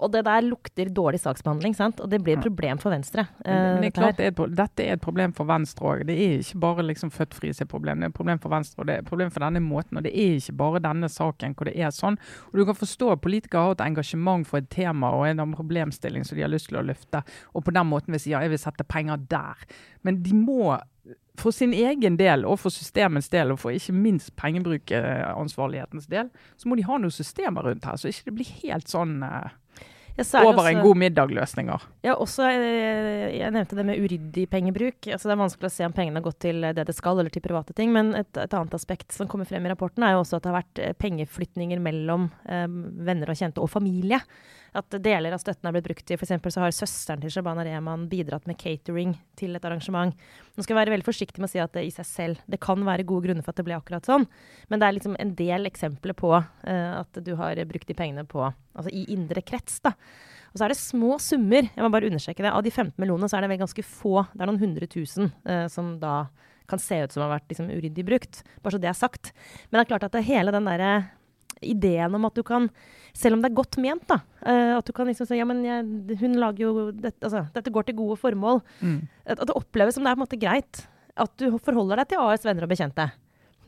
Og 0.00 0.12
det 0.14 0.22
der 0.26 0.44
lukter 0.46 0.90
dårlig 0.94 1.20
saksbehandling, 1.22 1.74
sant? 1.76 2.00
og 2.00 2.10
det 2.10 2.20
blir 2.24 2.38
et 2.38 2.44
problem 2.44 2.80
for 2.80 2.92
Venstre. 2.94 3.26
Men, 3.44 3.82
det 3.82 3.90
er 3.90 3.96
klart 3.96 4.18
det 4.20 4.28
er 4.28 4.32
et, 4.32 4.54
Dette 4.56 4.86
er 4.86 4.96
et 4.96 5.02
problem 5.04 5.34
for 5.36 5.48
Venstre 5.50 5.90
òg. 5.92 6.04
Det 6.08 6.16
er 6.16 6.38
ikke 6.40 6.62
bare 6.62 6.86
liksom 6.88 7.12
født 7.14 7.36
fri 7.36 7.52
sitt 7.56 7.70
problem. 7.70 8.00
Det 8.00 8.08
er 8.08 8.14
et 8.14 8.16
problem 8.16 8.40
for 8.42 8.52
Venstre, 8.54 8.80
og 8.80 8.88
det 8.88 8.96
er 8.96 9.04
et 9.04 9.10
problem 9.10 9.32
for 9.34 9.44
denne 9.44 9.62
måten. 9.64 10.00
Og 10.00 10.06
det 10.06 10.14
er 10.14 10.38
ikke 10.40 10.56
bare 10.62 10.82
denne 10.84 11.10
saken 11.12 11.56
hvor 11.56 11.68
det 11.68 11.76
er 11.76 11.92
sånn. 11.94 12.18
Og 12.50 12.60
du 12.60 12.66
kan 12.68 12.78
forstå 12.78 13.12
at 13.14 13.24
politikere 13.24 13.66
har 13.66 13.76
et 13.76 13.84
engasjement 13.90 14.48
for 14.48 14.62
et 14.62 14.70
tema 14.72 15.12
og 15.16 15.26
en 15.28 15.56
problemstilling 15.56 16.24
som 16.26 16.38
de 16.38 16.46
har 16.46 16.52
lyst 16.52 16.70
til 16.70 16.80
å 16.80 16.86
løfte, 16.86 17.22
og 17.54 17.66
på 17.66 17.74
den 17.74 17.88
måten 17.90 18.14
vil 18.14 18.22
si 18.22 18.32
ja, 18.32 18.40
jeg 18.44 18.54
vil 18.54 18.62
sette 18.62 18.86
penger 18.88 19.20
der. 19.30 19.68
Men 20.06 20.22
de 20.24 20.34
må 20.36 20.78
for 21.40 21.54
sin 21.56 21.72
egen 21.76 22.18
del 22.20 22.44
og 22.48 22.60
for 22.62 22.74
systemets 22.74 23.30
del, 23.32 23.54
og 23.54 23.62
for 23.62 23.74
ikke 23.74 23.94
minst 23.96 24.34
pengebrukansvarlighetens 24.40 26.08
del, 26.10 26.30
så 26.60 26.68
må 26.68 26.78
de 26.78 26.86
ha 26.88 26.98
noen 27.00 27.14
systemer 27.14 27.66
rundt 27.66 27.88
her, 27.88 27.98
så 28.00 28.12
ikke 28.12 28.28
det 28.28 28.36
blir 28.38 28.52
helt 28.62 28.92
sånn 28.92 29.18
uh, 29.24 29.50
Ja, 30.20 30.42
over 30.44 30.62
også, 30.62 30.72
en 30.72 30.82
god 30.84 31.00
middag-løsninger. 31.00 31.86
Ja, 32.06 32.14
også, 32.14 32.46
eh, 32.50 33.38
jeg 33.38 33.54
nevnte 33.54 33.78
det 33.78 33.86
med 33.88 34.02
uryddig 34.02 34.46
pengebruk. 34.52 34.98
Altså, 35.08 35.30
det 35.30 35.34
er 35.34 35.42
vanskelig 35.42 35.70
å 35.70 35.74
se 35.74 35.88
om 35.88 35.96
pengene 35.96 36.20
har 36.20 36.26
gått 36.26 36.40
til 36.46 36.60
det 36.66 36.86
det 36.86 36.96
skal, 36.96 37.18
eller 37.18 37.32
til 37.32 37.44
private 37.44 37.76
ting. 37.76 37.92
Men 37.94 38.14
et, 38.18 38.30
et 38.36 38.56
annet 38.56 38.76
aspekt 38.76 39.16
som 39.16 39.30
kommer 39.30 39.48
frem 39.48 39.66
i 39.66 39.72
rapporten, 39.72 40.04
er 40.06 40.16
jo 40.16 40.22
også 40.24 40.38
at 40.38 40.46
det 40.46 40.52
har 40.52 40.60
vært 40.60 40.82
eh, 40.84 40.96
pengeflytninger 40.98 41.82
mellom 41.82 42.30
eh, 42.46 42.66
venner 43.10 43.32
og 43.32 43.40
kjente 43.40 43.62
og 43.62 43.72
familie. 43.72 44.20
At 44.76 44.94
deler 45.02 45.34
av 45.34 45.40
støtten 45.42 45.66
er 45.66 45.74
blitt 45.74 45.88
brukt 45.88 46.04
til 46.06 46.18
F.eks. 46.18 46.36
så 46.54 46.62
har 46.62 46.74
søsteren 46.74 47.22
til 47.22 47.32
Shabana 47.34 47.64
Rehman 47.66 48.06
bidratt 48.10 48.46
med 48.46 48.58
catering 48.60 49.16
til 49.38 49.58
et 49.58 49.66
arrangement. 49.66 50.14
Nå 50.54 50.62
skal 50.62 50.76
jeg 50.76 50.80
være 50.84 50.94
veldig 50.94 51.08
forsiktig 51.08 51.42
med 51.42 51.50
å 51.50 51.52
si 51.52 51.62
at 51.62 51.74
det 51.74 51.86
i 51.88 51.92
seg 51.94 52.06
selv 52.06 52.44
Det 52.50 52.60
kan 52.62 52.82
være 52.86 53.06
gode 53.08 53.26
grunner 53.26 53.46
for 53.46 53.54
at 53.54 53.60
det 53.60 53.66
ble 53.66 53.78
akkurat 53.78 54.06
sånn, 54.06 54.28
men 54.70 54.80
det 54.80 54.86
er 54.86 54.96
liksom 54.98 55.16
en 55.18 55.34
del 55.38 55.70
eksempler 55.70 56.14
på 56.18 56.32
eh, 56.38 56.92
at 57.00 57.22
du 57.24 57.34
har 57.40 57.58
brukt 57.70 57.90
de 57.90 57.98
pengene 57.98 58.26
på 58.30 58.46
Altså 58.80 58.92
i 58.96 59.04
indre 59.14 59.44
krets, 59.46 59.78
da. 59.84 59.94
Og 60.50 60.58
så 60.58 60.66
er 60.66 60.72
det 60.72 60.80
små 60.80 61.14
summer. 61.22 61.68
Jeg 61.68 61.84
må 61.84 61.90
bare 61.92 62.08
understreke 62.10 62.42
det. 62.42 62.50
Av 62.50 62.64
de 62.66 62.72
15 62.72 62.96
millionene 62.98 63.30
så 63.30 63.38
er 63.38 63.44
det 63.46 63.52
vel 63.52 63.62
ganske 63.62 63.84
få. 63.86 64.24
Det 64.32 64.42
er 64.42 64.50
noen 64.50 64.62
hundre 64.62 64.88
tusen 64.90 65.30
eh, 65.46 65.66
som 65.70 65.94
da 66.02 66.24
kan 66.70 66.82
se 66.82 66.98
ut 67.02 67.14
som 67.14 67.24
har 67.24 67.32
vært 67.36 67.50
liksom, 67.50 67.70
uryddig 67.70 68.04
brukt. 68.06 68.42
Bare 68.62 68.74
så 68.74 68.82
det 68.82 68.90
er 68.90 68.98
sagt. 68.98 69.32
Men 69.68 69.78
det 69.78 69.84
er 69.84 69.90
klart 69.92 70.06
at 70.08 70.16
det 70.16 70.26
hele 70.26 70.54
den 70.54 70.66
derre 70.66 70.92
ideen 71.66 72.14
om 72.16 72.24
at 72.24 72.38
du 72.38 72.42
kan 72.46 72.70
Selv 73.12 73.34
om 73.36 73.40
det 73.42 73.50
er 73.50 73.56
godt 73.58 73.76
ment, 73.82 74.04
da. 74.06 74.20
eh, 74.46 74.76
at 74.78 74.86
du 74.86 74.92
kan 74.94 75.08
liksom 75.10 75.26
si 75.26 75.34
ja, 75.34 75.44
men 75.44 75.64
jeg, 75.66 76.18
hun 76.20 76.36
lager 76.38 76.62
jo 76.62 76.84
dette, 76.94 77.18
altså, 77.26 77.40
dette 77.50 77.72
går 77.74 77.88
til 77.88 77.96
gode 77.98 78.16
formål. 78.22 78.60
Mm. 78.78 79.00
At, 79.26 79.40
at 79.40 79.48
det 79.50 79.56
oppleves 79.58 79.98
som 79.98 80.06
det 80.06 80.12
er 80.12 80.14
på 80.14 80.22
en 80.22 80.26
måte 80.28 80.38
greit. 80.38 80.84
At 81.18 81.34
du 81.42 81.58
forholder 81.58 81.98
deg 81.98 82.12
til 82.12 82.22
AS 82.22 82.46
venner 82.46 82.64
og 82.64 82.70
bekjente. 82.70 83.08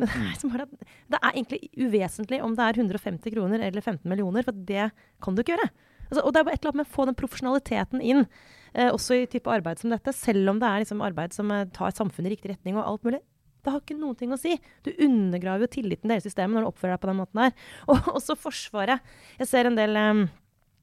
Men 0.02 0.10
det 0.10 0.32
liksom 0.32 0.52
bare 0.52 0.66
det 0.66 1.18
er 1.18 1.30
egentlig 1.30 1.60
uvesentlig 1.78 2.42
om 2.42 2.56
det 2.58 2.66
er 2.66 2.80
150 2.82 3.34
kroner 3.34 3.62
eller 3.62 3.84
15 3.84 4.02
millioner, 4.10 4.46
for 4.46 4.56
det 4.70 4.88
kan 5.22 5.36
du 5.36 5.42
ikke 5.42 5.54
gjøre. 5.54 5.70
Altså, 6.08 6.24
og 6.26 6.32
det 6.34 6.40
er 6.40 6.46
bare 6.48 6.58
et 6.58 6.64
eller 6.64 6.74
annet 6.74 6.82
med 6.82 6.90
å 6.90 6.94
få 6.96 7.04
den 7.08 7.16
profesjonaliteten 7.16 8.02
inn, 8.04 8.26
eh, 8.74 8.90
også 8.92 9.16
i 9.16 9.28
type 9.32 9.48
arbeid 9.48 9.80
som 9.80 9.94
dette. 9.94 10.12
Selv 10.16 10.50
om 10.52 10.58
det 10.60 10.68
er 10.68 10.82
liksom 10.84 11.04
arbeid 11.04 11.36
som 11.36 11.52
eh, 11.54 11.68
tar 11.72 11.94
samfunnet 11.96 12.28
i 12.28 12.34
riktig 12.34 12.52
retning 12.52 12.76
og 12.76 12.84
alt 12.84 13.06
mulig. 13.08 13.22
Det 13.62 13.70
har 13.70 13.80
ikke 13.80 13.96
noen 13.96 14.18
ting 14.18 14.34
å 14.34 14.40
si. 14.40 14.56
Du 14.82 14.90
undergraver 14.92 15.64
jo 15.64 15.74
tilliten 15.78 16.10
til 16.10 16.16
hele 16.16 16.24
systemet 16.24 16.58
når 16.58 16.66
du 16.66 16.70
oppfører 16.72 16.96
deg 16.96 17.02
på 17.04 17.10
den 17.12 17.20
måten 17.22 17.40
der. 17.44 17.52
Og 17.94 18.08
også 18.18 18.36
Forsvaret. 18.36 19.12
Jeg 19.38 19.48
ser 19.48 19.70
en 19.70 19.78
del 19.78 19.96
eh, 20.00 20.24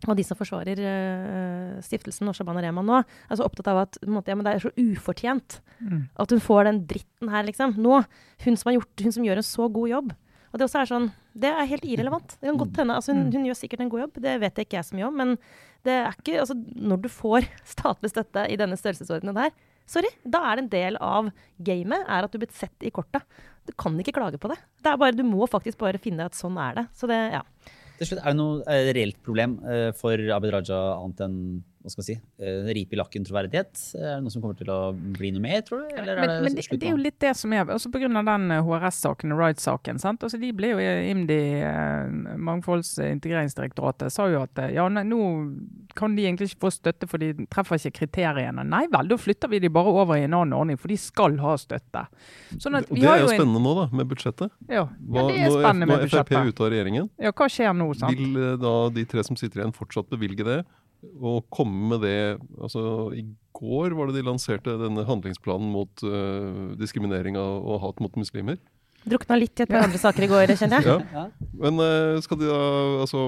av 0.08 0.16
de 0.16 0.24
som 0.24 0.38
forsvarer 0.40 0.80
uh, 0.80 1.82
stiftelsen 1.84 2.30
og 2.32 2.36
Shabana 2.38 2.62
Rehman 2.64 2.86
nå, 2.88 3.02
er 3.04 3.36
så 3.40 3.44
opptatt 3.44 3.68
av 3.68 3.82
at 3.84 3.98
måte, 4.08 4.32
ja, 4.32 4.36
men 4.40 4.46
det 4.48 4.54
er 4.56 4.66
så 4.70 4.72
ufortjent 4.78 5.60
Mm. 5.80 6.10
at 6.20 6.30
hun 6.30 6.42
får 6.44 6.66
den 6.68 6.80
dritten 6.90 7.30
her, 7.32 7.44
liksom. 7.48 7.78
Nå. 7.80 8.02
Hun 8.44 8.58
som, 8.60 8.68
har 8.68 8.82
gjort, 8.82 9.00
hun 9.00 9.14
som 9.16 9.24
gjør 9.24 9.40
en 9.40 9.46
så 9.48 9.68
god 9.72 9.88
jobb. 9.88 10.10
Og 10.52 10.60
det 10.60 10.66
også 10.66 10.82
er 10.82 10.90
sånn 10.90 11.06
Det 11.40 11.48
er 11.48 11.70
helt 11.72 11.86
irrelevant. 11.88 12.34
Det 12.42 12.50
kan 12.50 12.58
godt 12.60 12.76
hende. 12.82 12.96
Altså, 13.00 13.14
hun, 13.14 13.30
Mm. 13.30 13.32
hun 13.32 13.46
gjør 13.48 13.56
sikkert 13.56 13.80
en 13.80 13.90
god 13.90 14.02
jobb, 14.02 14.14
det 14.20 14.34
vet 14.42 14.56
jeg 14.60 14.66
ikke 14.68 14.76
jeg 14.76 14.84
så 14.90 14.96
mye 14.98 15.08
om. 15.08 15.16
Men 15.16 15.38
det 15.86 15.94
er 16.04 16.12
ikke 16.12 16.40
Altså, 16.42 16.54
når 16.76 17.02
du 17.02 17.08
får 17.08 17.48
statlig 17.76 18.12
støtte 18.12 18.44
i 18.52 18.58
denne 18.60 18.76
størrelsesordenen 18.76 19.38
her, 19.40 19.52
sorry, 19.88 20.10
da 20.28 20.42
er 20.52 20.56
det 20.58 20.64
en 20.66 20.70
del 20.76 20.98
av 21.00 21.32
gamet 21.64 22.04
er 22.06 22.24
at 22.28 22.32
du 22.32 22.38
blir 22.40 22.52
sett 22.52 22.76
i 22.84 22.92
korta. 22.92 23.22
Du 23.66 23.72
kan 23.72 23.96
ikke 23.98 24.12
klage 24.20 24.38
på 24.38 24.50
det. 24.52 24.58
det 24.84 24.92
er 24.92 24.98
bare, 24.98 25.16
du 25.16 25.24
må 25.24 25.48
faktisk 25.48 25.78
bare 25.80 25.98
finne 25.98 26.26
at 26.28 26.34
sånn 26.36 26.58
er 26.60 26.76
det. 26.76 26.88
Så 26.94 27.08
det, 27.08 27.32
ja. 27.32 27.42
Til 28.00 28.08
slutt, 28.08 28.22
Er 28.24 28.32
det 28.32 28.40
noe 28.40 28.78
reelt 28.96 29.20
problem 29.26 29.58
eh, 29.68 29.90
for 29.98 30.16
Abid 30.36 30.54
Raja 30.56 30.80
annet 30.96 31.26
enn 31.26 31.40
hva 31.80 31.92
skal 31.94 32.02
man 32.02 32.08
si, 32.10 32.16
uh, 32.44 32.70
rip 32.76 32.92
i 32.92 32.98
lakken-troverdighet? 33.00 33.82
Er 33.96 34.18
det 34.18 34.24
noe 34.26 34.34
som 34.34 34.44
kommer 34.44 34.58
til 34.60 34.68
å 34.74 34.80
bli 34.94 35.30
noe 35.32 35.44
mer, 35.44 35.62
tror 35.64 35.86
du? 35.86 35.94
Eller 35.96 36.18
er 36.18 36.26
Men, 36.26 36.44
men 36.44 36.58
det, 36.58 36.66
det 36.76 36.90
er 36.90 36.92
jo 36.92 37.00
litt 37.00 37.20
det 37.24 37.32
som 37.40 37.54
er 37.56 37.70
også 37.72 37.92
Pga. 37.94 38.10
den 38.12 38.52
eh, 38.52 38.64
HRS-saken 38.68 39.32
og 39.32 39.40
Ride-saken. 39.40 40.00
sant? 40.04 40.26
Altså 40.28 40.40
De 40.42 40.50
ble 40.56 40.74
jo 40.74 40.82
IMDi, 40.84 41.40
eh, 41.64 42.36
Mangfolds 42.36 42.98
eh, 43.00 43.14
integreringsdirektoratet, 43.16 44.12
sa 44.12 44.28
jo 44.28 44.42
at 44.44 44.60
eh, 44.60 44.74
ja, 44.76 44.90
nei, 44.92 45.06
nå 45.08 45.22
kan 45.96 46.16
de 46.16 46.26
egentlig 46.28 46.52
ikke 46.52 46.66
få 46.68 46.72
støtte 46.76 47.08
for 47.10 47.22
de 47.24 47.32
treffer 47.52 47.80
ikke 47.80 48.04
kriteriene. 48.04 48.64
Nei 48.68 48.84
vel, 48.92 49.08
da 49.12 49.18
flytter 49.20 49.52
vi 49.52 49.62
de 49.64 49.72
bare 49.74 49.94
over 50.04 50.20
i 50.20 50.26
en 50.28 50.36
annen 50.36 50.56
ordning, 50.58 50.80
for 50.80 50.92
de 50.92 51.00
skal 51.00 51.40
ha 51.42 51.56
støtte. 51.60 52.06
Sånn 52.60 52.78
at 52.80 52.92
vi 52.92 53.02
det 53.02 53.10
er 53.10 53.24
jo 53.24 53.32
en- 53.32 53.40
spennende 53.40 53.64
nå, 53.64 53.74
da, 53.80 53.88
med 53.96 54.12
budsjettet. 54.12 54.52
Ja, 54.68 54.86
Hva, 54.86 55.24
ja, 55.24 55.28
det 55.32 55.40
er 55.40 55.48
nå, 55.50 55.56
spennende 55.64 55.88
nå 55.88 55.96
med 55.96 56.04
er 56.06 56.14
Frp 56.14 56.36
ute 56.52 56.68
av 56.68 56.72
regjeringen. 56.76 57.10
Ja, 57.20 57.32
hva 57.32 57.50
skjer 57.52 57.74
nå, 57.76 57.90
sant? 57.98 58.20
Vil 58.20 58.36
eh, 58.36 58.56
da 58.60 58.76
de 59.00 59.06
tre 59.10 59.24
som 59.24 59.40
sitter 59.40 59.64
igjen, 59.64 59.76
fortsatt 59.76 60.12
bevilge 60.12 60.44
det? 60.48 60.60
Og 61.20 61.46
komme 61.54 61.94
med 61.94 62.02
det 62.04 62.18
altså 62.60 63.14
I 63.16 63.24
går 63.56 63.96
var 63.96 64.10
det 64.10 64.20
de 64.20 64.26
lanserte 64.28 64.76
denne 64.80 65.06
handlingsplanen 65.08 65.72
mot 65.72 66.04
uh, 66.04 66.76
diskriminering 66.80 67.38
av, 67.40 67.64
og 67.64 67.82
hat 67.84 68.00
mot 68.04 68.16
muslimer. 68.20 68.60
Drukna 69.08 69.38
litt 69.40 69.60
i 69.60 69.64
et 69.64 69.72
par 69.72 69.86
andre 69.88 70.00
saker 70.00 70.26
i 70.26 70.32
går, 70.32 70.54
kjenner 70.60 70.84
jeg. 70.84 71.04
Ja. 71.16 71.28
Men 71.60 71.80
uh, 71.80 72.20
skal 72.24 72.40
de 72.42 72.50
da 72.52 72.64
Altså, 73.06 73.22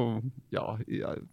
ja 0.52 0.66
jeg, 0.84 1.24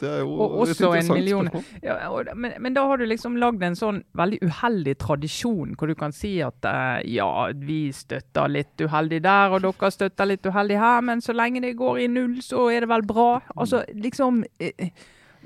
Det 0.00 0.08
er 0.08 0.22
jo 0.22 0.30
Og 0.32 0.62
et 0.64 0.72
også 0.72 0.88
en 0.88 1.02
interessant 1.02 1.18
million. 1.18 1.50
spørsmål. 1.50 1.82
Ja, 1.84 1.96
og, 2.08 2.30
men, 2.34 2.54
men 2.64 2.74
da 2.78 2.86
har 2.88 3.02
du 3.02 3.04
liksom 3.10 3.36
lagd 3.42 3.62
en 3.66 3.76
sånn 3.76 4.00
veldig 4.16 4.38
uheldig 4.46 4.96
tradisjon, 5.02 5.74
hvor 5.76 5.90
du 5.90 5.94
kan 5.98 6.14
si 6.16 6.36
at 6.46 6.70
uh, 6.70 6.98
ja, 7.04 7.28
vi 7.54 7.90
støtter 7.92 8.48
litt 8.48 8.80
uheldig 8.80 9.20
der, 9.26 9.54
og 9.54 9.66
dere 9.66 9.90
støtter 9.92 10.30
litt 10.30 10.46
uheldig 10.46 10.78
her, 10.80 11.02
men 11.04 11.20
så 11.20 11.36
lenge 11.36 11.60
det 11.66 11.74
går 11.78 12.04
i 12.06 12.10
null, 12.14 12.38
så 12.46 12.70
er 12.72 12.86
det 12.86 12.92
vel 12.94 13.06
bra. 13.10 13.30
Altså 13.58 13.84
liksom 13.92 14.44
eh, 14.58 14.90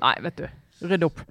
Nei, 0.01 0.15
vet 0.25 0.41
du. 0.41 0.47
Rydd 0.85 1.05
opp. 1.07 1.21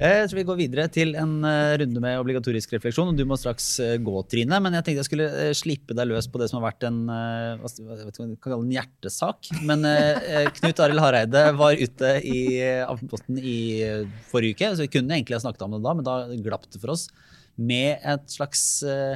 Eh, 0.00 0.24
Jeg 0.24 0.30
tror 0.30 0.38
vi 0.40 0.44
går 0.48 0.56
videre 0.58 0.84
til 0.90 1.12
en 1.20 1.34
eh, 1.46 1.76
runde 1.78 2.00
med 2.02 2.18
obligatorisk 2.18 2.72
refleksjon. 2.74 3.12
og 3.12 3.18
Du 3.18 3.22
må 3.28 3.36
straks 3.38 3.66
eh, 3.84 3.92
gå, 4.02 4.14
Trine. 4.30 4.58
Men 4.64 4.74
jeg 4.74 4.86
tenkte 4.88 5.02
jeg 5.04 5.08
skulle 5.10 5.28
eh, 5.44 5.52
slippe 5.54 5.94
deg 5.94 6.08
løs 6.10 6.26
på 6.32 6.40
det 6.42 6.48
som 6.50 6.58
har 6.58 6.72
vært 6.72 6.86
en 6.88 7.02
eh, 7.14 7.60
hva 7.60 7.70
vet 8.08 8.18
ikke 8.18 8.40
kan 8.48 8.56
en 8.56 8.72
hjertesak. 8.74 9.52
Men 9.68 9.86
eh, 9.86 10.24
eh, 10.40 10.48
Knut 10.58 10.82
Arild 10.82 11.04
Hareide 11.04 11.44
var 11.60 11.78
ute 11.78 12.14
i 12.26 12.40
eh, 12.58 12.82
Aftenposten 12.88 13.38
i 13.38 13.58
eh, 13.86 14.02
forrige 14.32 14.56
uke. 14.58 14.72
så 14.74 14.86
Vi 14.88 14.90
kunne 14.96 15.14
egentlig 15.14 15.38
ha 15.38 15.44
snakket 15.46 15.68
om 15.68 15.76
det 15.78 15.84
da, 15.86 15.94
men 16.00 16.08
da 16.08 16.16
glapp 16.48 16.66
det 16.72 16.82
for 16.82 16.96
oss. 16.96 17.06
Med 17.54 18.02
et 18.02 18.26
slags, 18.34 18.64
eh, 18.82 19.14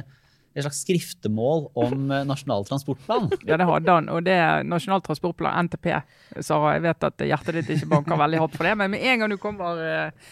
et 0.55 0.65
slags 0.65 0.81
skriftemål 0.85 1.67
om 1.77 2.11
eh, 2.11 2.25
Nasjonal 2.27 2.65
transportplan. 2.67 3.29
Ja, 3.45 3.57
det 3.61 3.67
hadde 3.69 3.95
han. 3.99 4.09
Og 4.13 4.23
det 4.25 4.35
er 4.35 4.67
Nasjonal 4.67 5.03
transportplan, 5.05 5.69
NTP. 5.69 5.91
Sara, 6.41 6.75
jeg 6.77 6.87
vet 6.89 7.09
at 7.11 7.25
hjertet 7.31 7.59
ditt 7.61 7.73
ikke 7.77 7.91
banker 7.95 8.19
veldig 8.19 8.43
hardt 8.43 8.57
for 8.57 8.69
det, 8.69 8.77
men 8.81 8.95
med 8.95 9.05
en 9.05 9.23
gang 9.23 9.35
du 9.35 9.39
kommer 9.41 9.83
eh, 9.85 10.29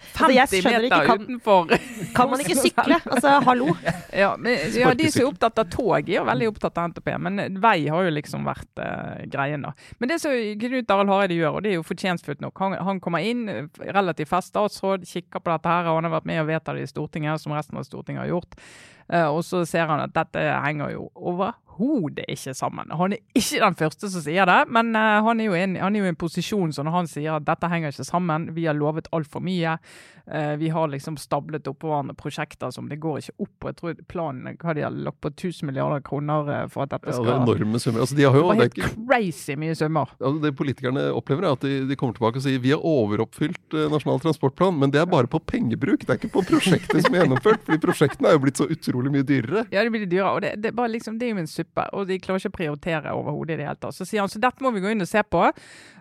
Altså, 0.00 0.32
50 0.32 0.56
ikke, 0.56 0.70
meter 0.80 1.06
kan- 1.06 1.20
utenfor 1.20 1.66
Kan 2.16 2.30
man 2.30 2.40
ikke 2.40 2.56
sykle? 2.56 2.96
Altså, 3.04 3.28
hallo. 3.44 3.76
Ja, 4.12 4.36
men, 4.36 4.56
ja, 4.74 4.94
De 4.94 5.10
som 5.12 5.22
er 5.22 5.28
opptatt 5.28 5.58
av 5.60 5.68
tog, 5.70 5.92
er 6.08 6.14
jo 6.14 6.24
veldig 6.24 6.48
opptatt 6.48 6.78
av 6.80 6.88
NTP. 6.90 7.10
Men 7.20 7.60
vei 7.60 7.88
har 7.88 8.06
jo 8.08 8.14
liksom 8.14 8.46
vært 8.48 8.80
uh, 8.80 9.20
greien, 9.30 9.62
da. 9.62 9.74
Men 10.00 10.08
det 10.08 10.20
som 10.22 10.32
Knut 10.32 10.90
Arild 10.94 11.12
Hareide 11.12 11.36
gjør, 11.36 11.58
og 11.58 11.62
det 11.64 11.74
er 11.74 11.78
jo 11.78 11.86
fortjenstfullt 11.86 12.40
nok, 12.40 12.58
han, 12.64 12.78
han 12.80 13.00
kommer 13.04 13.20
inn, 13.20 13.44
eh, 13.48 13.68
relativt 13.92 14.32
fast 14.32 14.54
statsråd, 14.54 15.04
kikker 15.06 15.44
på 15.44 15.52
dette 15.52 15.68
her, 15.68 15.90
og 15.90 16.00
han 16.00 16.08
har 16.08 16.16
vært 16.16 16.30
med 16.32 16.40
og 16.42 16.48
vedtar 16.48 16.80
det 16.80 16.88
i 16.88 16.90
Stortinget, 16.90 17.44
som 17.44 17.52
resten 17.52 17.78
av 17.78 17.84
Stortinget 17.86 18.24
har 18.24 18.32
gjort. 18.32 18.56
Eh, 19.12 19.26
og 19.26 19.42
så 19.44 19.64
ser 19.66 19.90
han 19.90 20.02
at 20.04 20.14
dette 20.14 20.42
henger 20.64 20.94
jo 20.94 21.08
overhodet 21.80 22.24
ikke 22.28 22.54
sammen. 22.54 22.90
Han 22.96 23.12
er 23.16 23.20
ikke 23.36 23.60
den 23.62 23.76
første 23.78 24.10
som 24.12 24.22
sier 24.24 24.46
det, 24.48 24.58
men 24.72 24.92
uh, 24.96 25.20
han, 25.26 25.40
er 25.40 25.54
en, 25.62 25.76
han 25.80 25.96
er 25.96 26.04
jo 26.04 26.08
i 26.08 26.12
en 26.12 26.18
posisjon 26.20 26.72
så 26.76 26.84
når 26.86 26.96
han 26.98 27.10
sier 27.10 27.36
at 27.38 27.46
dette 27.48 27.70
henger 27.72 27.94
ikke 27.94 28.04
sammen, 28.08 28.50
vi 28.56 28.66
har 28.68 28.76
lovet 28.78 29.08
altfor 29.16 29.40
mye. 29.44 29.76
uh, 30.30 30.54
vi 30.60 30.68
har 30.68 30.88
liksom 30.92 31.16
stablet 31.18 31.66
oppå 31.70 31.88
hverandre 31.90 32.14
prosjekter 32.14 32.70
som 32.74 32.88
det 32.90 33.00
går 33.02 33.18
ikke 33.22 33.34
opp. 33.38 33.54
på. 33.60 33.68
jeg 33.68 33.76
tror 33.80 33.94
planen 34.08 34.56
hva 34.60 34.74
de 34.76 34.84
har 34.84 34.90
lagt 34.94 35.20
på 35.20 35.28
1000 35.32 35.66
milliarder 35.66 36.00
kroner 36.06 36.48
eh, 36.54 36.66
for 36.70 36.84
at 36.84 36.90
dette 36.94 37.08
Ja, 37.10 37.16
skal 37.16 37.26
det 37.26 37.32
er 37.34 37.42
enorme 37.42 37.78
summer. 37.82 38.00
Altså, 38.04 38.16
de 38.16 38.24
har 38.24 38.36
jo, 38.36 38.42
Det 38.50 38.56
det, 38.56 38.56
er 38.56 38.68
helt 38.68 38.78
ikke, 38.78 39.06
crazy 39.10 39.56
mye 39.58 39.74
summer. 39.74 40.12
altså, 40.20 40.40
det 40.44 40.54
politikerne 40.56 41.06
opplever, 41.16 41.44
er 41.48 41.52
at 41.56 41.64
de, 41.66 41.74
de 41.88 41.96
kommer 41.96 42.14
tilbake 42.16 42.40
og 42.40 42.44
sier 42.44 42.58
vi 42.62 42.70
har 42.74 42.80
overoppfylt 42.86 43.76
Nasjonal 43.90 44.20
transportplan, 44.22 44.76
men 44.80 44.90
det 44.92 45.00
er 45.00 45.06
bare 45.10 45.28
på 45.30 45.38
pengebruk. 45.46 46.04
Det 46.06 46.10
er 46.14 46.18
ikke 46.20 46.32
på 46.38 46.42
prosjektet 46.48 47.04
som 47.04 47.14
er 47.14 47.24
gjennomført. 47.24 47.62
fordi 47.66 47.78
prosjektene 47.82 48.28
er 48.30 48.36
jo 48.36 48.42
blitt 48.44 48.58
så 48.60 48.66
utrolig 48.70 49.12
mye 49.14 49.26
dyrere. 49.26 49.64
Ja, 49.72 49.82
det 49.86 49.92
blir 49.94 50.06
dyrere. 50.10 50.32
Og 50.34 50.42
det, 50.44 50.54
det, 50.64 50.72
bare 50.76 50.90
liksom, 50.94 51.18
det 51.20 51.28
er 51.28 51.34
jo 51.36 51.42
en 51.44 51.50
suppe, 51.50 51.69
og 51.78 52.08
de 52.08 52.18
klarer 52.22 52.42
ikke 52.42 52.52
å 52.52 52.56
prioritere 52.58 53.14
overhodet 53.16 53.54
i 53.54 53.60
det 53.60 53.68
hele 53.68 53.80
tatt. 53.80 53.96
Så 53.96 54.06
sier 54.08 54.24
han 54.24 54.30
så 54.32 54.40
dette 54.42 54.64
må 54.64 54.72
vi 54.74 54.82
gå 54.82 54.92
inn 54.92 55.04
og 55.04 55.10
se 55.10 55.22
på. 55.22 55.44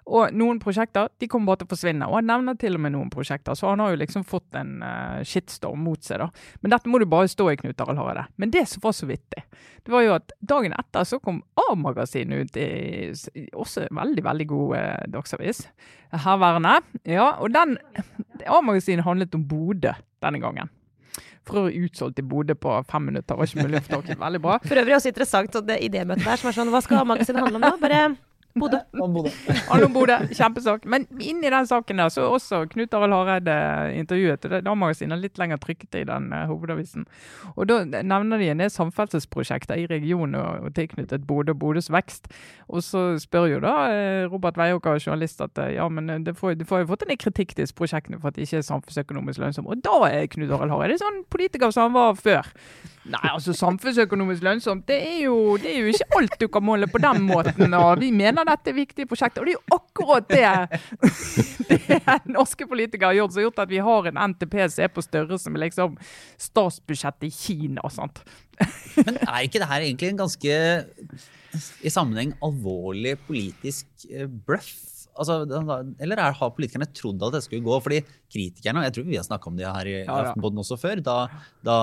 Og 0.10 0.34
noen 0.34 0.58
prosjekter 0.62 1.12
de 1.22 1.28
kommer 1.30 1.52
bare 1.52 1.62
til 1.62 1.70
å 1.70 1.74
forsvinne. 1.74 2.08
Og 2.10 2.18
han 2.18 2.30
nevner 2.30 2.58
til 2.60 2.78
og 2.78 2.82
med 2.82 2.96
noen 2.96 3.12
prosjekter, 3.14 3.58
så 3.58 3.70
han 3.72 3.84
har 3.84 3.94
jo 3.94 4.00
liksom 4.02 4.26
fått 4.28 4.58
en 4.58 4.80
uh, 4.82 5.20
shitstorm 5.28 5.84
mot 5.86 6.02
seg, 6.06 6.24
da. 6.24 6.30
Men 6.64 6.74
dette 6.74 6.90
må 6.90 7.02
du 7.02 7.06
bare 7.10 7.30
stå 7.30 7.50
i, 7.52 7.60
Knut 7.60 7.84
Arild 7.86 8.02
Hareide. 8.02 8.26
Men 8.42 8.54
det 8.56 8.66
som 8.72 8.84
var 8.84 8.96
så 8.98 9.10
vittig, 9.10 9.44
det 9.86 9.94
var 9.94 10.06
jo 10.06 10.16
at 10.18 10.34
dagen 10.42 10.74
etter 10.78 11.06
så 11.08 11.22
kom 11.22 11.44
A-magasinet 11.68 12.50
ut 12.50 12.60
i 12.60 12.70
også 13.54 13.86
veldig, 13.94 14.26
veldig 14.26 14.50
god 14.50 14.76
uh, 14.80 15.06
dagsavis. 15.20 15.64
Herværende. 16.26 16.80
Ja, 17.06 17.36
og 17.38 17.54
den 17.54 17.78
A-magasinet 18.48 19.06
handlet 19.06 19.38
om 19.38 19.46
Bodø 19.50 19.94
denne 20.24 20.42
gangen. 20.42 20.74
For 21.50 21.64
øvrig 21.64 21.90
utsolgt 21.90 22.22
i 22.22 22.26
Bodø 22.30 22.56
på 22.56 22.80
fem 22.90 23.10
minutter. 23.10 23.38
Var 23.40 23.50
ikke 23.50 23.66
mulig 23.66 23.82
å 23.82 23.86
få 23.86 23.98
tak 23.98 24.12
i. 24.14 24.18
Veldig 24.24 24.42
bra. 24.44 24.58
For 24.70 24.82
øvrig 24.84 24.98
også 25.00 25.14
interessant 25.14 25.56
sånn 25.58 25.76
idémøtet 25.80 26.28
der, 26.28 26.42
som 26.42 26.52
er 26.52 26.60
sånn 26.60 26.74
Hva 26.74 26.84
skal 26.86 27.08
magasinet 27.10 27.42
handle 27.42 27.62
om 27.62 27.66
nå? 27.66 27.78
Bare 27.82 28.04
Bodø. 28.58 28.80
Han 29.70 29.94
Bodø, 29.94 30.16
kjempesak. 30.40 30.86
Men 30.90 31.06
inni 31.22 31.52
den 31.52 31.68
saken 31.68 32.02
der 32.02 32.10
så 32.10 32.24
er 32.24 32.34
også 32.34 32.64
Knut 32.72 32.94
Arild 32.98 33.14
Hareide 33.14 33.58
intervjuet. 34.00 34.46
og 34.46 34.66
Da-magasinet 34.66 35.16
har 35.16 35.22
litt 35.22 35.38
lenger 35.38 35.62
trykket 35.62 36.00
i 36.02 36.04
den 36.10 36.32
uh, 36.34 36.48
hovedavisen. 36.50 37.06
Og 37.56 37.68
Da 37.70 37.84
nevner 37.86 38.42
de 38.42 38.50
en 38.50 38.64
del 38.64 38.72
samferdselsprosjekter 38.74 39.78
i 39.78 39.88
regionen 39.92 40.36
og, 40.40 40.66
og 40.66 40.76
tilknyttet 40.76 41.28
Bodø 41.28 41.54
og 41.54 41.60
Bodøs 41.60 41.92
vekst. 41.94 42.32
Og 42.70 42.84
så 42.84 43.04
spør 43.22 43.50
jo 43.54 43.62
da 43.64 43.76
eh, 43.94 44.26
Robert 44.30 44.58
Veiåker, 44.58 45.00
journalist, 45.02 45.42
at 45.42 45.58
eh, 45.58 45.76
ja, 45.78 45.88
men 45.90 46.24
det 46.26 46.36
får, 46.38 46.58
det 46.60 46.68
får 46.70 46.84
jo 46.84 46.92
fått 46.92 47.06
en 47.08 47.18
kritikk 47.18 47.56
disse 47.58 47.76
prosjektene 47.76 48.20
for 48.20 48.30
at 48.30 48.38
de 48.38 48.46
ikke 48.46 48.62
er 48.62 48.68
samfunnsøkonomisk 48.68 49.42
lønnsomme. 49.42 49.74
Og 49.74 49.84
da 49.86 50.10
er 50.10 50.30
Knut 50.34 50.54
Arild 50.54 50.74
Hareide 50.74 51.00
sånn 51.02 51.24
politiker 51.30 51.74
som 51.74 51.90
han 51.90 51.98
var 51.98 52.18
før. 52.20 52.50
Nei, 53.10 53.30
altså 53.32 53.54
samfunnsøkonomisk 53.58 54.44
lønnsomt, 54.46 54.84
det 54.90 54.98
er, 55.02 55.16
jo, 55.24 55.56
det 55.58 55.72
er 55.72 55.80
jo 55.82 55.94
ikke 55.94 56.08
alt 56.20 56.36
du 56.42 56.46
kan 56.52 56.66
måle 56.66 56.90
på 56.92 57.02
den 57.02 57.24
måten. 57.26 57.74
Og 57.74 58.04
vi 58.04 58.12
mener 58.14 58.46
dette 58.46 58.70
er 58.70 58.78
viktige 58.78 59.10
prosjekter. 59.10 59.42
Og 59.42 59.50
det 59.50 59.56
er 59.56 59.58
jo 59.58 59.80
akkurat 59.80 60.30
det, 60.30 61.00
det 62.20 62.20
norske 62.30 62.68
politikere 62.70 63.14
har 63.14 63.20
gjort, 63.22 63.34
som 63.34 63.42
har 63.42 63.48
gjort 63.48 63.64
at 63.66 63.74
vi 63.74 63.82
har 63.90 64.12
en 64.12 64.22
NTP 64.34 64.60
som 64.68 64.86
er 64.86 64.94
på 64.94 65.06
størrelse 65.06 65.54
med 65.54 65.64
liksom 65.66 65.98
statsbudsjettet 66.50 67.30
i 67.30 67.34
Kina 67.34 67.86
og 67.88 67.96
sånt. 67.96 68.22
Men 69.00 69.18
er 69.24 69.42
ikke 69.48 69.62
det 69.64 69.72
her 69.72 69.88
egentlig 69.88 70.14
en 70.14 70.24
ganske 70.26 70.62
i 71.82 71.90
sammenheng 71.90 72.36
alvorlig 72.46 73.16
politisk 73.26 73.88
eh, 74.12 74.30
bløff? 74.30 74.99
Altså, 75.20 75.42
eller 76.00 76.22
er, 76.24 76.36
har 76.40 76.54
politikerne 76.56 76.88
trodd 76.96 77.24
at 77.28 77.36
det 77.36 77.44
skulle 77.46 77.66
gå? 77.66 77.80
Fordi 77.84 78.00
kritikerne, 78.30 78.82
og 78.82 78.88
jeg 78.88 78.96
tror 78.96 79.08
vi 79.10 79.18
har 79.20 79.26
snakka 79.28 79.52
om 79.52 79.58
det 79.60 79.68
her 79.68 79.90
i 79.90 79.96
Ja, 80.00 80.18
ja. 80.30 80.34
Også 80.60 80.78
før, 80.80 81.00
da, 81.04 81.16
da 81.66 81.76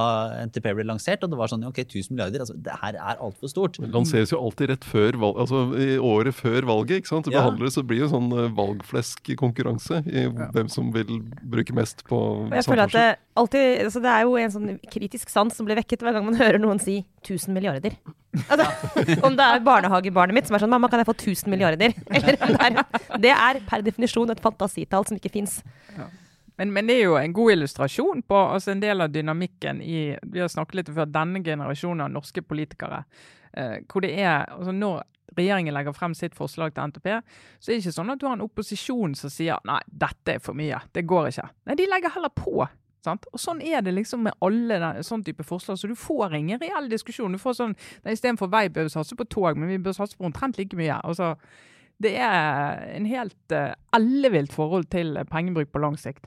NTP 0.46 0.68
ble 0.76 0.86
lansert, 0.86 1.22
og 1.24 1.32
det 1.32 1.38
var 1.38 1.50
sånn 1.50 1.64
ok, 1.68 1.80
1000 1.84 2.14
milliarder, 2.14 2.44
altså 2.44 2.56
det 2.66 2.76
her 2.82 2.98
er 2.98 3.22
altfor 3.24 3.50
stort. 3.50 3.80
Det 3.80 3.90
lanseres 3.94 4.32
jo 4.34 4.40
alltid 4.42 4.72
rett 4.72 4.86
før 4.86 5.18
valg, 5.22 5.40
altså 5.44 5.62
i 5.80 5.88
året 5.96 6.36
før 6.36 6.68
valget. 6.68 7.02
ikke 7.02 7.12
sant? 7.12 7.28
Det 7.28 7.36
behandles, 7.36 7.76
så 7.78 7.84
blir 7.86 8.04
jo 8.04 8.10
sånn 8.12 8.28
eh, 8.34 8.50
valgflesk-konkurranse 8.56 10.02
i 10.06 10.26
hvem 10.28 10.70
som 10.72 10.90
vil 10.94 11.18
bruke 11.42 11.76
mest 11.76 12.04
på 12.08 12.20
samferdsel. 12.20 12.56
jeg 12.58 12.68
føler 12.70 12.84
at 12.86 12.96
det, 12.96 13.06
alltid, 13.42 13.66
altså 13.86 14.04
det 14.04 14.12
er 14.12 14.26
jo 14.26 14.38
en 14.40 14.54
sånn 14.56 14.72
kritisk 14.92 15.32
sans 15.32 15.56
som 15.56 15.68
blir 15.68 15.80
vekket 15.80 16.04
hver 16.04 16.18
gang 16.18 16.26
man 16.28 16.38
hører 16.38 16.62
noen 16.62 16.82
si 16.82 17.00
1000 17.26 17.54
milliarder. 17.56 17.96
Altså, 18.46 18.66
om 19.26 19.36
det 19.36 19.46
er 19.46 19.64
barnehagebarnet 19.64 20.36
mitt 20.36 20.48
som 20.48 20.56
er 20.56 20.64
sånn 20.64 20.72
'mamma, 20.72 20.90
kan 20.92 21.00
jeg 21.02 21.08
få 21.08 21.16
1000 21.16 21.50
milliarder?' 21.52 21.96
Eller 22.14 22.36
det 22.36 22.60
er 22.60 23.18
Det 23.18 23.32
er 23.32 23.60
per 23.68 23.82
definisjon 23.82 24.30
et 24.30 24.40
fantasitall 24.40 25.06
som 25.06 25.16
ikke 25.16 25.32
fins. 25.32 25.62
Men, 26.56 26.72
men 26.72 26.88
det 26.88 26.96
er 26.96 27.04
jo 27.04 27.16
en 27.20 27.34
god 27.36 27.52
illustrasjon 27.52 28.22
på 28.24 28.36
altså 28.54 28.72
en 28.72 28.80
del 28.80 29.04
av 29.04 29.12
dynamikken 29.12 29.82
i 29.84 30.16
Vi 30.22 30.40
har 30.40 30.48
snakket 30.48 30.74
litt 30.80 30.94
før 30.94 31.10
denne 31.10 31.42
generasjonen 31.44 32.06
av 32.06 32.14
norske 32.14 32.42
politikere. 32.42 33.04
Eh, 33.52 33.82
hvor 33.88 34.04
det 34.04 34.14
er 34.20 34.46
altså 34.52 34.72
Når 34.72 35.04
regjeringen 35.36 35.74
legger 35.74 35.92
frem 35.92 36.14
sitt 36.14 36.34
forslag 36.36 36.72
til 36.74 36.88
NTP, 36.88 37.06
så 37.60 37.70
er 37.70 37.74
det 37.74 37.82
ikke 37.82 37.92
sånn 37.98 38.12
at 38.12 38.20
du 38.20 38.26
har 38.28 38.36
en 38.38 38.44
opposisjon 38.46 39.14
som 39.18 39.32
sier 39.32 39.60
nei, 39.68 39.80
dette 39.86 40.36
er 40.36 40.40
for 40.40 40.56
mye, 40.56 40.78
det 40.96 41.04
går 41.08 41.28
ikke. 41.32 41.48
Nei, 41.68 41.76
de 41.76 41.88
legger 41.90 42.14
heller 42.14 42.32
på. 42.32 42.66
Sant? 43.06 43.28
Og 43.32 43.42
Sånn 43.42 43.62
er 43.64 43.84
det 43.86 43.94
liksom 43.96 44.26
med 44.26 44.36
alle 44.44 44.80
den, 44.82 45.06
sånn 45.06 45.24
type 45.26 45.46
forslag. 45.46 45.80
Så 45.80 45.90
du 45.90 45.96
får 45.98 46.36
ingen 46.38 46.60
reell 46.62 46.90
diskusjon. 46.92 47.34
Du 47.34 47.42
får 47.42 47.58
sånn, 47.60 47.76
nei, 48.04 48.16
Istedenfor 48.16 48.50
vei 48.52 48.66
bør 48.68 48.88
vi 48.90 48.96
satse 48.96 49.18
på 49.18 49.28
tog, 49.30 49.56
men 49.56 49.70
vi 49.72 49.80
bør 49.82 49.96
satse 49.96 50.18
på 50.18 50.28
omtrent 50.28 50.58
like 50.60 50.78
mye. 50.78 51.00
Altså, 51.06 51.34
det 52.02 52.16
er 52.20 52.82
en 52.92 53.06
helt 53.08 53.54
uh, 53.56 53.72
ellevilt 53.96 54.52
forhold 54.52 54.90
til 54.92 55.16
pengebruk 55.30 55.70
på 55.72 55.80
lang 55.80 55.96
sikt. 56.00 56.26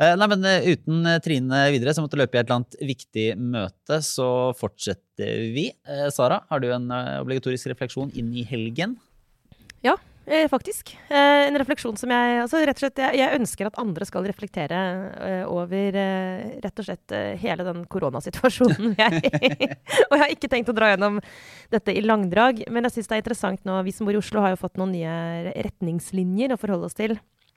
Eh, 0.00 0.14
Nei, 0.16 0.28
men 0.32 0.46
eh, 0.48 0.68
Uten 0.72 1.04
eh, 1.04 1.18
Trine 1.20 1.64
videre, 1.74 1.92
som 1.92 2.06
måtte 2.06 2.16
løpe 2.16 2.38
i 2.38 2.40
et 2.40 2.46
eller 2.46 2.62
annet 2.62 2.78
viktig 2.88 3.26
møte, 3.36 4.00
så 4.04 4.28
fortsetter 4.56 5.50
vi. 5.52 5.68
Sara, 6.14 6.40
har 6.48 6.62
du 6.62 6.70
en 6.72 6.88
obligatorisk 7.20 7.68
refleksjon 7.72 8.12
inn 8.16 8.32
i 8.32 8.46
helgen? 8.48 8.96
Eh, 10.30 10.48
faktisk. 10.48 10.98
Eh, 11.08 11.48
en 11.48 11.58
refleksjon 11.58 11.96
som 11.98 12.10
jeg 12.14 12.34
altså 12.38 12.60
rett 12.62 12.78
og 12.78 12.84
slett, 12.84 13.00
jeg, 13.02 13.18
jeg 13.18 13.38
ønsker 13.40 13.66
at 13.66 13.78
andre 13.82 14.06
skal 14.06 14.28
reflektere 14.30 14.78
eh, 15.26 15.40
over 15.50 15.96
eh, 15.98 16.52
rett 16.62 16.78
og 16.78 16.86
slett 16.86 17.14
eh, 17.16 17.32
hele 17.42 17.64
den 17.66 17.80
koronasituasjonen 17.90 18.92
i. 18.94 19.50
og 20.06 20.14
jeg 20.14 20.20
har 20.22 20.30
ikke 20.30 20.50
tenkt 20.52 20.70
å 20.70 20.76
dra 20.76 20.92
gjennom 20.92 21.18
dette 21.74 21.96
i 21.98 22.04
langdrag, 22.04 22.62
men 22.70 22.86
jeg 22.86 22.94
syns 22.94 23.10
det 23.10 23.16
er 23.16 23.24
interessant 23.24 23.66
nå. 23.66 23.80
Vi 23.82 23.94
som 23.96 24.06
bor 24.06 24.14
i 24.14 24.20
Oslo, 24.20 24.44
har 24.44 24.54
jo 24.54 24.60
fått 24.60 24.78
noen 24.78 24.94
nye 24.94 25.54
retningslinjer 25.66 26.54
å 26.54 26.58
forholde 26.62 26.86
oss 26.86 26.94
til. 27.00 27.16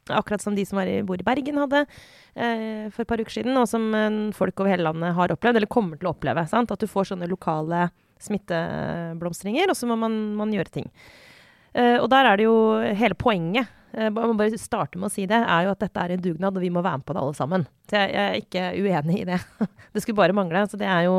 Akkurat 0.10 0.42
som 0.42 0.58
de 0.58 0.66
som 0.66 0.82
i, 0.82 0.96
bor 1.06 1.22
i 1.22 1.28
Bergen 1.28 1.60
hadde 1.62 1.84
eh, 1.86 2.88
for 2.90 3.04
et 3.04 3.12
par 3.12 3.22
uker 3.22 3.36
siden, 3.36 3.60
og 3.60 3.70
som 3.70 3.86
folk 4.34 4.64
over 4.64 4.74
hele 4.74 4.88
landet 4.88 5.14
har 5.20 5.36
opplevd, 5.36 5.62
eller 5.62 5.70
kommer 5.70 6.02
til 6.02 6.10
å 6.10 6.16
oppleve. 6.16 6.48
Sant? 6.50 6.74
At 6.74 6.82
du 6.82 6.90
får 6.90 7.12
sånne 7.12 7.30
lokale 7.30 7.92
smitteblomstringer, 8.24 9.70
og 9.70 9.78
så 9.78 9.86
må 9.94 10.00
man, 10.08 10.18
man 10.42 10.58
gjøre 10.58 10.74
ting. 10.80 10.90
Eh, 11.74 11.98
og 12.00 12.10
der 12.14 12.30
er 12.30 12.40
det 12.40 12.46
jo 12.48 12.58
hele 12.98 13.18
poenget, 13.18 13.72
jeg 13.94 14.10
må 14.16 14.34
bare 14.34 14.58
starte 14.58 14.98
med 14.98 15.06
å 15.06 15.14
si 15.14 15.28
det, 15.30 15.38
er 15.38 15.68
jo 15.68 15.74
at 15.76 15.84
dette 15.84 16.02
er 16.02 16.16
en 16.16 16.22
dugnad, 16.22 16.56
og 16.58 16.64
vi 16.64 16.72
må 16.74 16.82
være 16.82 16.98
med 16.98 17.06
på 17.06 17.14
det 17.14 17.22
alle 17.22 17.38
sammen. 17.38 17.66
Så 17.90 18.00
jeg, 18.02 18.14
er 18.18 18.38
ikke 18.40 18.64
uenig 18.82 19.20
i 19.20 19.28
det. 19.30 19.38
det 19.94 20.02
skulle 20.02 20.18
bare 20.18 20.34
mangle. 20.34 20.64
Så 20.70 20.80
det 20.82 20.88
er 20.90 21.06
jo 21.06 21.18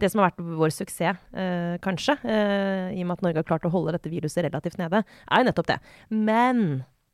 det 0.00 0.10
som 0.12 0.20
har 0.20 0.28
vært 0.28 0.42
vår 0.60 0.74
suksess, 0.76 1.22
eh, 1.32 1.78
kanskje, 1.84 2.18
eh, 2.28 2.90
i 2.92 3.00
og 3.00 3.08
med 3.08 3.16
at 3.16 3.24
Norge 3.24 3.40
har 3.40 3.48
klart 3.48 3.64
å 3.64 3.72
holde 3.72 3.96
dette 3.96 4.12
viruset 4.12 4.44
relativt 4.44 4.76
nede, 4.80 5.00
er 5.00 5.40
jo 5.40 5.48
nettopp 5.48 5.70
det. 5.72 5.78
Men 6.12 6.66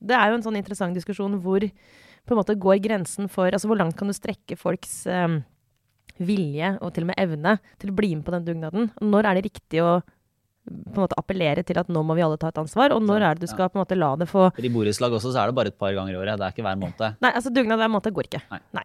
det 0.03 0.19
er 0.19 0.33
jo 0.33 0.41
en 0.41 0.47
sånn 0.49 0.59
interessant 0.59 0.99
diskusjon 0.99 1.39
hvor 1.45 1.63
på 1.63 2.35
en 2.35 2.41
måte 2.41 2.59
går 2.59 2.81
grensen 2.83 3.31
for 3.31 3.55
Altså 3.55 3.71
hvor 3.71 3.79
langt 3.79 3.95
kan 3.97 4.11
du 4.11 4.15
strekke 4.17 4.59
folks 4.59 5.05
eh, 5.07 5.39
vilje 6.19 6.75
og 6.83 6.91
til 6.97 7.07
og 7.07 7.13
med 7.13 7.23
evne 7.23 7.55
til 7.79 7.93
å 7.93 7.97
bli 7.97 8.11
med 8.17 8.27
på 8.27 8.35
den 8.35 8.51
dugnaden? 8.51 8.91
Når 8.99 9.31
er 9.31 9.39
det 9.39 9.47
riktig 9.53 9.87
å 9.87 10.01
på 10.67 10.99
en 10.99 11.05
måte 11.05 11.19
appellere 11.21 11.63
til 11.67 11.79
at 11.79 11.91
nå 11.93 12.03
må 12.07 12.17
vi 12.19 12.25
alle 12.27 12.39
ta 12.41 12.51
et 12.51 12.59
ansvar, 12.59 12.95
og 12.95 13.05
når 13.07 13.23
er 13.23 13.39
det 13.39 13.47
du 13.47 13.51
skal 13.53 13.71
på 13.71 13.79
en 13.79 13.85
måte 13.85 13.99
la 13.99 14.09
det 14.19 14.27
få 14.31 14.49
For 14.57 14.67
I 14.67 14.73
borettslag 14.73 15.15
også 15.15 15.31
så 15.31 15.43
er 15.43 15.51
det 15.51 15.59
bare 15.59 15.71
et 15.71 15.79
par 15.79 15.95
ganger 15.95 16.17
i 16.17 16.19
året. 16.19 16.41
Det 16.41 16.47
er 16.47 16.55
ikke 16.55 16.67
hver 16.67 16.81
måned. 16.81 17.21
Nei, 17.23 17.31
altså 17.31 17.53
dugnad 17.55 17.79
hver 17.79 17.93
måned 17.93 18.17
går 18.17 18.29
ikke. 18.29 18.43
Nei. 18.77 18.85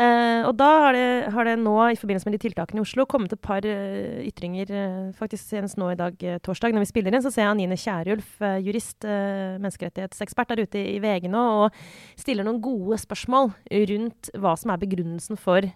Eh, 0.00 0.46
og 0.48 0.54
da 0.58 0.68
har 0.86 0.96
det, 0.96 1.06
har 1.34 1.46
det 1.46 1.56
nå, 1.60 1.74
i 1.92 1.98
forbindelse 1.98 2.28
med 2.28 2.36
de 2.36 2.42
tiltakene 2.46 2.80
i 2.80 2.84
Oslo, 2.84 3.06
kommet 3.10 3.34
et 3.34 3.42
par 3.42 3.66
uh, 3.66 4.20
ytringer, 4.24 4.70
uh, 4.70 5.10
faktisk 5.18 5.50
senest 5.52 5.78
nå 5.80 5.90
i 5.92 5.98
dag, 5.98 6.16
torsdag, 6.46 6.74
når 6.74 6.86
vi 6.86 6.90
spiller 6.90 7.14
inn, 7.14 7.24
så 7.24 7.32
ser 7.34 7.44
jeg 7.44 7.52
Anine 7.52 7.78
Kierulf, 7.80 8.32
uh, 8.42 8.56
jurist, 8.62 9.04
menneskerettighetsekspert, 9.04 10.54
der 10.54 10.64
ute 10.66 10.80
i 10.94 10.98
VG 11.02 11.28
nå, 11.30 11.42
og 11.64 12.18
stiller 12.18 12.46
noen 12.46 12.62
gode 12.64 12.98
spørsmål 13.02 13.52
rundt 13.92 14.32
hva 14.40 14.54
som 14.58 14.72
er 14.72 14.82
begrunnelsen 14.82 15.38
for 15.40 15.66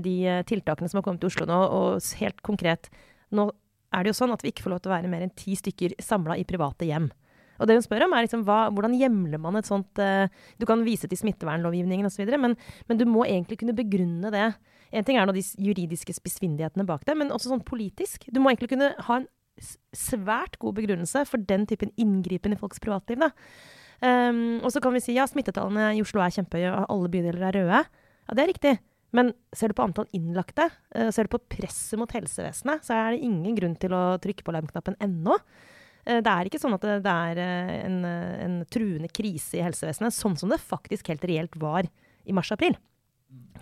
de 0.00 0.14
tiltakene 0.48 0.88
som 0.88 1.00
har 1.00 1.04
kommet 1.04 1.20
til 1.24 1.32
Oslo 1.32 1.48
nå, 1.50 1.58
og 1.74 2.14
helt 2.20 2.40
konkret 2.46 2.88
Nå 3.34 3.48
er 3.94 4.04
det 4.04 4.12
jo 4.12 4.18
sånn 4.20 4.34
at 4.34 4.42
vi 4.44 4.52
ikke 4.52 4.66
får 4.66 4.74
lov 4.74 4.82
til 4.84 4.92
å 4.92 4.96
være 4.96 5.10
mer 5.12 5.24
enn 5.24 5.34
ti 5.38 5.56
stykker 5.58 5.96
samla 6.02 6.36
i 6.40 6.46
private 6.48 6.88
hjem. 6.88 7.08
Og 7.60 7.68
det 7.70 7.76
hun 7.78 7.84
spør 7.84 8.06
om 8.08 8.14
er 8.16 8.26
liksom, 8.26 8.42
hva, 8.48 8.64
hvordan 8.74 8.96
hjemler 8.98 9.38
man 9.38 9.58
et 9.60 9.68
sånt 9.68 10.00
uh, 10.02 10.26
Du 10.58 10.66
kan 10.66 10.82
vise 10.86 11.06
til 11.10 11.20
smittevernlovgivningen 11.20 12.08
osv., 12.08 12.26
men, 12.40 12.56
men 12.90 12.98
du 12.98 13.04
må 13.06 13.26
egentlig 13.28 13.60
kunne 13.60 13.76
begrunne 13.76 14.32
det. 14.34 14.48
En 14.94 15.06
ting 15.06 15.18
er 15.18 15.28
nå 15.28 15.34
de 15.36 15.44
juridiske 15.62 16.16
spissfindighetene 16.16 16.86
bak 16.88 17.06
det, 17.06 17.16
men 17.18 17.32
også 17.34 17.52
sånn 17.52 17.64
politisk. 17.66 18.26
Du 18.34 18.42
må 18.42 18.50
egentlig 18.50 18.72
kunne 18.74 18.90
ha 19.06 19.20
en 19.20 19.28
svært 19.94 20.58
god 20.62 20.76
begrunnelse 20.80 21.22
for 21.30 21.42
den 21.46 21.66
typen 21.70 21.92
inngripen 22.00 22.54
i 22.54 22.58
folks 22.58 22.82
privatliv. 22.82 23.22
Da. 23.22 23.30
Um, 24.02 24.58
og 24.62 24.72
så 24.74 24.82
kan 24.82 24.94
vi 24.94 25.02
si 25.02 25.14
ja, 25.16 25.26
smittetallene 25.30 25.92
i 25.94 26.02
Oslo 26.02 26.22
er 26.24 26.34
kjempehøye, 26.34 26.72
og 26.74 26.90
alle 26.90 27.12
bydeler 27.12 27.46
er 27.48 27.58
røde. 27.60 27.84
Ja, 28.24 28.36
det 28.36 28.44
er 28.44 28.50
riktig. 28.50 28.74
Men 29.14 29.30
ser 29.54 29.70
du 29.70 29.76
på 29.78 29.84
antall 29.86 30.08
innlagte, 30.16 30.68
eh, 30.94 31.10
ser 31.14 31.28
du 31.28 31.34
på 31.36 31.42
presset 31.56 31.98
mot 32.00 32.10
helsevesenet, 32.10 32.82
så 32.82 32.96
er 32.96 33.14
det 33.14 33.22
ingen 33.22 33.54
grunn 33.54 33.76
til 33.78 33.94
å 33.94 34.18
trykke 34.22 34.42
på 34.42 34.50
alarmknappen 34.50 34.98
ennå. 34.98 35.38
Eh, 36.04 36.20
Det 36.20 36.32
er 36.32 36.50
ikke 36.50 36.60
sånn 36.60 36.74
at 36.74 36.82
det, 36.82 37.12
er 37.12 37.38
eh, 37.38 37.84
en, 37.86 38.00
en 38.04 38.56
truende 38.66 39.08
krise 39.08 39.60
i 39.60 39.62
helsevesenet, 39.62 40.12
sånn 40.12 40.36
som 40.36 40.50
det 40.50 40.58
faktisk 40.58 41.08
helt 41.12 41.24
reelt 41.24 41.54
var 41.56 41.86
i 42.26 42.34
mars-april. 42.34 42.76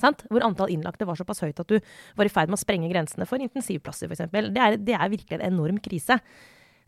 Hvor 0.01 0.45
antall 0.45 0.73
innlagte 0.73 1.07
var 1.07 1.17
såpass 1.17 1.41
høyt 1.45 1.61
at 1.61 1.69
du 1.69 1.79
var 2.17 2.27
i 2.27 2.33
ferd 2.33 2.51
med 2.51 2.59
å 2.59 2.65
sprenge 2.65 2.91
grensene 2.91 3.29
for 3.29 3.41
intensivplasser 3.41 4.11
f.eks. 4.11 4.27
Det, 4.33 4.67
det 4.85 4.97
er 4.97 5.13
virkelig 5.13 5.39
en 5.39 5.47
enorm 5.53 5.79
krise. 5.85 6.19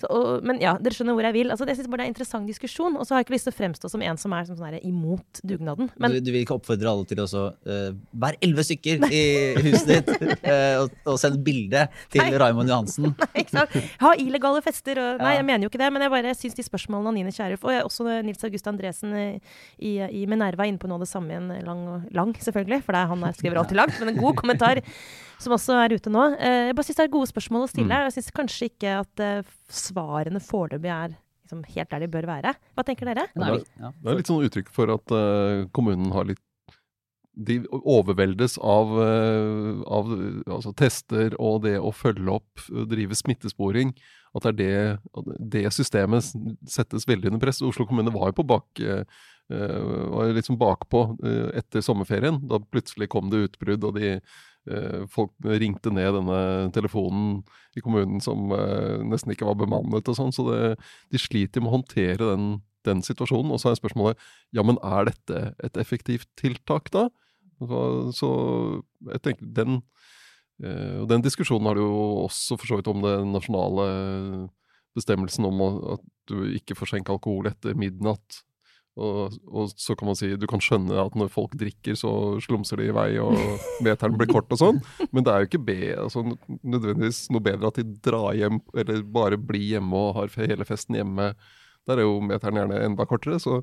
Så, 0.00 0.08
og, 0.10 0.42
men 0.46 0.58
ja, 0.62 0.74
dere 0.82 0.96
skjønner 0.96 1.14
hvor 1.16 1.26
jeg 1.28 1.36
vil. 1.36 1.52
Altså, 1.54 1.66
det, 1.66 1.74
jeg 1.74 1.82
synes 1.82 1.90
bare 1.92 2.02
det 2.02 2.04
er 2.04 2.10
en 2.10 2.14
interessant 2.14 2.50
diskusjon. 2.50 2.96
Og 2.98 3.06
så 3.06 3.14
har 3.14 3.22
jeg 3.22 3.28
ikke 3.28 3.36
lyst 3.36 3.48
til 3.48 3.54
å 3.54 3.58
fremstå 3.58 3.90
som 3.92 4.02
en 4.04 4.20
som 4.20 4.34
er 4.36 4.48
som 4.48 4.58
sånn 4.58 4.78
imot 4.80 5.42
dugnaden. 5.46 5.90
Men 6.02 6.16
du, 6.16 6.20
du 6.24 6.30
vil 6.34 6.42
ikke 6.42 6.56
oppfordre 6.58 6.90
alle 6.90 7.08
til 7.10 7.22
å 7.22 7.28
så, 7.30 7.44
eh, 7.68 7.90
Vær 8.24 8.38
elleve 8.44 8.64
stykker 8.66 9.06
i 9.08 9.22
huset 9.64 9.90
ditt 9.90 10.10
uh, 10.46 10.80
og, 10.82 10.94
og 11.12 11.18
sende 11.20 11.40
bilde 11.46 11.86
til 12.12 12.22
Nei. 12.24 12.38
Raymond 12.42 12.70
Johansen. 12.72 13.12
ikke 13.40 13.54
sant? 13.54 13.76
Ha 14.02 14.14
illegale 14.20 14.62
fester 14.64 15.00
og 15.02 15.22
Nei, 15.22 15.34
Ja. 15.34 15.40
jeg 15.40 15.48
mener 15.48 15.66
jo 15.66 15.72
ikke 15.72 15.82
det, 15.82 15.90
men 15.94 16.04
jeg 16.04 16.14
bare 16.14 16.34
syns 16.38 16.58
de 16.58 16.66
spørsmålene 16.66 17.14
Anine 17.14 17.34
Kierulf 17.34 17.66
og 17.66 17.78
også 17.88 18.20
Nils 18.26 18.42
August 18.46 18.68
Andresen 18.70 19.14
i, 19.18 19.26
i, 19.78 19.92
i 20.22 20.24
Minerva 20.30 20.66
er 20.66 20.72
inne 20.72 20.82
på 20.82 20.90
noe 20.90 20.98
av 21.00 21.06
det 21.06 21.10
samme 21.10 21.34
i 21.34 21.38
en 21.38 21.50
lang, 21.66 21.84
lang 22.14 22.34
selvfølgelig, 22.42 22.82
for 22.86 22.98
er 22.98 23.10
han 23.10 23.24
her 23.26 23.36
skriver 23.36 23.60
alltid 23.62 23.78
langt, 23.78 23.98
men 24.00 24.14
en 24.14 24.20
god 24.20 24.38
kommentar 24.40 24.80
som 25.42 25.54
også 25.56 25.76
er 25.82 25.96
ute 25.96 26.12
nå. 26.12 26.24
Eh, 26.38 26.70
jeg 26.70 26.78
bare 26.78 26.86
syns 26.88 27.00
det 27.00 27.04
er 27.06 27.12
gode 27.12 27.30
spørsmål 27.30 27.66
å 27.66 27.70
stille. 27.70 27.90
Mm. 27.90 28.08
Jeg 28.08 28.16
syns 28.16 28.32
kanskje 28.38 28.70
ikke 28.70 28.96
at 29.02 29.22
eh, 29.24 29.52
svarene 29.72 30.42
foreløpig 30.42 30.90
er 30.92 31.14
liksom, 31.14 31.62
helt 31.74 31.92
der 31.92 32.04
de 32.04 32.10
bør 32.12 32.28
være. 32.30 32.54
Hva 32.74 32.86
tenker 32.86 33.10
dere? 33.10 33.28
Men 33.34 33.46
det 33.46 33.60
er. 33.60 33.94
Det 34.00 34.12
er 34.12 34.18
litt 34.20 34.32
sånn 34.32 34.48
uttrykk 34.48 34.74
for 34.74 34.94
at 34.94 35.14
uh, 35.14 35.68
kommunen 35.76 36.14
har 36.14 36.28
litt 36.30 36.42
De 37.34 37.56
overveldes 37.74 38.60
av, 38.62 38.92
av 39.90 40.10
altså 40.46 40.70
tester 40.78 41.34
og 41.42 41.64
det 41.64 41.80
å 41.82 41.90
følge 41.90 42.30
opp, 42.30 42.62
drive 42.86 43.16
smittesporing. 43.18 43.90
at 44.38 44.46
det 44.54 44.68
er 44.70 44.98
det, 45.26 45.34
det 45.42 45.72
systemet 45.74 46.30
settes 46.70 47.08
veldig 47.10 47.32
under 47.32 47.42
press. 47.42 47.58
Oslo 47.58 47.88
kommune 47.90 48.14
var 48.14 48.30
jo 48.30 48.38
på 48.38 48.46
bak, 48.46 48.84
var 49.50 50.30
liksom 50.30 50.60
bakpå 50.62 51.02
etter 51.58 51.82
sommerferien. 51.82 52.38
Da 52.46 52.62
plutselig 52.62 53.10
kom 53.10 53.34
det 53.34 53.48
utbrudd, 53.48 53.82
og 53.82 53.98
de 53.98 54.20
folk 55.12 55.34
ringte 55.44 55.92
ned 55.92 56.14
denne 56.16 56.38
telefonen 56.72 57.42
i 57.76 57.82
kommunen 57.84 58.22
som 58.22 58.52
eh, 58.54 59.02
nesten 59.04 59.34
ikke 59.34 59.48
var 59.48 59.58
bemannet 59.60 60.08
og 60.08 60.16
sånn. 60.18 60.32
Så 60.34 60.46
det, 60.48 60.60
de 61.12 61.20
sliter 61.20 61.62
med 61.62 61.72
å 61.72 61.76
håndtere 61.78 62.30
den, 62.32 62.48
den 62.86 63.02
situasjonen. 63.04 63.52
Og 63.54 63.60
så 63.62 63.72
er 63.72 63.80
spørsmålet 63.80 64.20
ja, 64.54 64.64
men 64.66 64.80
er 64.84 65.10
dette 65.10 65.44
et 65.64 65.80
effektivt 65.80 66.30
tiltak 66.40 66.92
da? 66.94 67.08
Så, 68.14 68.30
jeg 69.12 69.22
tenker 69.24 69.52
den 69.56 69.78
eh, 70.62 71.02
den 71.08 71.24
diskusjonen 71.24 71.70
har 71.70 71.78
du 71.78 71.84
jo 71.84 72.00
også 72.24 72.58
for 72.58 72.70
så 72.70 72.80
vidt 72.80 72.90
om 72.90 73.04
den 73.04 73.32
nasjonale 73.34 73.86
bestemmelsen 74.94 75.46
om 75.48 75.62
at 75.96 76.02
du 76.30 76.36
ikke 76.54 76.76
får 76.78 76.92
skjenke 76.92 77.14
alkohol 77.14 77.48
etter 77.50 77.76
midnatt. 77.78 78.42
Og, 78.94 79.32
og 79.50 79.72
så 79.74 79.96
kan 79.98 80.06
man 80.06 80.14
si 80.14 80.28
du 80.38 80.44
kan 80.46 80.60
skjønne 80.62 80.94
at 81.02 81.16
når 81.18 81.30
folk 81.34 81.56
drikker, 81.58 81.96
så 81.98 82.12
slumser 82.44 82.78
de 82.78 82.90
i 82.90 82.94
vei, 82.94 83.08
og 83.18 83.34
meteren 83.86 84.14
blir 84.20 84.30
kort 84.30 84.52
og 84.54 84.60
sånn. 84.60 84.78
Men 85.10 85.24
det 85.26 85.32
er 85.34 85.42
jo 85.42 85.48
ikke 85.50 85.64
be, 85.66 85.78
altså, 85.98 86.22
nødvendigvis 86.62 87.24
noe 87.34 87.42
bedre 87.42 87.72
at 87.72 87.80
de 87.80 87.88
drar 88.06 88.36
hjem, 88.38 88.60
eller 88.78 89.02
bare 89.16 89.40
blir 89.40 89.66
hjemme 89.74 89.98
og 89.98 90.14
har 90.20 90.36
hele 90.46 90.66
festen 90.68 90.94
hjemme. 91.00 91.32
Der 91.90 91.98
er 92.00 92.06
jo 92.06 92.20
meteren 92.22 92.56
gjerne 92.60 92.78
enda 92.86 93.04
kortere. 93.10 93.40
Så, 93.42 93.58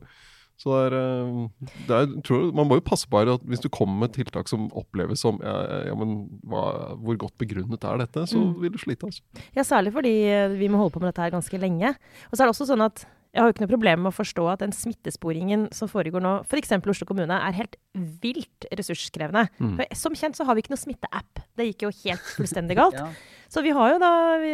så 0.60 0.76
det 0.76 0.82
er, 0.92 0.98
eh, 1.00 1.72
det 1.88 1.96
er 2.02 2.12
tror, 2.28 2.52
Man 2.54 2.68
må 2.70 2.78
jo 2.78 2.84
passe 2.92 3.08
på 3.10 3.18
her 3.24 3.32
at 3.34 3.48
hvis 3.50 3.64
du 3.64 3.70
kommer 3.74 4.04
med 4.04 4.14
tiltak 4.20 4.52
som 4.52 4.68
oppleves 4.78 5.24
som 5.24 5.40
ja, 5.42 5.56
ja 5.88 5.96
men 5.98 6.28
hva, 6.46 6.66
Hvor 7.02 7.18
godt 7.24 7.34
begrunnet 7.42 7.88
er 7.88 8.04
dette? 8.04 8.28
Så 8.30 8.38
Mm. 8.44 8.52
vil 8.62 8.76
du 8.76 8.78
slite, 8.84 9.08
altså. 9.08 9.24
Ja, 9.56 9.64
særlig 9.66 9.96
fordi 9.96 10.14
eh, 10.28 10.52
vi 10.60 10.68
må 10.70 10.78
holde 10.84 10.94
på 10.94 11.02
med 11.02 11.14
dette 11.14 11.24
her 11.24 11.34
ganske 11.40 11.58
lenge. 11.64 11.96
Og 12.30 12.36
så 12.36 12.44
er 12.44 12.52
det 12.52 12.54
også 12.58 12.68
sånn 12.76 12.84
at 12.86 13.08
jeg 13.32 13.40
har 13.40 13.48
jo 13.48 13.54
ikke 13.54 13.64
noe 13.64 13.72
problem 13.72 14.02
med 14.04 14.12
å 14.12 14.16
forstå 14.18 14.46
at 14.52 14.64
den 14.64 14.74
smittesporingen 14.76 15.70
som 15.76 15.88
foregår 15.88 16.24
nå, 16.24 16.34
f.eks. 16.44 16.74
Oslo 16.92 17.08
kommune, 17.08 17.32
er 17.32 17.56
helt 17.56 17.78
vilt 17.96 18.68
ressurskrevende. 18.76 19.46
Mm. 19.56 19.78
For 19.78 20.02
som 20.02 20.18
kjent 20.20 20.36
så 20.36 20.48
har 20.48 20.58
vi 20.58 20.66
ikke 20.66 20.74
noe 20.74 20.82
smitteapp. 20.82 21.44
Det 21.56 21.70
gikk 21.70 21.86
jo 21.88 21.94
helt 22.02 22.26
fullstendig 22.36 22.76
galt. 22.82 23.00
Ja. 23.00 23.08
Så 23.52 23.64
vi 23.64 23.72
har 23.76 23.94
jo 23.94 24.02
da 24.04 24.12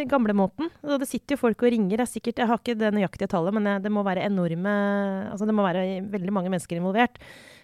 gamlemåten. 0.10 0.70
Og 0.86 1.02
det 1.02 1.10
sitter 1.10 1.34
jo 1.34 1.42
folk 1.42 1.66
og 1.66 1.74
ringer. 1.74 2.06
Er 2.06 2.10
sikkert, 2.10 2.38
jeg 2.38 2.50
har 2.50 2.62
ikke 2.62 2.78
det 2.78 2.94
nøyaktige 2.94 3.30
tallet, 3.34 3.58
men 3.58 3.82
det 3.82 3.94
må 3.94 4.06
være 4.06 4.26
enorme 4.26 4.78
Altså 5.32 5.50
det 5.50 5.58
må 5.58 5.66
være 5.66 5.84
veldig 6.14 6.34
mange 6.34 6.54
mennesker 6.54 6.78
involvert. 6.78 7.18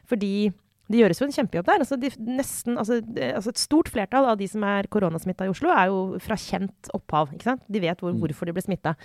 Fordi 0.09 0.49
det 0.91 0.99
gjøres 0.99 1.19
jo 1.21 1.25
en 1.25 1.31
kjempejobb 1.31 1.65
der. 1.69 1.79
Altså 1.85 1.95
de, 1.97 2.09
nesten, 2.27 2.75
altså, 2.77 2.97
de, 3.01 3.29
altså 3.37 3.53
et 3.53 3.61
stort 3.61 3.87
flertall 3.89 4.25
av 4.27 4.37
de 4.37 4.47
som 4.51 4.63
er 4.67 4.89
koronasmitta 4.91 5.45
i 5.47 5.51
Oslo, 5.53 5.69
er 5.71 5.87
jo 5.87 6.19
fra 6.19 6.35
kjent 6.35 6.89
opphav. 6.93 7.31
ikke 7.33 7.47
sant? 7.47 7.63
De 7.71 7.79
vet 7.79 7.97
hvor, 8.03 8.11
Mm. 8.13 8.19
hvorfor 8.19 8.45
de 8.45 8.53
ble 8.53 8.61
smitta. 8.61 8.95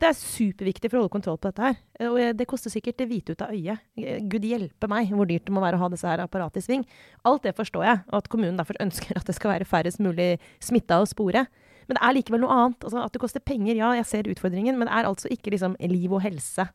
Det 0.00 0.08
er 0.08 0.16
superviktig 0.16 0.90
for 0.90 0.96
å 0.98 1.00
holde 1.04 1.12
kontroll 1.12 1.38
på 1.38 1.52
dette 1.52 1.62
her. 1.62 1.76
Og 2.08 2.18
eh, 2.18 2.32
det 2.32 2.46
koster 2.48 2.70
sikkert 2.72 2.96
det 2.98 3.08
hvite 3.08 3.32
ut 3.36 3.42
av 3.42 3.50
øyet. 3.54 3.78
Eh, 4.00 4.18
Gud 4.26 4.42
hjelpe 4.42 4.88
meg 4.88 5.08
hvor 5.12 5.28
dyrt 5.28 5.44
det 5.46 5.52
må 5.54 5.60
være 5.62 5.76
å 5.78 5.84
ha 5.84 5.88
disse 5.92 6.08
her 6.08 6.18
apparatet 6.24 6.56
i 6.62 6.66
sving. 6.66 6.84
Alt 7.24 7.42
det 7.46 7.54
forstår 7.54 7.84
jeg, 7.84 7.98
og 8.10 8.16
at 8.24 8.28
kommunen 8.28 8.56
derfor 8.58 8.74
ønsker 8.84 9.16
at 9.16 9.26
det 9.28 9.36
skal 9.36 9.52
være 9.54 9.68
færrest 9.68 10.00
mulig 10.00 10.38
smitta 10.58 10.98
å 11.00 11.06
spore. 11.06 11.46
Men 11.86 11.96
det 11.98 12.02
er 12.06 12.14
likevel 12.16 12.40
noe 12.42 12.54
annet. 12.54 12.82
Altså, 12.86 13.04
at 13.04 13.12
det 13.12 13.20
koster 13.20 13.40
penger, 13.44 13.76
ja, 13.76 13.92
jeg 13.98 14.06
ser 14.06 14.28
utfordringen, 14.30 14.76
men 14.78 14.86
det 14.88 14.94
er 14.98 15.06
altså 15.08 15.28
ikke 15.30 15.50
liksom 15.54 15.76
liv 15.78 16.12
og 16.12 16.22
helse. 16.22 16.68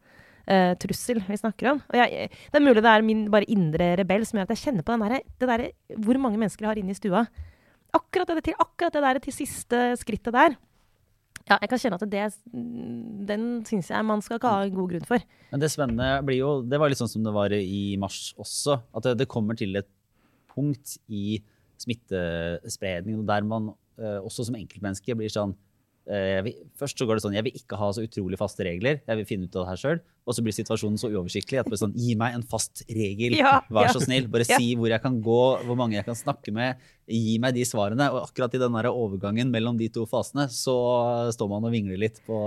Eh, 0.47 0.73
trussel 0.81 1.21
vi 1.25 1.39
snakker 1.39 1.71
om. 1.73 1.81
Jeg, 1.95 2.29
det 2.29 2.59
er 2.59 2.63
mulig 2.63 2.83
det 2.83 2.91
er 2.91 3.05
min 3.05 3.25
bare 3.33 3.49
indre 3.51 3.91
rebell 4.01 4.25
som 4.27 4.39
gjør 4.39 4.47
at 4.49 4.55
jeg 4.55 4.63
kjenner 4.67 4.85
på 4.85 4.97
der, 5.01 5.19
det 5.41 5.49
der, 5.51 5.65
hvor 5.97 6.21
mange 6.21 6.39
mennesker 6.41 6.65
jeg 6.65 6.71
har 6.73 6.81
inne 6.81 6.95
i 6.95 6.99
stua. 6.99 7.25
Akkurat 7.95 8.31
det, 8.33 8.47
til, 8.49 8.57
akkurat 8.59 8.95
det 8.95 9.03
der 9.05 9.21
til 9.23 9.35
siste 9.35 9.81
skrittet 10.01 10.35
der. 10.35 10.57
Ja, 11.45 11.59
jeg 11.61 11.69
kan 11.69 11.81
kjenne 11.81 11.97
at 12.01 12.07
det, 12.09 12.23
den 13.29 13.43
syns 13.67 13.91
jeg 13.91 14.05
man 14.07 14.23
skal 14.25 14.39
ikke 14.39 14.49
ha 14.49 14.63
en 14.65 14.73
god 14.73 14.95
grunn 14.95 15.05
for. 15.05 15.25
Men 15.51 15.61
det 15.61 15.69
spennende 15.69 16.07
blir 16.25 16.39
jo 16.39 16.53
Det 16.65 16.79
var 16.81 16.89
litt 16.89 16.97
sånn 16.97 17.11
som 17.11 17.25
det 17.25 17.33
var 17.35 17.53
i 17.53 17.83
mars 18.01 18.33
også. 18.41 18.79
At 18.97 19.05
det, 19.05 19.19
det 19.21 19.29
kommer 19.29 19.57
til 19.57 19.77
et 19.77 19.89
punkt 20.55 20.97
i 21.11 21.37
smittespredningen 21.83 23.25
der 23.27 23.45
man 23.45 23.73
eh, 23.99 24.19
også 24.23 24.47
som 24.47 24.57
enkeltmenneske 24.57 25.17
blir 25.19 25.31
sånn 25.31 25.53
vil, 26.05 26.57
Først 26.77 26.99
så 26.99 27.07
går 27.07 27.17
det 27.17 27.23
sånn 27.23 27.33
Jeg 27.33 27.45
vil 27.47 27.55
ikke 27.57 27.77
ha 27.81 27.87
så 27.95 28.03
utrolig 28.05 28.37
faste 28.37 28.65
regler. 28.67 28.99
Jeg 29.07 29.17
vil 29.17 29.25
finne 29.25 29.47
ut 29.47 29.55
av 29.57 29.63
det 29.65 29.71
her 29.71 29.81
sjøl. 29.81 30.01
Og 30.25 30.37
så 30.37 30.43
blir 30.45 30.53
situasjonen 30.53 30.99
så 31.01 31.09
uoversiktlig 31.09 31.61
at 31.61 31.71
sånn 31.81 31.95
Gi 31.97 32.13
meg 32.19 32.37
en 32.37 32.45
fast 32.49 32.83
regel. 32.89 33.37
Ja, 33.39 33.59
Vær 33.73 33.89
ja. 33.89 33.93
så 33.95 34.03
snill. 34.05 34.27
Bare 34.31 34.45
Ja. 34.51 34.59
si 34.61 34.75
hvor 34.77 34.91
jeg 34.91 35.01
kan 35.01 35.17
gå, 35.25 35.41
hvor 35.65 35.79
mange 35.79 35.97
jeg 35.97 36.05
kan 36.05 36.17
snakke 36.17 36.53
med. 36.53 36.81
Gi 37.09 37.39
meg 37.41 37.57
de 37.57 37.65
svarene. 37.65 38.11
Og 38.13 38.27
akkurat 38.27 38.53
i 38.53 38.61
den 38.61 38.77
overgangen 38.91 39.49
mellom 39.53 39.77
de 39.81 39.89
to 39.89 40.05
fasene 40.09 40.45
så 40.53 40.75
står 41.33 41.49
man 41.49 41.65
og 41.65 41.73
vingler 41.73 41.97
litt 42.05 42.21
på 42.27 42.37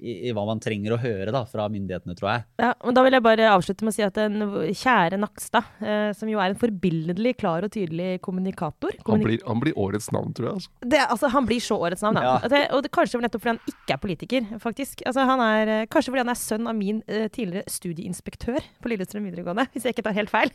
i, 0.00 0.16
i 0.28 0.32
hva 0.36 0.44
man 0.48 0.60
trenger 0.62 0.96
å 0.96 1.00
høre 1.00 1.32
da, 1.34 1.44
fra 1.48 1.68
myndighetene, 1.72 2.16
tror 2.18 2.30
jeg. 2.32 2.44
Ja, 2.62 2.72
og 2.80 2.96
Da 2.96 3.04
vil 3.06 3.16
jeg 3.16 3.24
bare 3.24 3.50
avslutte 3.52 3.86
med 3.86 3.94
å 3.94 3.96
si 3.96 4.04
at 4.06 4.18
den 4.18 4.40
kjære 4.76 5.20
Nakstad, 5.20 5.68
eh, 5.84 6.10
som 6.16 6.30
jo 6.30 6.40
er 6.42 6.52
en 6.52 6.60
forbilledlig 6.60 7.36
klar 7.40 7.66
og 7.66 7.72
tydelig 7.74 8.20
kommunikator 8.24 8.96
Han 9.06 9.24
blir, 9.24 9.40
han 9.46 9.62
blir 9.62 9.76
årets 9.78 10.10
navn, 10.14 10.34
tror 10.36 10.50
jeg. 10.50 10.60
Altså. 10.60 10.90
det, 10.94 11.02
altså, 11.06 11.32
Han 11.34 11.48
blir 11.48 11.64
så 11.64 11.78
årets 11.78 12.04
navn, 12.06 12.18
da. 12.18 12.24
Ja. 12.26 12.34
Og 12.40 12.54
det, 12.54 12.62
og 12.76 12.84
det, 12.84 12.92
kanskje 12.96 13.22
nettopp 13.22 13.44
fordi 13.44 13.54
han 13.56 13.74
ikke 13.74 13.96
er 13.96 14.02
politiker, 14.02 14.50
faktisk. 14.62 15.04
Altså, 15.08 15.26
han 15.28 15.44
er, 15.44 15.74
eh, 15.76 15.86
kanskje 15.92 16.14
fordi 16.14 16.24
han 16.24 16.34
er 16.34 16.40
sønn 16.40 16.70
av 16.70 16.78
min 16.78 17.02
eh, 17.06 17.28
tidligere 17.32 17.70
studieinspektør 17.70 18.70
på 18.80 18.92
Lillestrøm 18.92 19.28
videregående, 19.28 19.68
hvis 19.74 19.86
jeg 19.86 19.96
ikke 19.96 20.06
tar 20.08 20.16
helt 20.16 20.32
feil. 20.32 20.54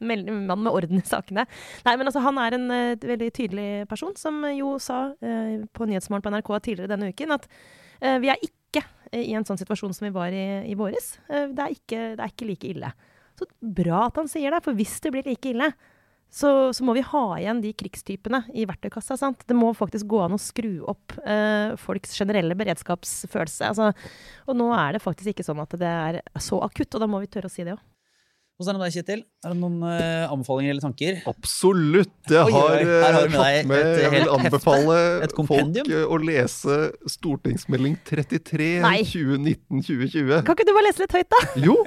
Mann 0.00 0.62
med 0.64 0.72
orden 0.72 1.00
i 1.00 1.06
sakene. 1.06 1.46
Nei, 1.86 1.96
men 1.96 2.08
altså, 2.08 2.22
han 2.24 2.38
er 2.42 2.56
en 2.56 2.68
eh, 2.74 3.08
veldig 3.12 3.32
tydelig 3.36 3.70
person, 3.90 4.14
som 4.18 4.44
jo 4.54 4.76
sa 4.82 5.10
eh, 5.20 5.64
på 5.72 5.88
Nyhetsmorgen 5.88 6.24
på 6.24 6.34
NRK 6.34 6.52
tidligere 6.68 6.92
denne 6.94 7.10
uken 7.12 7.36
at 7.36 7.48
eh, 8.00 8.18
vi 8.22 8.32
er 8.32 8.40
ikke 8.42 8.54
i 9.14 9.34
en 9.36 9.44
sånn 9.46 9.60
situasjon 9.60 9.94
som 9.96 10.08
vi 10.08 10.14
var 10.14 10.34
i 10.34 10.46
i 10.70 10.76
våres. 10.78 11.16
Eh, 11.28 11.50
det, 11.52 11.62
er 11.62 11.76
ikke, 11.76 12.00
det 12.16 12.22
er 12.24 12.32
ikke 12.32 12.48
like 12.48 12.70
ille. 12.70 12.92
Så 13.36 13.48
bra 13.60 14.06
at 14.06 14.18
han 14.20 14.30
sier 14.30 14.54
det, 14.54 14.62
for 14.64 14.76
hvis 14.76 14.96
det 15.04 15.12
blir 15.14 15.28
like 15.28 15.52
ille, 15.52 15.70
så, 16.32 16.50
så 16.74 16.84
må 16.84 16.96
vi 16.96 17.04
ha 17.06 17.24
igjen 17.38 17.60
de 17.62 17.72
krigstypene 17.78 18.42
i 18.58 18.66
verktøykassa. 18.68 19.16
Sant? 19.20 19.44
Det 19.46 19.56
må 19.56 19.70
faktisk 19.76 20.08
gå 20.10 20.24
an 20.24 20.36
å 20.36 20.42
skru 20.42 20.80
opp 20.90 21.14
eh, 21.22 21.76
folks 21.80 22.16
generelle 22.18 22.56
beredskapsfølelse. 22.58 23.70
Altså, 23.70 23.92
og 24.46 24.58
nå 24.58 24.70
er 24.76 24.96
det 24.96 25.04
faktisk 25.04 25.32
ikke 25.32 25.46
sånn 25.46 25.62
at 25.62 25.76
det 25.78 25.92
er 25.92 26.20
så 26.42 26.60
akutt, 26.66 26.92
og 26.96 27.04
da 27.04 27.10
må 27.10 27.22
vi 27.22 27.30
tørre 27.30 27.50
å 27.50 27.54
si 27.54 27.66
det 27.66 27.76
òg. 27.76 27.84
Hvordan 28.56 28.72
er 28.72 28.76
det 28.76 28.80
med 28.80 28.86
deg, 28.88 28.94
Kjetil? 28.96 29.22
Er 29.44 29.52
det 29.52 29.58
noen 29.60 29.74
uh, 29.84 30.32
anbefalinger 30.32 30.72
eller 30.72 30.84
tanker? 30.86 31.18
Absolutt! 31.28 32.14
Jeg 32.32 32.40
har 32.40 32.48
oi. 32.56 32.86
Har 33.04 33.18
eh, 33.18 33.26
med 33.28 33.36
tatt 33.36 33.68
med 33.68 33.76
et 33.82 34.00
Jeg 34.00 34.12
vil 34.14 34.22
hefte, 34.22 34.38
anbefale 34.38 34.96
folk 35.50 35.80
eh, 35.92 36.06
å 36.08 36.16
lese 36.22 36.78
Stortingsmelding 37.16 37.98
33 38.08 38.70
Nei. 38.86 38.96
2019-2020. 39.12 40.40
Kan 40.48 40.56
ikke 40.56 40.68
du 40.70 40.72
bare 40.72 40.88
lese 40.88 41.04
litt 41.04 41.16
høyt, 41.18 41.30
da? 41.36 41.40
Jo! 41.66 41.76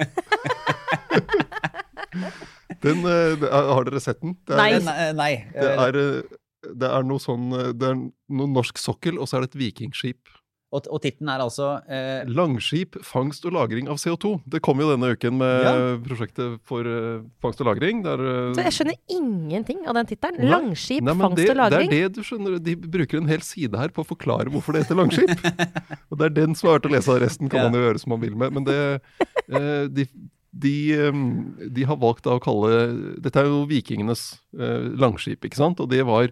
Den, 2.84 3.04
uh, 3.04 3.48
har 3.50 3.88
dere 3.88 4.00
sett 4.02 4.20
den? 4.22 4.36
Det 4.48 4.56
er, 4.56 4.60
Nei. 4.60 4.70
Eh, 4.76 4.84
Nei. 4.86 5.12
nei. 5.18 5.32
Det 5.54 5.72
er, 5.86 5.98
eh, 6.00 6.70
det 6.80 6.90
er 6.90 7.06
noe 7.08 7.22
sånn 7.22 7.50
eh, 7.56 7.70
Det 7.76 7.88
er 7.88 7.98
noe 7.98 8.52
norsk 8.54 8.80
sokkel, 8.80 9.18
og 9.20 9.28
så 9.28 9.38
er 9.38 9.44
det 9.46 9.52
et 9.52 9.60
vikingskip. 9.64 10.36
Og, 10.70 10.84
og 10.86 11.00
tittelen 11.02 11.26
er 11.32 11.42
altså 11.42 11.68
eh, 11.90 12.28
Langskip, 12.30 12.94
fangst 13.02 13.42
og 13.48 13.56
lagring 13.56 13.88
av 13.90 13.96
CO2. 13.98 14.36
Det 14.54 14.60
kom 14.62 14.78
jo 14.78 14.86
denne 14.92 15.08
uken 15.16 15.34
med 15.40 15.64
Ja. 15.66 15.72
prosjektet 16.04 16.60
for 16.68 16.86
uh, 16.86 17.24
fangst 17.42 17.62
og 17.64 17.66
lagring. 17.72 18.04
Der, 18.06 18.22
uh... 18.22 18.52
Så 18.54 18.62
jeg 18.68 18.76
skjønner 18.76 18.98
ingenting 19.10 19.82
av 19.90 19.98
den 19.98 20.06
tittelen. 20.12 20.46
Langskip, 20.46 21.02
Nei, 21.02 21.16
fangst 21.18 21.40
det, 21.42 21.48
og 21.50 21.58
lagring. 21.58 21.90
Det 21.90 21.98
er 21.98 22.12
det 22.12 22.20
du 22.20 22.22
skjønner. 22.28 22.60
De 22.62 22.76
bruker 22.78 23.18
en 23.18 23.26
hel 23.32 23.42
side 23.42 23.74
her 23.82 23.90
på 23.96 24.04
å 24.04 24.08
forklare 24.12 24.46
hvorfor 24.54 24.78
det 24.78 24.84
heter 24.84 25.00
langskip. 25.00 25.34
og 26.06 26.20
det 26.22 26.28
er 26.30 26.36
den 26.38 26.54
som 26.54 26.70
er 26.70 26.78
verdt 26.78 26.86
å 26.86 26.94
lese. 26.94 27.10
av 27.16 27.18
Resten 27.24 27.50
kan 27.50 27.64
Ja. 27.64 27.66
man 27.66 27.80
jo 27.80 27.88
gjøre 27.88 28.04
som 28.04 28.14
man 28.14 28.22
vil 28.22 28.38
med. 28.38 28.54
Men 28.54 28.68
det, 28.70 28.78
uh, 29.50 29.90
de, 29.90 30.06
de, 30.54 30.76
de 31.66 31.88
har 31.90 31.98
valgt 31.98 32.30
da 32.30 32.38
å 32.38 32.42
kalle 32.42 33.18
Dette 33.18 33.42
er 33.42 33.50
jo 33.50 33.64
vikingenes 33.70 34.38
langskip, 34.54 35.42
ikke 35.50 35.58
sant? 35.58 35.82
Og 35.82 35.90
det 35.90 36.06
var, 36.06 36.30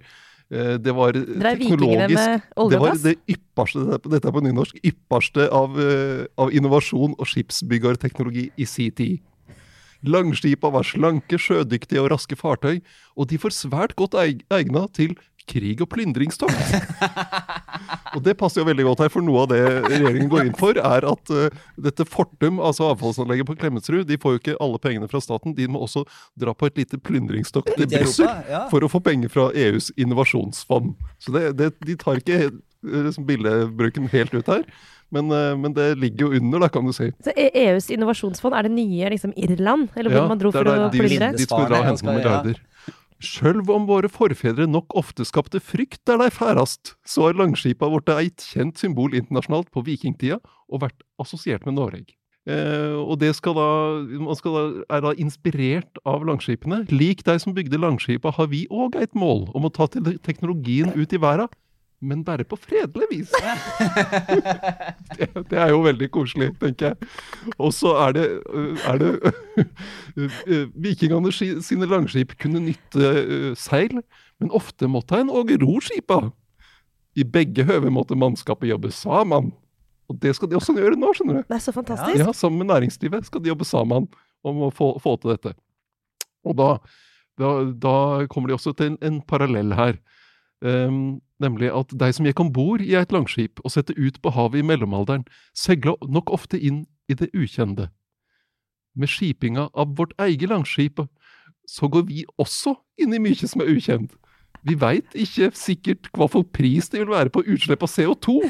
det 0.50 0.94
var 0.96 1.12
teknologisk 1.12 2.44
det 2.72 2.80
var 2.80 2.96
det 3.02 3.16
ypperste, 3.28 3.98
dette 4.08 4.28
er- 4.28 4.32
på 4.32 4.40
nynorsk, 4.40 4.78
ypperste 4.82 5.48
av, 5.52 5.78
eh, 5.78 6.24
av 6.38 6.50
innovasjon 6.50 7.14
og 7.18 7.26
skipsbyggerteknologi 7.26 8.50
i 8.56 8.64
si 8.64 8.90
tid. 8.90 9.20
Langskipa 10.04 10.70
var 10.70 10.86
slanke, 10.86 11.36
sjødyktige 11.36 12.00
og 12.00 12.12
raske 12.12 12.36
fartøy, 12.38 12.80
og 13.16 13.28
de 13.28 13.36
var 13.36 13.50
svært 13.50 13.96
godt 13.96 14.14
egna 14.14 14.86
til 14.94 15.16
krig 15.48 15.80
og 15.84 15.88
plyndringstokt. 15.92 16.74
og 18.14 18.20
det 18.24 18.34
passer 18.40 18.62
jo 18.62 18.68
veldig 18.68 18.86
godt 18.88 19.04
her, 19.04 19.12
for 19.12 19.24
noe 19.24 19.44
av 19.44 19.50
det 19.52 19.62
regjeringen 19.86 20.30
går 20.32 20.46
inn 20.48 20.56
for, 20.58 20.78
er 20.78 21.06
at 21.08 21.32
uh, 21.34 21.48
dette 21.88 22.06
Fortum, 22.08 22.60
altså 22.64 22.90
avfallsanlegget 22.92 23.48
på 23.48 23.56
Klemetsrud, 23.60 24.04
de 24.08 24.18
får 24.20 24.36
jo 24.36 24.42
ikke 24.42 24.58
alle 24.64 24.80
pengene 24.82 25.10
fra 25.10 25.22
staten, 25.24 25.56
de 25.56 25.68
må 25.70 25.82
også 25.86 26.04
dra 26.38 26.54
på 26.56 26.68
et 26.70 26.82
lite 26.82 27.00
plyndringstokt 27.00 27.74
til 27.76 27.88
Brussel 27.90 28.28
ja. 28.50 28.66
for 28.72 28.84
å 28.84 28.90
få 28.92 29.02
penger 29.04 29.32
fra 29.32 29.48
EUs 29.56 29.90
innovasjonsfond. 29.96 30.94
Så 31.22 31.34
det, 31.34 31.44
det, 31.58 31.72
de 31.86 31.98
tar 32.00 32.20
ikke 32.22 32.38
eh, 32.48 32.54
liksom 33.08 33.26
billedbruken 33.28 34.08
helt 34.12 34.34
ut 34.36 34.48
her, 34.52 34.64
men, 35.14 35.30
eh, 35.32 35.56
men 35.56 35.72
det 35.76 35.88
ligger 35.98 36.28
jo 36.28 36.40
under, 36.40 36.64
da, 36.66 36.68
kan 36.72 36.86
du 36.86 36.92
si. 36.96 37.10
Så 37.24 37.32
E- 37.32 37.50
EUs 37.66 37.90
innovasjonsfond, 37.94 38.56
er 38.56 38.68
det 38.68 38.74
nye 38.76 39.12
liksom, 39.14 39.32
Irland? 39.36 39.88
Eller 39.96 40.12
hvor 40.12 40.28
man 40.28 40.40
dro 40.40 40.52
for 40.52 40.68
å 40.68 40.80
de, 40.88 40.98
plyndre? 40.98 41.32
de 41.36 41.46
skulle 41.46 41.68
dra 41.70 41.80
og 41.82 41.88
hente 41.92 42.04
noen 42.06 42.18
Ja. 42.18 42.20
milliarder. 42.20 42.64
Sjølv 43.18 43.66
om 43.74 43.88
våre 43.88 44.06
forfedre 44.10 44.68
nok 44.70 44.94
ofte 44.98 45.24
skapte 45.26 45.58
frykt 45.58 46.04
der 46.06 46.20
dei 46.20 46.28
færast, 46.30 46.94
så 47.02 47.28
er 47.28 47.38
Langskipa 47.38 47.88
blitt 47.90 48.12
eit 48.14 48.44
kjent 48.52 48.78
symbol 48.78 49.16
internasjonalt 49.18 49.72
på 49.74 49.82
vikingtida 49.86 50.38
og 50.68 50.84
vært 50.84 51.02
assosiert 51.18 51.66
med 51.66 51.78
Noreg. 51.80 52.14
Eh, 52.48 52.94
og 52.94 53.18
det 53.20 53.34
skal 53.36 53.56
da, 53.58 53.70
man 54.22 54.38
skal 54.38 54.54
da, 54.54 54.62
er 54.96 55.02
da 55.04 55.14
inspirert 55.20 55.98
av 56.08 56.22
Langskipene. 56.28 56.84
Lik 56.94 57.24
de 57.26 57.34
som 57.42 57.56
bygde 57.56 57.80
Langskipa, 57.82 58.32
har 58.38 58.48
vi 58.54 58.64
òg 58.70 58.96
et 59.02 59.18
mål 59.18 59.48
om 59.58 59.66
å 59.66 59.72
ta 59.74 59.90
teknologien 59.90 60.94
ut 60.94 61.12
i 61.12 61.20
verda, 61.20 61.50
men 62.00 62.22
bare 62.22 62.44
på 62.46 62.56
fredelig 62.56 63.06
vis. 63.10 63.32
det, 65.18 65.28
det 65.50 65.58
er 65.58 65.72
jo 65.72 65.80
veldig 65.82 66.08
koselig, 66.14 66.52
tenker 66.60 66.92
jeg. 66.92 67.08
Og 67.58 67.72
så 67.74 67.94
er 68.04 68.14
det, 68.14 68.26
er 68.86 69.00
det 69.02 69.12
Vikingene 70.86 71.32
sine 71.34 71.88
langskip 71.90 72.36
kunne 72.38 72.62
nytte 72.62 73.10
eh, 73.22 73.48
seil, 73.58 73.98
men 74.38 74.54
ofte 74.54 74.90
måtte 74.90 75.18
en 75.18 75.32
òg 75.34 75.56
ro 75.62 75.80
skipa. 75.82 76.20
I 77.18 77.26
begge 77.26 77.66
høve 77.66 77.90
måtte 77.90 78.18
mannskapet 78.18 78.70
jobbe 78.70 78.92
sammen. 78.94 79.50
Og 80.08 80.16
det 80.22 80.36
skal 80.38 80.48
de 80.48 80.56
også 80.56 80.76
gjøre 80.76 80.96
nå, 80.96 81.10
skjønner 81.16 81.40
du. 81.40 81.48
Det 81.50 81.58
er 81.58 81.64
så 81.66 81.74
fantastisk. 81.74 82.20
Ja, 82.22 82.32
Sammen 82.32 82.62
med 82.62 82.70
næringslivet 82.70 83.26
skal 83.26 83.42
de 83.42 83.50
jobbe 83.50 83.66
sammen 83.68 84.06
om 84.46 84.68
å 84.68 84.70
få, 84.72 84.94
få 85.02 85.18
til 85.20 85.34
dette. 85.34 85.52
Og 86.46 86.54
da, 86.56 86.68
da, 87.40 87.50
da 87.74 87.96
kommer 88.30 88.48
de 88.48 88.56
også 88.56 88.72
til 88.78 88.92
en, 88.92 89.00
en 89.04 89.18
parallell 89.26 89.74
her. 89.76 89.98
Ehm, 90.64 91.18
nemlig 91.42 91.70
at 91.74 91.92
de 92.00 92.10
som 92.14 92.26
gikk 92.26 92.42
om 92.42 92.52
bord 92.52 92.82
i 92.84 92.94
et 92.98 93.12
langskip 93.14 93.62
og 93.64 93.72
sette 93.74 93.96
ut 93.96 94.20
på 94.22 94.32
havet 94.34 94.62
i 94.62 94.66
mellomalderen, 94.66 95.26
seila 95.56 95.96
nok 96.06 96.32
ofte 96.34 96.58
inn 96.58 96.84
i 97.08 97.16
det 97.18 97.30
ukjente. 97.34 97.88
Med 98.98 99.10
skipinga 99.10 99.68
av 99.74 99.94
vårt 99.98 100.14
eget 100.18 100.50
langskip 100.50 101.04
så 101.68 101.88
går 101.88 102.08
vi 102.08 102.24
også 102.40 102.74
inn 102.98 103.14
i 103.14 103.22
mye 103.22 103.48
som 103.48 103.62
er 103.62 103.70
ukjent. 103.70 104.14
Vi 104.66 104.74
veit 104.74 105.14
ikke 105.14 105.52
sikkert 105.54 106.08
hva 106.16 106.26
for 106.30 106.42
pris 106.42 106.90
det 106.90 107.02
vil 107.04 107.12
være 107.12 107.30
på 107.32 107.44
utslipp 107.46 107.84
av 107.86 107.92
CO2 107.92 108.40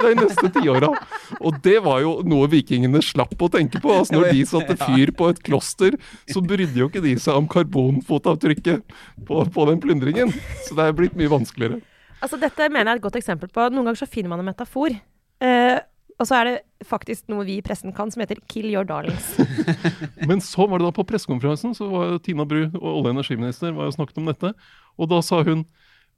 de 0.00 0.12
neste 0.16 0.50
tiåra. 0.54 0.92
Og 1.40 1.58
det 1.64 1.78
var 1.84 2.00
jo 2.04 2.14
noe 2.28 2.48
vikingene 2.52 3.02
slapp 3.04 3.36
å 3.42 3.50
tenke 3.52 3.82
på. 3.82 3.92
Altså 3.98 4.16
når 4.16 4.30
de 4.34 4.46
satte 4.52 4.78
fyr 4.80 5.12
på 5.16 5.30
et 5.32 5.42
kloster, 5.46 5.98
så 6.30 6.42
brydde 6.44 6.82
jo 6.82 6.90
ikke 6.90 7.04
de 7.04 7.16
seg 7.20 7.40
om 7.40 7.50
karbonfotavtrykket 7.50 8.96
på, 9.28 9.44
på 9.54 9.68
den 9.70 9.82
plyndringen. 9.82 10.34
Så 10.66 10.78
det 10.78 10.86
er 10.86 10.96
blitt 10.96 11.18
mye 11.18 11.32
vanskeligere. 11.32 11.82
Altså, 12.20 12.36
dette 12.40 12.68
mener 12.68 12.90
jeg 12.90 12.98
er 12.98 13.00
et 13.00 13.06
godt 13.06 13.20
eksempel 13.20 13.50
på. 13.52 13.68
Noen 13.72 13.88
ganger 13.88 14.02
så 14.02 14.10
finner 14.10 14.32
man 14.32 14.42
en 14.42 14.50
metafor. 14.50 14.96
Eh, 15.40 15.78
og 16.20 16.28
så 16.28 16.36
er 16.36 16.48
det 16.50 16.56
faktisk 16.84 17.30
noe 17.32 17.46
vi 17.48 17.56
i 17.56 17.64
pressen 17.64 17.94
kan, 17.96 18.10
som 18.12 18.20
heter 18.20 18.36
'kill 18.44 18.68
your 18.68 18.84
darlings'. 18.84 19.38
Men 20.28 20.40
så 20.44 20.68
var 20.68 20.78
det 20.78 20.84
da 20.84 20.92
på 20.92 21.06
pressekonferansen, 21.08 21.72
så 21.74 21.88
var 21.88 22.18
Tina 22.18 22.44
Bru, 22.44 22.66
og 22.74 22.82
olje- 23.00 23.08
og 23.08 23.14
energiminister, 23.16 23.72
var 23.72 23.88
jo 23.88 23.96
snakket 23.96 24.18
om 24.18 24.28
dette. 24.28 24.52
Og 24.98 25.08
da 25.08 25.22
sa 25.24 25.42
hun 25.42 25.64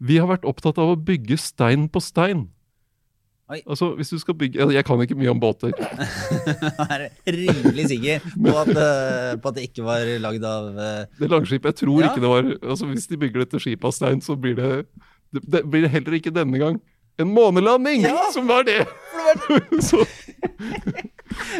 vi 0.02 0.16
har 0.18 0.26
vært 0.26 0.48
opptatt 0.48 0.80
av 0.82 0.96
å 0.96 0.98
bygge 0.98 1.38
stein 1.38 1.86
på 1.92 2.00
stein. 2.02 2.48
Oi. 3.52 3.60
Altså, 3.68 3.90
hvis 3.98 4.08
du 4.08 4.18
skal 4.18 4.34
bygge 4.38 4.64
Jeg 4.72 4.84
kan 4.86 5.00
ikke 5.02 5.14
mye 5.18 5.30
om 5.30 5.38
båter. 5.38 5.72
Jeg 5.76 6.88
er 6.94 7.08
rimelig 7.26 7.88
sikker 7.90 8.22
på 8.24 8.54
at, 8.56 8.70
eh, 8.70 9.34
på 9.36 9.50
at 9.50 9.58
det 9.58 9.66
ikke 9.68 9.84
var 9.84 10.06
lagd 10.24 10.46
av 10.48 10.68
uh... 10.72 11.04
Det 11.20 11.28
langskipet, 11.30 11.68
jeg 11.74 11.74
tror 11.82 12.00
Ja. 12.00 12.10
ikke 12.10 12.22
det 12.24 12.30
var 12.32 12.48
altså 12.70 12.86
Hvis 12.86 13.06
de 13.10 13.18
bygger 13.20 13.44
dette 13.44 13.60
skipet 13.60 13.84
av 13.84 13.92
stein, 13.92 14.22
så 14.24 14.38
blir 14.40 14.56
det 14.56 14.86
det, 15.32 15.44
det 15.56 15.64
blir 15.72 15.88
heller 15.92 16.18
ikke 16.20 16.34
denne 16.34 16.60
gang 16.62 16.80
en 17.20 17.28
månelanding, 17.28 18.06
Ja. 18.08 18.30
som 18.32 18.46
var 18.48 18.64
det! 18.68 18.86
så, 19.84 20.00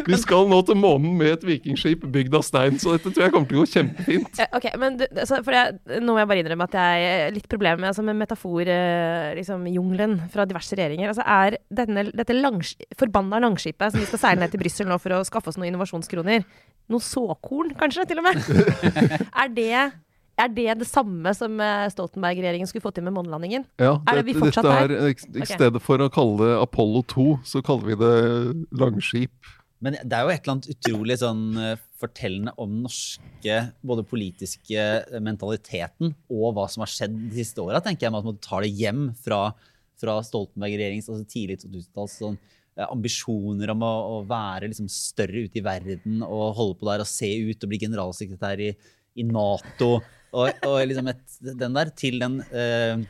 vi 0.07 0.17
skal 0.17 0.47
nå 0.49 0.57
til 0.65 0.77
månen 0.77 1.13
med 1.17 1.29
et 1.35 1.43
vikingskip 1.45 2.03
bygd 2.13 2.33
av 2.37 2.43
stein, 2.45 2.79
så 2.81 2.95
dette 2.95 3.11
tror 3.13 3.25
jeg 3.27 3.33
kommer 3.35 3.49
til 3.49 3.59
å 3.59 3.63
gå 3.63 3.69
kjempefint. 3.71 4.41
Eh, 4.41 4.49
ok, 4.57 4.65
men 4.81 4.97
du, 4.99 5.05
altså, 5.13 5.39
for 5.45 5.55
jeg, 5.55 5.77
Nå 6.03 6.15
må 6.15 6.19
jeg 6.21 6.29
bare 6.31 6.43
innrømme 6.43 6.67
at 6.67 6.77
jeg 6.77 7.07
er 7.13 7.35
litt 7.37 7.47
problemer 7.51 7.79
med, 7.81 7.91
altså, 7.91 8.05
med 8.05 8.17
metaforjungelen 8.19 9.37
liksom, 9.37 10.29
fra 10.33 10.47
diverse 10.49 10.77
regjeringer. 10.77 11.13
Altså, 11.13 11.25
er 11.25 11.57
denne, 11.81 12.07
dette 12.17 12.37
langs, 12.37 12.73
forbanna 12.99 13.41
langskipet 13.45 13.93
som 13.93 14.01
vi 14.03 14.09
skal 14.09 14.23
seile 14.25 14.43
ned 14.43 14.53
til 14.53 14.61
Brussel 14.63 14.89
nå 14.89 14.99
for 15.01 15.17
å 15.19 15.23
skaffe 15.27 15.53
oss 15.53 15.59
noen 15.61 15.71
innovasjonskroner, 15.71 16.45
noe 16.93 17.03
såkorn 17.03 17.73
kanskje, 17.79 18.09
til 18.09 18.21
og 18.21 18.29
med? 18.29 18.41
er 19.43 19.53
det 19.53 19.73
er 20.39 20.49
det 20.49 20.77
det 20.81 20.87
samme 20.89 21.33
som 21.37 21.59
eh, 21.61 21.87
Stoltenberg-regjeringen 21.93 22.69
skulle 22.69 22.85
få 22.85 22.93
til 22.95 23.05
med 23.05 23.13
månelandingen? 23.15 23.67
Ja, 23.81 23.99
Er 24.09 24.19
det 24.19 24.27
vi 24.31 24.37
fortsatt 24.37 24.65
dette 24.65 24.85
er, 24.85 24.93
der? 24.93 25.43
I 25.43 25.49
stedet 25.49 25.81
for 25.83 26.01
å 26.01 26.09
kalle 26.13 26.39
det 26.41 26.55
Apollo 26.61 27.03
2, 27.13 27.27
så 27.45 27.61
kaller 27.65 27.91
vi 27.91 27.99
det 28.01 28.15
langskip. 28.81 29.51
Men 29.83 29.97
det 29.99 30.15
er 30.15 30.23
jo 30.23 30.31
et 30.31 30.45
eller 30.45 30.53
annet 30.55 30.71
utrolig 30.71 31.19
sånn 31.19 31.43
eh, 31.59 31.83
fortellende 31.99 32.53
om 32.55 32.71
den 32.71 32.85
norske 32.87 33.59
både 33.83 34.05
politiske 34.07 34.79
eh, 34.79 35.21
mentaliteten 35.23 36.15
og 36.31 36.55
hva 36.55 36.65
som 36.71 36.85
har 36.85 36.91
skjedd 36.91 37.17
de 37.27 37.37
siste 37.41 37.61
åra, 37.61 37.83
tenker 37.83 38.07
jeg, 38.07 38.15
med 38.15 38.23
at 38.23 38.29
man 38.31 38.41
tar 38.43 38.63
det 38.63 38.71
hjem 38.79 39.05
fra, 39.25 39.43
fra 39.99 40.17
Stoltenberg-regjeringens 40.25 41.11
altså 41.11 41.27
tidlig 41.27 41.59
2000-tall. 41.65 42.11
sånn, 42.15 42.41
ambisjoner 42.87 43.69
om 43.69 43.83
å, 43.85 43.93
å 44.15 44.17
være 44.25 44.71
liksom 44.71 44.87
større 44.89 45.45
ute 45.45 45.59
i 45.59 45.65
verden 45.65 46.23
og 46.25 46.55
holde 46.57 46.79
på 46.79 46.87
der 46.89 47.03
og 47.03 47.09
se 47.09 47.29
ut 47.51 47.61
og 47.61 47.69
bli 47.69 47.81
generalsekretær 47.83 48.63
i, 48.65 48.71
i 49.19 49.25
Nato. 49.27 49.97
Og, 50.33 50.63
og 50.65 50.79
liksom 50.89 51.11
et, 51.11 51.25
den 51.45 51.75
der 51.77 51.91
til 51.97 52.17
den 52.21 52.39
uh, 52.49 53.03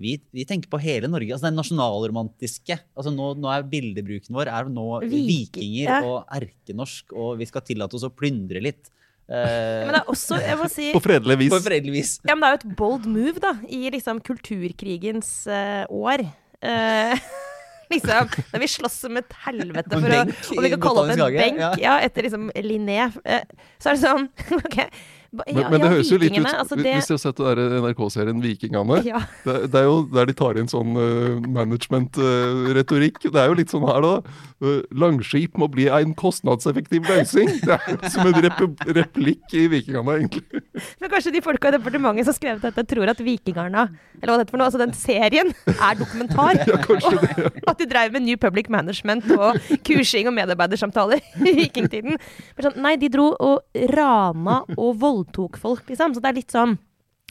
vi, 0.00 0.14
vi 0.32 0.46
tenker 0.48 0.70
på 0.72 0.80
hele 0.80 1.10
Norge. 1.12 1.34
altså 1.34 1.50
Den 1.50 1.58
nasjonalromantiske. 1.60 2.78
altså 2.96 3.12
Nå, 3.12 3.34
nå 3.36 3.50
er 3.52 3.66
bildebruken 3.68 4.36
vår 4.36 4.48
er 4.48 4.70
nå 4.72 4.86
Vik- 5.04 5.28
vikinger 5.28 5.84
ja. 5.84 5.98
og 6.08 6.24
erkenorsk, 6.40 7.12
og 7.12 7.36
vi 7.40 7.48
skal 7.50 7.66
tillate 7.66 7.98
oss 7.98 8.06
å 8.08 8.12
plyndre 8.14 8.62
litt. 8.64 8.88
Uh, 9.30 9.84
Men 9.86 9.92
det 9.94 10.00
er 10.00 10.08
også, 10.10 10.40
jeg 10.42 10.58
må 10.58 10.70
si 10.72 10.88
På 10.96 11.04
fredelig 11.04 11.36
vis. 11.44 11.52
på 11.52 11.60
fredelig 11.62 11.94
vis. 11.94 12.14
Ja, 12.24 12.34
men 12.34 12.42
det 12.42 12.48
er 12.48 12.56
jo 12.56 12.62
et 12.62 12.80
bold 12.80 13.06
move, 13.06 13.36
da, 13.44 13.54
i 13.68 13.84
liksom 13.94 14.24
kulturkrigens 14.26 15.30
uh, 15.52 15.84
år. 15.86 16.24
Uh, 16.64 17.14
liksom, 17.92 18.32
når 18.54 18.64
vi 18.64 18.72
slåss 18.72 18.98
som 19.04 19.20
et 19.20 19.38
helvete 19.44 19.92
for 19.92 20.16
benk, 20.16 20.34
å 20.34 20.56
Om 20.56 20.64
vi 20.64 20.74
kan 20.74 20.84
kalle 20.88 21.04
opp 21.04 21.14
en 21.14 21.24
benk, 21.36 21.62
ja. 21.62 21.70
ja. 21.84 21.94
etter 22.08 22.26
liksom 22.26 22.50
Linné, 22.64 23.04
så 23.12 23.92
er 23.92 23.98
det 23.98 24.02
sånn 24.02 24.30
OK. 24.64 24.80
Men, 25.30 25.46
ja, 25.46 25.68
men 25.70 25.78
det 25.78 25.86
ja, 25.86 25.90
høres 25.94 26.08
jo 26.10 26.16
litt 26.18 26.34
ut 26.34 26.46
altså 26.50 26.74
det, 26.74 26.90
Hvis 26.96 27.06
du 27.06 27.12
har 27.14 27.20
sett 27.22 27.38
NRK-serien 27.38 28.40
Vikingene, 28.42 28.96
ja. 29.06 29.20
det, 29.44 29.56
det 29.70 29.78
er 29.78 29.86
jo 29.86 30.00
der 30.10 30.26
de 30.26 30.34
tar 30.34 30.58
inn 30.58 30.70
sånn 30.70 30.96
uh, 30.98 31.36
management-retorikk. 31.46 33.20
det 33.28 33.38
er 33.38 33.46
jo 33.52 33.58
litt 33.60 33.70
sånn 33.70 33.86
her, 33.86 34.02
da. 34.02 34.40
Uh, 34.58 34.80
langskip 34.90 35.54
må 35.60 35.68
bli 35.70 35.86
en 35.86 36.16
kostnadseffektiv 36.18 37.06
løsning. 37.06 37.52
Det 37.62 37.76
er 37.78 38.10
som 38.10 38.26
en 38.26 38.40
rep 38.42 38.58
replikk 38.90 39.54
i 39.54 39.68
Vikingene, 39.70 40.16
egentlig. 40.18 40.64
Men 40.98 41.12
kanskje 41.14 41.34
de 41.36 41.44
folka 41.44 41.70
i 41.70 41.76
departementet 41.76 42.26
som 42.26 42.34
skrev 42.34 42.58
dette, 42.64 42.84
tror 42.90 43.14
at 43.14 43.22
Vikingarna, 43.22 43.86
eller 44.18 44.32
hva 44.32 44.40
det 44.40 44.48
heter 44.48 44.56
for 44.56 44.60
noe, 44.60 44.68
altså 44.72 44.82
den 44.82 44.96
serien, 44.98 45.54
er 45.76 46.00
dokumentar. 46.02 46.58
Ja, 46.70 46.76
kanskje 46.82 47.16
det. 47.22 47.48
Og 47.64 47.70
at 47.72 47.80
de 47.80 47.86
drev 47.88 48.12
med 48.14 48.26
New 48.26 48.38
Public 48.38 48.68
Management 48.70 49.24
og 49.32 49.56
kursing 49.86 50.28
og 50.28 50.34
medarbeidersamtaler 50.36 51.22
i 51.40 51.54
vikingtiden. 51.56 52.18
Men 52.18 52.66
sånn, 52.66 52.76
nei, 52.84 52.92
de 53.00 53.08
dro 53.10 53.30
og 53.32 53.80
rana 53.94 54.60
og 54.76 54.98
voldtok 55.00 55.19
folk, 55.58 55.88
liksom. 55.88 56.14
Så 56.14 56.20
det 56.20 56.28
er 56.28 56.34
litt 56.34 56.50
sånn 56.50 56.78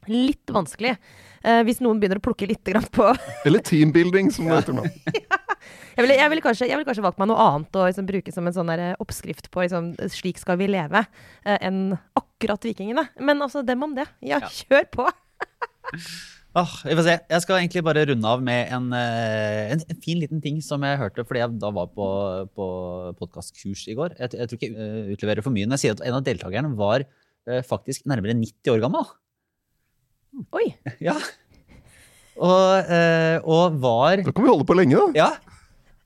Litt 0.08 0.48
vanskelig. 0.48 0.98
eh, 1.44 1.62
hvis 1.64 1.82
noen 1.82 2.00
begynner 2.00 2.18
å 2.18 2.24
plukke 2.24 2.48
litt 2.48 2.64
grann 2.64 2.86
på 2.88 3.04
Eller 3.46 3.60
teambuilding, 3.60 4.32
som 4.32 4.46
det 4.48 4.62
heter 4.62 4.74
nå. 4.74 4.84
Jeg 6.00 6.06
ville 6.06 6.16
jeg 6.16 6.30
ville 6.32 6.42
kanskje, 6.42 6.68
jeg 6.70 6.78
ville 6.78 6.88
kanskje 6.88 7.04
valgt 7.04 7.20
meg 7.20 7.28
noe 7.28 7.36
annet 7.44 7.76
å 7.76 7.84
liksom, 7.90 8.06
bruke 8.08 8.32
som 8.32 8.48
en 8.48 8.54
sånn 8.56 8.70
der, 8.72 8.80
eh, 8.80 8.96
oppskrift 9.04 9.50
på 9.52 9.60
liksom, 9.66 9.98
'slik 10.08 10.40
skal 10.40 10.56
vi 10.58 10.68
leve', 10.72 11.06
eh, 11.44 11.58
enn 11.60 11.98
akkurat 12.16 12.64
vikingene. 12.64 13.10
Men 13.20 13.42
altså, 13.42 13.66
dem 13.66 13.84
om 13.84 13.94
det. 13.94 14.08
Ja, 14.24 14.40
kjør 14.40 14.88
på! 14.96 15.10
Ah, 16.58 16.72
jeg, 16.82 16.96
får 16.98 17.04
se. 17.06 17.14
Jeg 17.30 17.42
skal 17.44 17.60
egentlig 17.60 17.84
bare 17.86 18.02
runde 18.10 18.26
av 18.26 18.42
med 18.42 18.72
en, 18.74 18.88
eh, 18.98 19.70
en, 19.70 19.84
en 19.86 20.00
fin 20.02 20.18
liten 20.18 20.42
ting 20.42 20.58
som 20.66 20.82
jeg 20.82 20.98
hørte 20.98 21.22
fordi 21.22 21.44
jeg 21.44 21.60
da 21.62 21.70
var 21.70 21.92
på, 21.94 22.08
på 22.58 22.66
podkastkurs 23.20 23.84
i 23.92 23.94
går. 23.94 24.16
Jeg, 24.18 24.34
jeg 24.34 24.50
tror 24.50 24.58
ikke 24.58 24.70
jeg 24.72 24.88
eh, 24.88 25.12
utleverer 25.14 25.46
for 25.46 25.54
mye 25.54 25.68
når 25.70 25.78
jeg 25.78 25.84
sier 25.84 25.94
at 26.00 26.02
en 26.10 26.18
av 26.18 26.26
deltakerne 26.26 26.72
var 26.80 27.06
faktisk 27.66 28.06
nærmere 28.10 28.38
90 28.38 28.74
år 28.76 28.84
gammel. 28.86 29.14
Oi! 30.56 30.68
Ja. 31.10 31.18
Og, 32.40 32.88
eh, 32.88 33.38
og 33.44 33.80
var 33.84 34.22
Da 34.24 34.32
kan 34.32 34.46
vi 34.46 34.52
holde 34.52 34.68
på 34.68 34.78
lenge, 34.78 34.96
da. 34.96 35.08
Ja. 35.18 35.56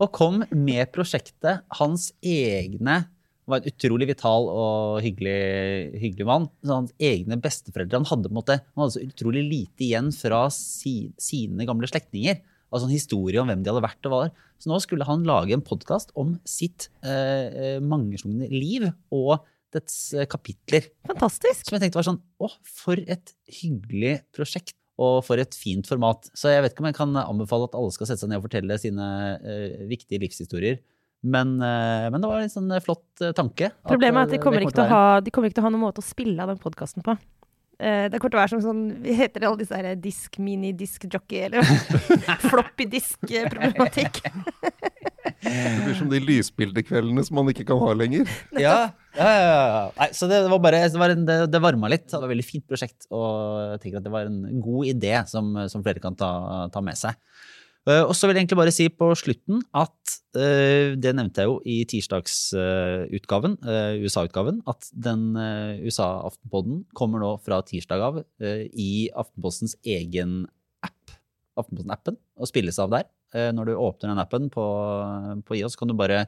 Og 0.02 0.10
kom 0.16 0.42
med 0.50 0.90
prosjektet. 0.96 1.62
Hans 1.78 2.10
egne 2.26 3.04
var 3.50 3.60
en 3.60 3.70
utrolig 3.70 4.08
vital 4.10 4.48
og 4.50 5.04
hyggelig, 5.04 6.00
hyggelig 6.00 6.28
mann. 6.28 6.48
Så 6.64 6.80
hans 6.80 6.96
egne 6.98 7.38
besteforeldre 7.44 8.00
Han 8.00 8.10
hadde 8.10 8.32
på 8.32 8.34
en 8.34 8.40
måte, 8.40 8.58
han 8.64 8.84
hadde 8.84 8.96
så 8.96 9.06
utrolig 9.06 9.44
lite 9.46 9.86
igjen 9.86 10.10
fra 10.16 10.48
si, 10.56 11.12
sine 11.22 11.68
gamle 11.70 11.90
slektninger. 11.92 12.42
Altså 12.74 12.88
en 12.88 12.96
historie 12.96 13.38
om 13.38 13.52
hvem 13.52 13.62
de 13.62 13.70
hadde 13.70 13.86
vært 13.86 14.10
og 14.10 14.16
var. 14.16 14.34
Så 14.58 14.72
nå 14.72 14.80
skulle 14.82 15.06
han 15.06 15.26
lage 15.28 15.54
en 15.54 15.66
podkast 15.66 16.14
om 16.18 16.38
sitt 16.48 16.88
eh, 17.06 17.76
eh, 17.76 17.80
mangeslungne 17.84 18.50
liv 18.50 18.88
og 19.14 19.44
dets 19.76 19.98
eh, 20.16 20.28
kapitler. 20.30 20.88
Fantastisk. 21.10 21.66
Som 21.68 21.78
jeg 21.78 21.86
tenkte 21.86 22.00
var 22.00 22.08
sånn 22.12 22.22
Å, 22.44 22.50
for 22.84 23.00
et 23.02 23.36
hyggelig 23.62 24.20
prosjekt. 24.36 24.78
Og 25.02 25.24
for 25.26 25.42
et 25.42 25.56
fint 25.58 25.88
format. 25.90 26.28
Så 26.38 26.52
jeg 26.52 26.62
vet 26.62 26.76
ikke 26.76 26.84
om 26.84 26.88
jeg 26.92 26.98
kan 27.00 27.16
anbefale 27.18 27.66
at 27.66 27.78
alle 27.80 27.94
skal 27.96 28.12
sette 28.12 28.22
seg 28.22 28.30
ned 28.30 28.38
og 28.38 28.46
fortelle 28.46 28.76
sine 28.78 29.06
uh, 29.42 29.80
viktige 29.90 30.22
livshistorier. 30.22 30.78
Men, 31.26 31.56
uh, 31.58 32.12
men 32.14 32.22
det 32.22 32.30
var 32.30 32.44
en 32.44 32.54
sånn 32.54 32.70
flott 32.86 33.24
tanke. 33.34 33.72
Problemet 33.90 34.22
er 34.22 34.28
at 34.28 34.36
de 34.36 34.42
kommer, 34.44 34.62
kommer 34.62 34.68
ikke 34.70 34.78
til 34.78 34.86
å 34.86 34.94
ha, 34.94 35.08
de 35.26 35.34
kommer 35.34 35.50
ikke 35.50 35.58
til 35.58 35.66
å 35.66 35.66
ha 35.66 35.74
noen 35.74 35.86
måte 35.88 36.04
å 36.04 36.06
spille 36.06 36.38
av 36.46 36.54
den 36.54 36.62
podkasten 36.62 37.06
på. 37.06 37.18
Det 37.74 38.20
kommer 38.22 38.36
til 38.36 38.38
å 38.38 38.44
være 38.44 38.52
som 38.54 38.62
sånn 38.62 38.84
Heter 39.24 39.42
det 39.42 39.48
alle 39.50 39.64
disse 39.64 39.80
her 39.82 39.98
disk, 39.98 40.38
mini-disk 40.38 41.10
jockey, 41.10 41.48
eller 41.50 41.66
floppy 42.52 42.86
disk-problematikk? 42.94 44.22
Det 45.44 45.84
blir 45.84 45.98
som 46.00 46.12
de 46.12 46.22
lysbildekveldene 46.24 47.24
som 47.28 47.40
man 47.40 47.52
ikke 47.52 47.66
kan 47.70 47.82
ha 47.82 47.96
lenger. 47.98 48.30
Ja, 48.56 48.78
ja, 49.18 49.30
ja, 49.30 49.50
ja. 49.60 49.82
Nei, 49.98 50.10
så 50.16 50.30
det 50.32 50.44
var 50.50 50.62
bare, 50.64 50.84
det, 50.90 51.00
var 51.02 51.14
en, 51.14 51.26
det, 51.28 51.38
det 51.54 51.64
varma 51.64 51.92
litt. 51.92 52.08
Det 52.10 52.18
var 52.18 52.28
et 52.30 52.36
veldig 52.36 52.48
fint 52.48 52.68
prosjekt, 52.70 53.10
og 53.14 53.28
jeg 53.74 53.84
tenker 53.84 54.02
at 54.02 54.08
det 54.08 54.14
var 54.14 54.30
en 54.30 54.62
god 54.64 54.94
idé 54.94 55.18
som, 55.30 55.52
som 55.70 55.84
flere 55.86 56.04
kan 56.04 56.18
ta, 56.20 56.32
ta 56.74 56.84
med 56.86 57.00
seg. 57.00 57.20
Eh, 57.84 58.00
og 58.00 58.14
så 58.16 58.30
vil 58.30 58.38
jeg 58.38 58.46
egentlig 58.46 58.60
bare 58.62 58.72
si 58.72 58.86
på 58.88 59.10
slutten 59.20 59.60
at 59.76 60.14
eh, 60.40 60.96
det 60.96 61.12
nevnte 61.18 61.44
jeg 61.44 61.50
jo 61.50 61.58
i 61.68 61.82
tirsdagsutgaven, 61.92 63.58
uh, 63.68 64.00
USA-utgaven, 64.00 64.62
at 64.72 64.88
den 64.96 65.34
USA-aftenpodden 65.84 66.86
kommer 66.96 67.24
nå 67.24 67.36
fra 67.44 67.60
tirsdag 67.68 68.06
av 68.08 68.22
i 68.40 69.10
Aftenpostens 69.12 69.76
egen 69.84 70.46
app, 70.46 70.63
Aftenposten-appen, 71.60 72.18
og 72.40 72.50
spilles 72.50 72.80
av 72.82 72.94
der. 72.94 73.10
når 73.54 73.70
du 73.70 73.74
åpner 73.78 74.12
den 74.12 74.22
appen 74.22 74.50
på, 74.54 74.64
på 75.46 75.56
IOS, 75.58 75.76
kan 75.78 75.90
du 75.90 75.96
bare 75.98 76.26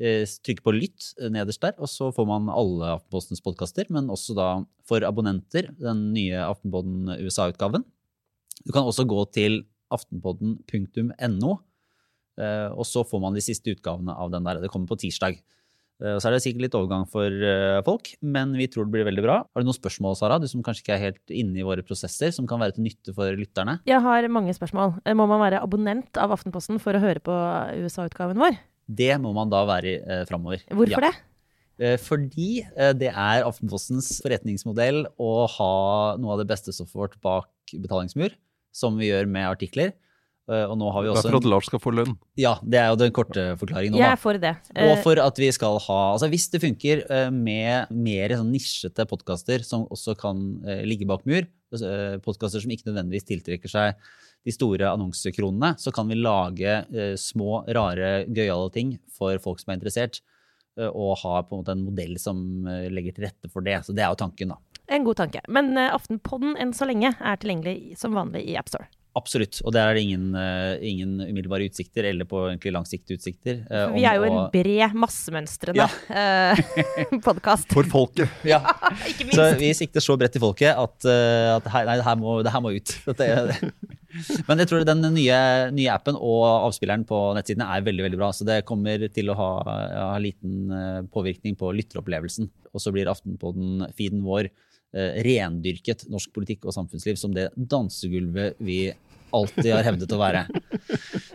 trykke 0.00 0.64
på 0.64 0.72
lytt 0.72 1.10
nederst 1.32 1.60
der, 1.60 1.74
og 1.76 1.88
så 1.92 2.08
får 2.16 2.28
man 2.28 2.48
alle 2.48 2.94
Aftenpostens 2.94 3.42
podkaster, 3.44 3.88
men 3.92 4.08
også 4.12 4.36
da 4.36 4.46
for 4.88 5.04
abonnenter 5.04 5.68
den 5.80 6.10
nye 6.14 6.40
Aftenpodden 6.44 7.12
USA-utgaven. 7.20 7.84
Du 8.64 8.72
kan 8.72 8.88
også 8.88 9.04
gå 9.08 9.24
til 9.36 9.62
aftenpodden.no. 9.92 11.52
Eh, 12.40 12.68
og 12.70 12.86
så 12.88 13.04
får 13.06 13.22
man 13.22 13.36
de 13.36 13.44
siste 13.44 13.74
utgavene 13.74 14.14
av 14.14 14.32
den 14.32 14.46
der. 14.46 14.60
Det 14.62 14.70
kommer 14.72 14.90
på 14.90 15.00
tirsdag. 15.02 15.40
Eh, 16.00 16.16
så 16.16 16.28
er 16.28 16.34
det 16.34 16.42
sikkert 16.44 16.64
litt 16.64 16.76
overgang 16.78 17.04
for 17.10 17.28
eh, 17.28 17.78
folk, 17.86 18.12
men 18.24 18.54
vi 18.56 18.68
tror 18.72 18.88
det 18.88 18.94
blir 18.94 19.06
veldig 19.08 19.24
bra. 19.24 19.38
Har 19.44 19.62
du 19.62 19.68
noen 19.68 19.76
spørsmål, 19.76 20.16
Sara, 20.18 20.40
du 20.40 20.48
som 20.50 20.64
kanskje 20.64 20.84
ikke 20.84 20.96
er 20.96 21.04
helt 21.04 21.34
inne 21.34 21.60
i 21.60 21.66
våre 21.66 21.84
prosesser, 21.86 22.32
som 22.34 22.48
kan 22.50 22.62
være 22.62 22.78
til 22.78 22.86
nytte 22.88 23.14
for 23.16 23.36
lytterne? 23.36 23.78
Jeg 23.88 24.00
har 24.04 24.28
mange 24.32 24.54
spørsmål. 24.56 24.96
Må 25.16 25.28
man 25.30 25.42
være 25.44 25.62
abonnent 25.62 26.20
av 26.20 26.32
Aftenposten 26.36 26.80
for 26.82 26.96
å 26.96 27.02
høre 27.02 27.22
på 27.24 27.36
USA-utgaven 27.84 28.40
vår? 28.40 28.58
Det 28.90 29.12
må 29.22 29.34
man 29.36 29.52
da 29.52 29.62
være 29.68 29.98
eh, 30.00 30.22
framover. 30.30 30.64
Hvorfor 30.72 31.08
ja. 31.08 31.10
det? 31.10 31.26
Fordi 32.04 32.58
det 33.00 33.08
er 33.08 33.46
Aftenpostens 33.46 34.18
forretningsmodell 34.20 35.06
å 35.16 35.30
ha 35.48 35.70
noe 36.20 36.34
av 36.34 36.42
det 36.42 36.50
beste 36.50 36.74
stoffet 36.76 36.98
vårt 36.98 37.14
bak 37.24 37.72
betalingsmur 37.72 38.34
som 38.76 38.98
vi 39.00 39.08
gjør 39.08 39.30
med 39.32 39.48
artikler. 39.48 39.94
Eh, 40.48 40.64
og 40.66 40.76
nå 40.80 40.88
har 40.94 41.04
vi 41.04 41.10
også... 41.12 41.22
Det 41.22 41.30
er 41.30 41.34
for 41.34 41.42
at 41.42 41.48
Lars 41.52 41.68
skal 41.68 41.82
få 41.82 41.92
lønn? 41.94 42.14
Ja, 42.40 42.54
det 42.62 42.80
er 42.80 42.88
jo 42.90 42.98
den 43.00 43.12
korte 43.14 43.44
forklaringen. 43.60 43.94
Nå, 43.94 44.00
Jeg 44.02 44.16
er 44.16 44.20
for 44.20 44.40
det. 44.40 44.54
Og 44.74 44.94
eh, 44.94 45.02
for 45.04 45.20
at 45.22 45.38
vi 45.42 45.50
skal 45.54 45.78
ha 45.84 45.98
altså 46.14 46.30
Hvis 46.32 46.48
det 46.52 46.62
funker 46.64 47.04
eh, 47.06 47.28
med 47.34 47.92
mer 47.92 48.34
sånn 48.38 48.50
nisjete 48.54 49.06
podkaster 49.10 49.66
som 49.66 49.86
også 49.92 50.16
kan 50.18 50.42
ligge 50.86 51.08
bak 51.08 51.26
mur, 51.28 51.46
podkaster 52.24 52.64
som 52.64 52.72
ikke 52.74 52.88
nødvendigvis 52.88 53.28
tiltrekker 53.28 53.70
seg 53.70 54.10
de 54.42 54.52
store 54.54 54.88
annonsekronene, 54.88 55.74
så 55.78 55.92
kan 55.94 56.08
vi 56.10 56.16
lage 56.18 56.80
små, 57.20 57.60
rare, 57.76 58.24
gøyale 58.26 58.72
ting 58.74 58.94
for 59.14 59.38
folk 59.44 59.60
som 59.60 59.70
er 59.70 59.78
interessert. 59.78 60.18
Og 60.80 61.12
ha 61.20 61.34
på 61.44 61.54
en 61.54 61.60
måte 61.60 61.76
en 61.76 61.84
modell 61.84 62.16
som 62.18 62.40
legger 62.90 63.14
til 63.14 63.28
rette 63.28 63.52
for 63.52 63.62
det. 63.62 63.76
Så 63.86 63.94
det 63.94 64.02
er 64.02 64.10
jo 64.10 64.18
tanken, 64.24 64.56
da. 64.56 64.80
En 64.90 65.06
god 65.06 65.20
tanke. 65.20 65.44
Men 65.52 65.76
Aftenpodden 65.78 66.56
enn 66.58 66.74
så 66.74 66.88
lenge 66.90 67.12
er 67.14 67.38
tilgjengelig 67.38 68.00
som 68.00 68.16
vanlig 68.18 68.48
i 68.48 68.56
AppStore. 68.58 68.88
Absolutt, 69.20 69.60
og 69.66 69.74
der 69.74 69.90
er 69.90 69.98
det 69.98 70.04
ingen, 70.06 70.30
uh, 70.34 70.80
ingen 70.80 71.18
umiddelbare 71.20 71.66
utsikter, 71.68 72.08
eller 72.10 72.28
på 72.28 72.42
egentlig 72.48 72.72
langsiktige 72.74 73.18
utsikter. 73.18 73.60
Uh, 73.68 73.92
vi 73.94 74.04
er 74.08 74.16
jo 74.18 74.28
en 74.28 74.38
bred, 74.54 74.96
massemønstrende 74.96 75.84
ja. 75.84 75.88
podkast. 77.26 77.70
For 77.74 77.88
folket. 77.90 78.30
Ja. 78.48 78.62
Ikke 79.10 79.28
minst. 79.28 79.36
Så 79.36 79.50
vi 79.60 79.72
sikter 79.76 80.04
så 80.04 80.16
bredt 80.20 80.34
til 80.36 80.44
folket 80.44 80.72
at, 80.72 81.08
at 81.56 81.68
her, 81.74 81.90
nei, 81.90 81.98
det, 82.00 82.06
her 82.06 82.16
må, 82.20 82.38
det 82.46 82.54
her 82.54 82.64
må 82.64 82.72
ut. 82.74 82.94
Men 84.48 84.62
jeg 84.62 84.70
tror 84.70 84.86
den 84.88 85.04
nye, 85.14 85.42
nye, 85.76 85.90
appen 85.92 86.16
og 86.18 86.40
avspilleren 86.70 87.04
på 87.06 87.20
nettsidene 87.36 87.68
er 87.76 87.84
veldig 87.86 88.08
veldig 88.08 88.22
bra. 88.22 88.32
Så 88.34 88.48
det 88.48 88.62
kommer 88.68 89.06
til 89.12 89.30
å 89.30 89.38
ha, 89.38 89.52
ha 90.14 90.16
liten 90.22 91.06
påvirkning 91.14 91.54
på 91.60 91.70
lytteropplevelsen. 91.78 92.50
Og 92.74 92.82
så 92.82 92.94
blir 92.94 93.10
Aftenpodden-feeden 93.10 94.24
vår 94.26 94.50
Eh, 94.90 95.20
rendyrket 95.22 96.08
norsk 96.10 96.32
politikk 96.34 96.64
og 96.66 96.74
samfunnsliv 96.74 97.14
som 97.14 97.30
det 97.30 97.44
dansegulvet 97.54 98.56
vi 98.58 98.88
alltid 99.36 99.72
har 99.74 99.86
hevdet 99.86 100.14
å 100.14 100.20
være. 100.20 100.46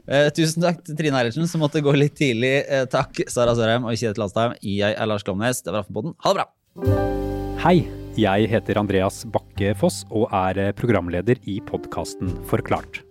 Eh, 0.06 0.28
tusen 0.38 0.62
takk 0.62 0.84
til 0.86 0.98
Trine 1.00 1.18
Eilertsen, 1.18 1.48
som 1.50 1.64
måtte 1.66 1.82
gå 1.82 1.90
litt 1.98 2.14
tidlig. 2.20 2.60
Eh, 2.70 2.84
takk, 2.92 3.24
Sara 3.32 3.56
Sørheim 3.58 3.88
og 3.90 3.98
Kjetil 3.98 4.28
Astheim. 4.28 4.54
Jeg 4.62 4.94
er 4.94 5.10
Lars 5.10 5.26
Glomnes. 5.26 5.64
Det 5.66 5.74
var 5.74 5.82
Aftenposten. 5.82 6.14
Ha 6.22 6.34
det 6.34 6.44
bra! 6.44 6.46
Hei, 7.64 7.80
jeg 8.20 8.52
heter 8.52 8.78
Andreas 8.78 9.24
Bakke 9.34 9.74
Foss 9.80 10.04
og 10.12 10.30
er 10.30 10.62
eh, 10.62 10.76
programleder 10.78 11.42
i 11.50 11.58
podkasten 11.66 12.36
Forklart. 12.52 13.02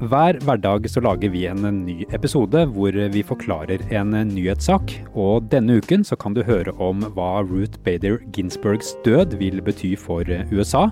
Hver 0.00 0.38
hverdag 0.44 0.86
så 0.88 1.00
lager 1.04 1.32
vi 1.32 1.46
en 1.48 1.64
ny 1.84 2.06
episode 2.16 2.62
hvor 2.72 2.96
vi 3.16 3.24
forklarer 3.24 3.82
en 3.92 4.14
nyhetssak. 4.30 4.94
Og 5.12 5.48
denne 5.52 5.76
uken 5.80 6.04
så 6.08 6.16
kan 6.20 6.36
du 6.36 6.40
høre 6.44 6.72
om 6.80 7.04
hva 7.16 7.42
Ruth 7.44 7.80
Bader 7.84 8.16
Ginsburgs 8.32 8.94
død 9.04 9.36
vil 9.40 9.60
bety 9.64 9.92
for 10.00 10.24
USA. 10.52 10.86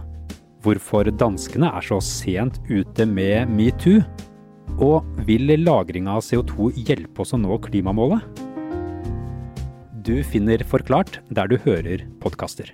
Hvorfor 0.64 1.06
danskene 1.14 1.70
er 1.70 1.84
så 1.86 2.00
sent 2.02 2.59
ute 2.70 3.06
med 3.06 3.50
metoo. 3.52 4.02
Og 4.78 5.06
vil 5.26 5.50
lagring 5.62 6.11
av 6.11 6.22
CO2 6.22 6.72
hjelpe 6.86 7.24
oss 7.24 7.34
å 7.34 7.40
nå 7.40 7.56
klimamålet? 7.64 8.22
Du 10.06 10.20
finner 10.24 10.62
Forklart 10.64 11.18
der 11.34 11.50
du 11.50 11.59
hører 11.64 12.06
podkaster. 12.22 12.70